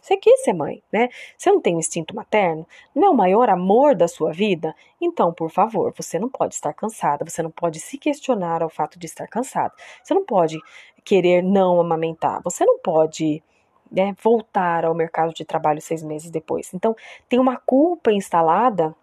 Você 0.01 0.15
quis 0.15 0.41
ser 0.45 0.53
mãe, 0.53 0.82
né? 0.89 1.09
Você 1.38 1.51
não 1.51 1.59
tem 1.59 1.78
instinto 1.78 2.15
materno? 2.15 2.65
Não 2.95 3.07
é 3.07 3.09
o 3.09 3.13
maior 3.13 3.49
amor 3.49 3.93
da 3.93 4.07
sua 4.07 4.32
vida? 4.32 4.73
Então, 5.01 5.34
por 5.34 5.49
favor, 5.51 5.93
você 5.97 6.17
não 6.17 6.30
pode 6.30 6.53
estar 6.53 6.71
cansada, 6.71 7.26
você 7.30 7.43
não 7.43 7.51
pode 7.51 7.82
se 7.82 7.97
questionar 7.97 8.63
ao 8.63 8.69
fato 8.69 8.97
de 8.97 9.05
estar 9.05 9.28
cansada. 9.28 9.73
Você 10.01 10.13
não 10.13 10.23
pode 10.23 10.57
querer 11.03 11.43
não 11.43 11.82
amamentar, 11.82 12.39
você 12.41 12.63
não 12.63 12.80
pode 12.80 13.43
né, 13.92 14.16
voltar 14.22 14.86
ao 14.86 14.94
mercado 14.94 15.34
de 15.34 15.46
trabalho 15.46 15.82
seis 15.82 16.04
meses 16.04 16.30
depois. 16.30 16.74
Então, 16.74 16.96
tem 17.30 17.40
uma 17.40 17.58
culpa 17.58 18.12
instalada 18.12 18.96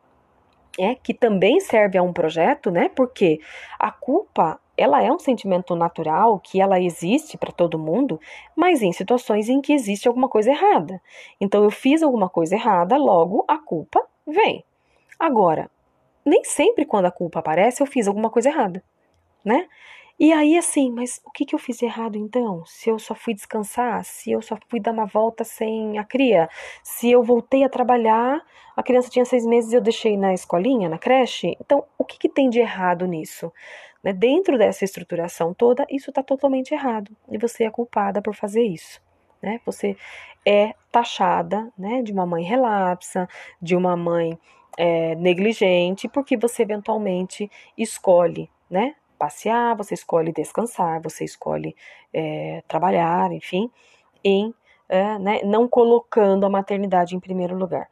é, 0.78 0.94
que 0.94 1.12
também 1.12 1.60
serve 1.60 1.98
a 1.98 2.02
um 2.02 2.12
projeto, 2.12 2.70
né? 2.70 2.88
Porque 2.88 3.40
a 3.78 3.90
culpa 3.90 4.58
ela 4.76 5.02
é 5.02 5.12
um 5.12 5.18
sentimento 5.18 5.76
natural, 5.76 6.40
que 6.40 6.60
ela 6.60 6.80
existe 6.80 7.36
para 7.36 7.52
todo 7.52 7.78
mundo, 7.78 8.18
mas 8.56 8.82
em 8.82 8.92
situações 8.92 9.48
em 9.48 9.60
que 9.60 9.72
existe 9.72 10.08
alguma 10.08 10.28
coisa 10.28 10.50
errada. 10.50 11.00
Então 11.40 11.62
eu 11.62 11.70
fiz 11.70 12.02
alguma 12.02 12.28
coisa 12.28 12.54
errada, 12.54 12.96
logo 12.96 13.44
a 13.46 13.58
culpa 13.58 14.02
vem. 14.26 14.64
Agora, 15.18 15.70
nem 16.24 16.42
sempre 16.44 16.84
quando 16.84 17.06
a 17.06 17.10
culpa 17.10 17.40
aparece 17.40 17.82
eu 17.82 17.86
fiz 17.86 18.08
alguma 18.08 18.30
coisa 18.30 18.48
errada, 18.48 18.82
né? 19.44 19.68
E 20.24 20.32
aí, 20.32 20.56
assim, 20.56 20.88
mas 20.92 21.20
o 21.26 21.32
que, 21.32 21.44
que 21.44 21.52
eu 21.52 21.58
fiz 21.58 21.82
errado 21.82 22.14
então? 22.14 22.64
Se 22.64 22.88
eu 22.88 22.96
só 22.96 23.12
fui 23.12 23.34
descansar, 23.34 24.04
se 24.04 24.30
eu 24.30 24.40
só 24.40 24.56
fui 24.68 24.78
dar 24.78 24.92
uma 24.92 25.04
volta 25.04 25.42
sem 25.42 25.98
a 25.98 26.04
cria, 26.04 26.48
se 26.80 27.10
eu 27.10 27.24
voltei 27.24 27.64
a 27.64 27.68
trabalhar, 27.68 28.40
a 28.76 28.84
criança 28.84 29.10
tinha 29.10 29.24
seis 29.24 29.44
meses 29.44 29.72
e 29.72 29.74
eu 29.74 29.80
deixei 29.80 30.16
na 30.16 30.32
escolinha, 30.32 30.88
na 30.88 30.96
creche. 30.96 31.56
Então, 31.60 31.84
o 31.98 32.04
que, 32.04 32.16
que 32.20 32.28
tem 32.28 32.48
de 32.48 32.60
errado 32.60 33.04
nisso? 33.04 33.52
Né? 34.00 34.12
Dentro 34.12 34.56
dessa 34.56 34.84
estruturação 34.84 35.52
toda, 35.52 35.84
isso 35.90 36.10
está 36.10 36.22
totalmente 36.22 36.72
errado 36.72 37.10
e 37.28 37.36
você 37.36 37.64
é 37.64 37.70
culpada 37.70 38.22
por 38.22 38.36
fazer 38.36 38.62
isso. 38.62 39.02
Né? 39.42 39.60
Você 39.66 39.96
é 40.46 40.72
taxada 40.92 41.68
né, 41.76 42.00
de 42.00 42.12
uma 42.12 42.24
mãe 42.24 42.44
relapsa, 42.44 43.28
de 43.60 43.74
uma 43.74 43.96
mãe 43.96 44.38
é, 44.78 45.16
negligente, 45.16 46.08
porque 46.08 46.36
você 46.36 46.62
eventualmente 46.62 47.50
escolhe 47.76 48.48
né, 48.70 48.94
passear, 49.22 49.76
você 49.76 49.94
escolhe 49.94 50.32
descansar, 50.32 51.00
você 51.00 51.22
escolhe 51.22 51.76
é, 52.12 52.60
trabalhar, 52.66 53.30
enfim, 53.30 53.70
em 54.24 54.52
é, 54.88 55.16
né, 55.16 55.40
não 55.44 55.68
colocando 55.68 56.44
a 56.44 56.50
maternidade 56.50 57.14
em 57.14 57.20
primeiro 57.20 57.56
lugar. 57.56 57.88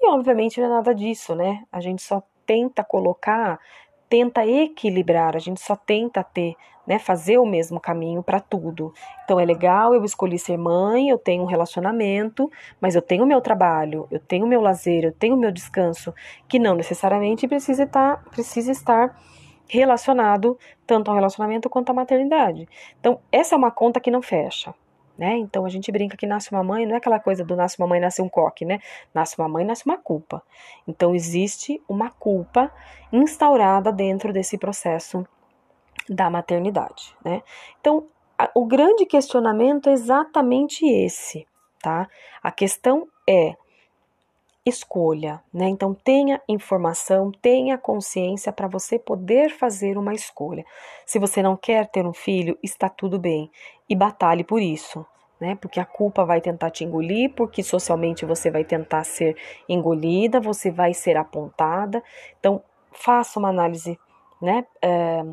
E 0.00 0.08
obviamente 0.10 0.60
não 0.60 0.66
é 0.66 0.70
nada 0.70 0.92
disso, 0.92 1.36
né? 1.36 1.62
A 1.70 1.80
gente 1.80 2.02
só 2.02 2.20
tenta 2.44 2.82
colocar, 2.82 3.60
tenta 4.08 4.44
equilibrar, 4.44 5.36
a 5.36 5.38
gente 5.38 5.60
só 5.60 5.76
tenta 5.76 6.24
ter, 6.24 6.56
né, 6.84 6.98
fazer 6.98 7.38
o 7.38 7.46
mesmo 7.46 7.78
caminho 7.78 8.20
para 8.20 8.40
tudo. 8.40 8.92
Então 9.22 9.38
é 9.38 9.44
legal, 9.44 9.94
eu 9.94 10.04
escolhi 10.04 10.36
ser 10.36 10.58
mãe, 10.58 11.10
eu 11.10 11.16
tenho 11.16 11.44
um 11.44 11.46
relacionamento, 11.46 12.50
mas 12.80 12.96
eu 12.96 13.02
tenho 13.02 13.22
o 13.22 13.26
meu 13.26 13.40
trabalho, 13.40 14.08
eu 14.10 14.18
tenho 14.18 14.44
o 14.44 14.48
meu 14.48 14.60
lazer, 14.60 15.04
eu 15.04 15.12
tenho 15.12 15.36
o 15.36 15.38
meu 15.38 15.52
descanso, 15.52 16.12
que 16.48 16.58
não 16.58 16.74
necessariamente 16.74 17.46
precisa 17.46 17.84
estar, 17.84 18.24
precisa 18.32 18.72
estar 18.72 19.16
relacionado 19.68 20.58
tanto 20.86 21.10
ao 21.10 21.14
relacionamento 21.14 21.70
quanto 21.70 21.90
à 21.90 21.94
maternidade. 21.94 22.68
Então, 23.00 23.20
essa 23.30 23.54
é 23.54 23.58
uma 23.58 23.70
conta 23.70 24.00
que 24.00 24.10
não 24.10 24.22
fecha. 24.22 24.74
Né? 25.16 25.36
Então 25.36 25.66
a 25.66 25.68
gente 25.68 25.92
brinca 25.92 26.16
que 26.16 26.26
nasce 26.26 26.50
uma 26.50 26.64
mãe, 26.64 26.86
não 26.86 26.94
é 26.94 26.96
aquela 26.96 27.20
coisa 27.20 27.44
do 27.44 27.54
nasce 27.54 27.78
uma 27.78 27.86
mãe, 27.86 28.00
nasce 28.00 28.22
um 28.22 28.28
coque, 28.30 28.64
né? 28.64 28.80
Nasce 29.12 29.38
uma 29.38 29.46
mãe, 29.46 29.62
nasce 29.62 29.84
uma 29.84 29.98
culpa. 29.98 30.42
Então 30.88 31.14
existe 31.14 31.82
uma 31.86 32.10
culpa 32.10 32.72
instaurada 33.12 33.92
dentro 33.92 34.32
desse 34.32 34.56
processo 34.56 35.24
da 36.08 36.30
maternidade, 36.30 37.14
né? 37.22 37.42
Então 37.78 38.08
a, 38.38 38.50
o 38.54 38.64
grande 38.64 39.04
questionamento 39.04 39.90
é 39.90 39.92
exatamente 39.92 40.86
esse, 40.86 41.46
tá? 41.80 42.08
A 42.42 42.50
questão 42.50 43.06
é 43.28 43.54
escolha, 44.64 45.42
né? 45.52 45.68
Então 45.68 45.92
tenha 45.92 46.40
informação, 46.48 47.32
tenha 47.32 47.76
consciência 47.76 48.52
para 48.52 48.68
você 48.68 48.98
poder 48.98 49.50
fazer 49.50 49.98
uma 49.98 50.14
escolha. 50.14 50.64
Se 51.04 51.18
você 51.18 51.42
não 51.42 51.56
quer 51.56 51.88
ter 51.88 52.06
um 52.06 52.12
filho, 52.12 52.56
está 52.62 52.88
tudo 52.88 53.18
bem 53.18 53.50
e 53.88 53.96
batalhe 53.96 54.44
por 54.44 54.62
isso, 54.62 55.04
né? 55.40 55.56
Porque 55.60 55.80
a 55.80 55.84
culpa 55.84 56.24
vai 56.24 56.40
tentar 56.40 56.70
te 56.70 56.84
engolir, 56.84 57.34
porque 57.34 57.62
socialmente 57.62 58.24
você 58.24 58.50
vai 58.50 58.64
tentar 58.64 59.02
ser 59.04 59.36
engolida, 59.68 60.40
você 60.40 60.70
vai 60.70 60.94
ser 60.94 61.16
apontada. 61.16 62.02
Então 62.38 62.62
faça 62.92 63.40
uma 63.40 63.48
análise, 63.48 63.98
né? 64.40 64.64
É, 64.80 65.24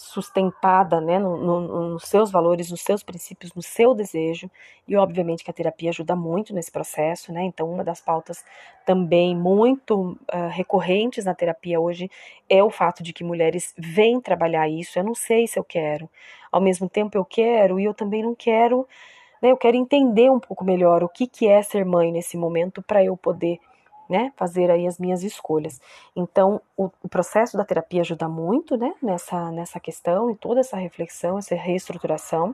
sustentada 0.00 0.98
né, 0.98 1.18
no, 1.18 1.36
no, 1.36 1.88
nos 1.90 2.04
seus 2.04 2.30
valores, 2.30 2.70
nos 2.70 2.80
seus 2.80 3.02
princípios, 3.02 3.52
no 3.52 3.60
seu 3.60 3.94
desejo, 3.94 4.50
e 4.88 4.96
obviamente 4.96 5.44
que 5.44 5.50
a 5.50 5.54
terapia 5.54 5.90
ajuda 5.90 6.16
muito 6.16 6.54
nesse 6.54 6.72
processo, 6.72 7.30
né? 7.32 7.42
Então, 7.44 7.70
uma 7.70 7.84
das 7.84 8.00
pautas 8.00 8.42
também 8.86 9.36
muito 9.36 10.18
uh, 10.32 10.48
recorrentes 10.50 11.26
na 11.26 11.34
terapia 11.34 11.78
hoje 11.78 12.10
é 12.48 12.64
o 12.64 12.70
fato 12.70 13.02
de 13.02 13.12
que 13.12 13.22
mulheres 13.22 13.74
vêm 13.76 14.20
trabalhar 14.22 14.68
isso. 14.70 14.98
Eu 14.98 15.04
não 15.04 15.14
sei 15.14 15.46
se 15.46 15.58
eu 15.58 15.64
quero, 15.64 16.08
ao 16.50 16.62
mesmo 16.62 16.88
tempo 16.88 17.18
eu 17.18 17.24
quero, 17.24 17.78
e 17.78 17.84
eu 17.84 17.92
também 17.92 18.22
não 18.22 18.34
quero, 18.34 18.88
né? 19.42 19.50
Eu 19.50 19.56
quero 19.58 19.76
entender 19.76 20.30
um 20.30 20.40
pouco 20.40 20.64
melhor 20.64 21.04
o 21.04 21.10
que, 21.10 21.26
que 21.26 21.46
é 21.46 21.62
ser 21.62 21.84
mãe 21.84 22.10
nesse 22.10 22.38
momento 22.38 22.82
para 22.82 23.04
eu 23.04 23.18
poder 23.18 23.60
né, 24.10 24.32
fazer 24.36 24.72
aí 24.72 24.88
as 24.88 24.98
minhas 24.98 25.22
escolhas. 25.22 25.80
Então, 26.16 26.60
o, 26.76 26.90
o, 27.00 27.08
processo 27.08 27.56
da 27.56 27.64
terapia 27.64 28.00
ajuda 28.00 28.28
muito, 28.28 28.76
né, 28.76 28.92
nessa, 29.00 29.52
nessa 29.52 29.78
questão 29.78 30.28
e 30.32 30.34
toda 30.34 30.58
essa 30.58 30.76
reflexão, 30.76 31.38
essa 31.38 31.54
reestruturação, 31.54 32.52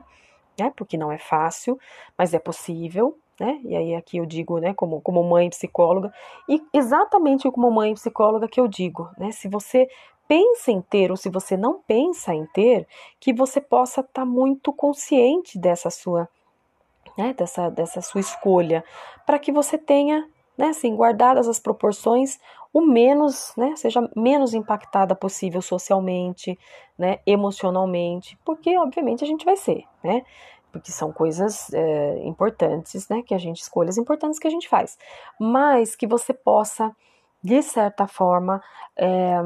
né, 0.57 0.71
porque 0.75 0.95
não 0.95 1.11
é 1.11 1.17
fácil, 1.17 1.79
mas 2.15 2.35
é 2.35 2.37
possível, 2.37 3.17
né, 3.39 3.59
e 3.63 3.75
aí 3.75 3.95
aqui 3.95 4.17
eu 4.17 4.25
digo, 4.27 4.59
né, 4.59 4.71
como, 4.75 5.01
como 5.01 5.23
mãe 5.23 5.49
psicóloga, 5.49 6.13
e 6.47 6.61
exatamente 6.71 7.49
como 7.49 7.71
mãe 7.71 7.91
psicóloga 7.95 8.47
que 8.47 8.59
eu 8.59 8.67
digo, 8.67 9.09
né, 9.17 9.31
se 9.31 9.47
você 9.47 9.89
pensa 10.27 10.71
em 10.71 10.81
ter 10.81 11.09
ou 11.09 11.17
se 11.17 11.27
você 11.27 11.57
não 11.57 11.81
pensa 11.87 12.35
em 12.35 12.45
ter, 12.47 12.87
que 13.19 13.33
você 13.33 13.59
possa 13.59 14.01
estar 14.01 14.21
tá 14.21 14.25
muito 14.25 14.71
consciente 14.71 15.57
dessa 15.57 15.89
sua, 15.89 16.29
né, 17.17 17.33
dessa, 17.33 17.67
dessa 17.71 17.99
sua 17.99 18.21
escolha, 18.21 18.83
para 19.25 19.39
que 19.39 19.51
você 19.51 19.75
tenha 19.75 20.29
né, 20.57 20.69
assim, 20.69 20.95
guardadas 20.95 21.47
as 21.47 21.59
proporções, 21.59 22.39
o 22.73 22.81
menos, 22.81 23.53
né, 23.55 23.75
seja 23.75 24.09
menos 24.15 24.53
impactada 24.53 25.15
possível 25.15 25.61
socialmente, 25.61 26.57
né, 26.97 27.19
emocionalmente, 27.25 28.37
porque 28.43 28.77
obviamente 28.77 29.23
a 29.23 29.27
gente 29.27 29.45
vai 29.45 29.55
ser, 29.55 29.83
né, 30.03 30.25
porque 30.71 30.91
são 30.91 31.11
coisas 31.11 31.71
é, 31.73 32.19
importantes, 32.25 33.07
né, 33.07 33.21
que 33.21 33.33
a 33.33 33.37
gente 33.37 33.61
escolhas 33.61 33.97
importantes 33.97 34.39
que 34.39 34.47
a 34.47 34.51
gente 34.51 34.67
faz, 34.67 34.97
mas 35.39 35.95
que 35.95 36.07
você 36.07 36.33
possa 36.33 36.95
de 37.43 37.61
certa 37.61 38.07
forma 38.07 38.61
é, 38.95 39.41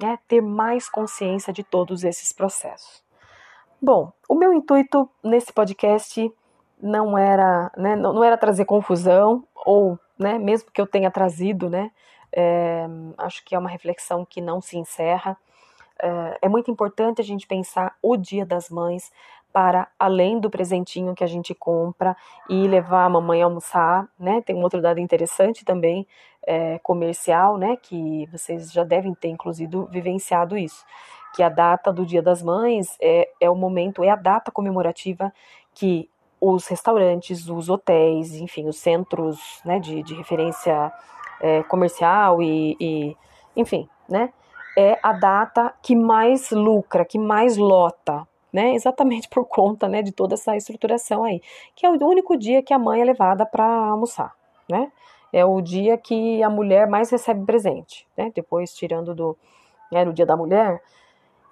né, 0.00 0.18
ter 0.28 0.40
mais 0.40 0.88
consciência 0.88 1.52
de 1.52 1.64
todos 1.64 2.04
esses 2.04 2.32
processos. 2.32 3.02
Bom, 3.80 4.12
o 4.28 4.34
meu 4.34 4.52
intuito 4.52 5.08
nesse 5.22 5.52
podcast 5.52 6.32
não 6.80 7.16
era, 7.16 7.70
né, 7.76 7.96
não, 7.96 8.12
não 8.12 8.24
era 8.24 8.36
trazer 8.36 8.64
confusão 8.64 9.44
ou 9.54 9.98
né, 10.18 10.38
mesmo 10.38 10.70
que 10.72 10.80
eu 10.80 10.86
tenha 10.86 11.10
trazido, 11.10 11.70
né, 11.70 11.90
é, 12.32 12.86
acho 13.18 13.44
que 13.44 13.54
é 13.54 13.58
uma 13.58 13.70
reflexão 13.70 14.24
que 14.24 14.40
não 14.40 14.60
se 14.60 14.76
encerra. 14.76 15.36
É, 16.00 16.38
é 16.42 16.48
muito 16.48 16.70
importante 16.70 17.20
a 17.20 17.24
gente 17.24 17.46
pensar 17.46 17.96
o 18.02 18.16
Dia 18.16 18.44
das 18.44 18.68
Mães 18.68 19.10
para 19.52 19.88
além 19.98 20.38
do 20.38 20.50
presentinho 20.50 21.14
que 21.14 21.24
a 21.24 21.26
gente 21.26 21.54
compra 21.54 22.16
e 22.48 22.68
levar 22.68 23.04
a 23.04 23.08
mamãe 23.08 23.42
almoçar, 23.42 24.06
né? 24.18 24.42
Tem 24.42 24.54
um 24.54 24.62
outro 24.62 24.80
dado 24.80 25.00
interessante 25.00 25.64
também, 25.64 26.06
é, 26.46 26.78
comercial, 26.80 27.56
né? 27.56 27.76
Que 27.76 28.26
vocês 28.30 28.70
já 28.70 28.84
devem 28.84 29.14
ter, 29.14 29.28
inclusive, 29.28 29.86
vivenciado 29.90 30.56
isso. 30.56 30.84
Que 31.34 31.42
a 31.42 31.48
data 31.48 31.92
do 31.92 32.04
Dia 32.04 32.22
das 32.22 32.42
Mães 32.42 32.96
é, 33.00 33.28
é 33.40 33.50
o 33.50 33.54
momento, 33.54 34.04
é 34.04 34.10
a 34.10 34.16
data 34.16 34.52
comemorativa 34.52 35.32
que 35.74 36.08
os 36.40 36.66
restaurantes, 36.66 37.48
os 37.48 37.68
hotéis, 37.68 38.34
enfim, 38.34 38.66
os 38.66 38.78
centros 38.78 39.60
né, 39.64 39.78
de, 39.78 40.02
de 40.02 40.14
referência 40.14 40.92
é, 41.40 41.62
comercial 41.64 42.42
e, 42.42 42.76
e, 42.80 43.16
enfim, 43.56 43.88
né, 44.08 44.32
é 44.76 44.98
a 45.02 45.12
data 45.12 45.74
que 45.82 45.96
mais 45.96 46.50
lucra, 46.50 47.04
que 47.04 47.18
mais 47.18 47.56
lota, 47.56 48.26
né, 48.52 48.74
exatamente 48.76 49.28
por 49.28 49.44
conta 49.44 49.88
né, 49.88 50.02
de 50.02 50.12
toda 50.12 50.34
essa 50.34 50.56
estruturação 50.56 51.24
aí, 51.24 51.40
que 51.74 51.86
é 51.86 51.90
o 51.90 52.06
único 52.06 52.36
dia 52.36 52.62
que 52.62 52.72
a 52.72 52.78
mãe 52.78 53.00
é 53.00 53.04
levada 53.04 53.44
para 53.44 53.66
almoçar, 53.66 54.34
né, 54.68 54.90
é 55.32 55.44
o 55.44 55.60
dia 55.60 55.98
que 55.98 56.42
a 56.42 56.48
mulher 56.48 56.88
mais 56.88 57.10
recebe 57.10 57.44
presente, 57.44 58.06
né, 58.16 58.30
depois 58.34 58.74
tirando 58.74 59.14
do, 59.14 59.36
né, 59.90 60.04
no 60.04 60.12
dia 60.12 60.26
da 60.26 60.36
mulher, 60.36 60.80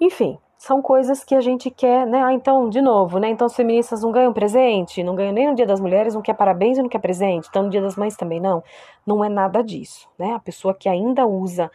enfim, 0.00 0.38
são 0.58 0.80
coisas 0.80 1.22
que 1.22 1.34
a 1.34 1.40
gente 1.40 1.70
quer, 1.70 2.06
né? 2.06 2.22
Ah, 2.22 2.32
então, 2.32 2.68
de 2.68 2.80
novo, 2.80 3.18
né? 3.18 3.28
Então, 3.28 3.46
as 3.46 3.54
feministas 3.54 4.02
não 4.02 4.10
ganham 4.10 4.32
presente, 4.32 5.02
não 5.02 5.14
ganham 5.14 5.32
nem 5.32 5.48
no 5.48 5.54
Dia 5.54 5.66
das 5.66 5.80
Mulheres, 5.80 6.14
não 6.14 6.22
quer 6.22 6.34
parabéns 6.34 6.78
e 6.78 6.82
não 6.82 6.88
quer 6.88 6.98
presente, 6.98 7.48
então 7.48 7.64
no 7.64 7.70
Dia 7.70 7.82
das 7.82 7.96
Mães 7.96 8.16
também 8.16 8.40
não. 8.40 8.64
Não 9.06 9.22
é 9.22 9.28
nada 9.28 9.62
disso, 9.62 10.08
né? 10.18 10.32
A 10.32 10.40
pessoa 10.40 10.74
que 10.74 10.88
ainda 10.88 11.26
usa, 11.26 11.70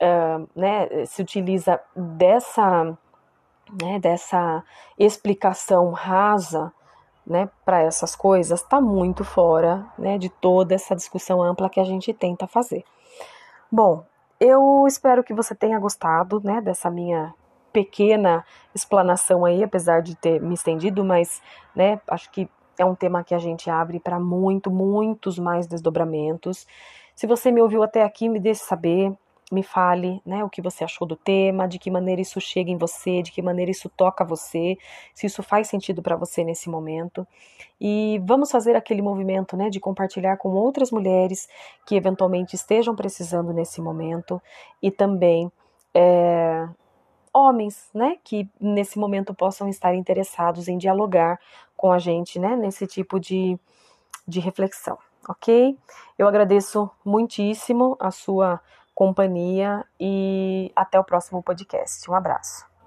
uh, 0.00 0.48
né, 0.54 1.04
se 1.04 1.20
utiliza 1.20 1.78
dessa, 1.94 2.96
né, 3.82 3.98
dessa 4.00 4.64
explicação 4.98 5.90
rasa, 5.90 6.72
né, 7.26 7.50
para 7.64 7.82
essas 7.82 8.14
coisas, 8.14 8.62
está 8.62 8.80
muito 8.80 9.24
fora, 9.24 9.84
né, 9.98 10.16
de 10.16 10.28
toda 10.28 10.74
essa 10.74 10.94
discussão 10.94 11.42
ampla 11.42 11.68
que 11.68 11.80
a 11.80 11.84
gente 11.84 12.14
tenta 12.14 12.46
fazer. 12.46 12.84
Bom, 13.70 14.04
eu 14.38 14.84
espero 14.86 15.24
que 15.24 15.34
você 15.34 15.54
tenha 15.54 15.78
gostado, 15.78 16.40
né, 16.42 16.60
dessa 16.60 16.88
minha 16.88 17.34
pequena 17.76 18.42
explanação 18.74 19.44
aí, 19.44 19.62
apesar 19.62 20.00
de 20.00 20.16
ter 20.16 20.40
me 20.40 20.54
estendido, 20.54 21.04
mas, 21.04 21.42
né, 21.74 22.00
acho 22.08 22.30
que 22.30 22.48
é 22.78 22.84
um 22.86 22.94
tema 22.94 23.22
que 23.22 23.34
a 23.34 23.38
gente 23.38 23.68
abre 23.68 24.00
para 24.00 24.18
muito, 24.18 24.70
muitos 24.70 25.38
mais 25.38 25.66
desdobramentos. 25.66 26.66
Se 27.14 27.26
você 27.26 27.50
me 27.50 27.60
ouviu 27.60 27.82
até 27.82 28.02
aqui, 28.02 28.30
me 28.30 28.40
deixe 28.40 28.62
saber, 28.62 29.12
me 29.52 29.62
fale, 29.62 30.22
né, 30.24 30.42
o 30.42 30.48
que 30.48 30.62
você 30.62 30.84
achou 30.84 31.06
do 31.06 31.16
tema, 31.16 31.68
de 31.68 31.78
que 31.78 31.90
maneira 31.90 32.22
isso 32.22 32.40
chega 32.40 32.70
em 32.70 32.78
você, 32.78 33.20
de 33.20 33.30
que 33.30 33.42
maneira 33.42 33.70
isso 33.70 33.90
toca 33.90 34.24
você, 34.24 34.78
se 35.14 35.26
isso 35.26 35.42
faz 35.42 35.68
sentido 35.68 36.00
para 36.00 36.16
você 36.16 36.42
nesse 36.42 36.70
momento. 36.70 37.28
E 37.78 38.18
vamos 38.24 38.50
fazer 38.50 38.74
aquele 38.74 39.02
movimento, 39.02 39.54
né, 39.54 39.68
de 39.68 39.80
compartilhar 39.80 40.38
com 40.38 40.48
outras 40.48 40.90
mulheres 40.90 41.46
que 41.84 41.94
eventualmente 41.94 42.56
estejam 42.56 42.96
precisando 42.96 43.52
nesse 43.52 43.82
momento 43.82 44.40
e 44.82 44.90
também 44.90 45.52
é, 45.94 46.66
homens, 47.36 47.90
né, 47.92 48.16
que 48.24 48.48
nesse 48.58 48.98
momento 48.98 49.34
possam 49.34 49.68
estar 49.68 49.94
interessados 49.94 50.68
em 50.68 50.78
dialogar 50.78 51.38
com 51.76 51.92
a 51.92 51.98
gente, 51.98 52.38
né, 52.38 52.56
nesse 52.56 52.86
tipo 52.86 53.20
de, 53.20 53.58
de 54.26 54.40
reflexão, 54.40 54.96
ok? 55.28 55.76
Eu 56.18 56.26
agradeço 56.26 56.90
muitíssimo 57.04 57.94
a 58.00 58.10
sua 58.10 58.58
companhia 58.94 59.84
e 60.00 60.72
até 60.74 60.98
o 60.98 61.04
próximo 61.04 61.42
podcast. 61.42 62.10
Um 62.10 62.14
abraço. 62.14 62.75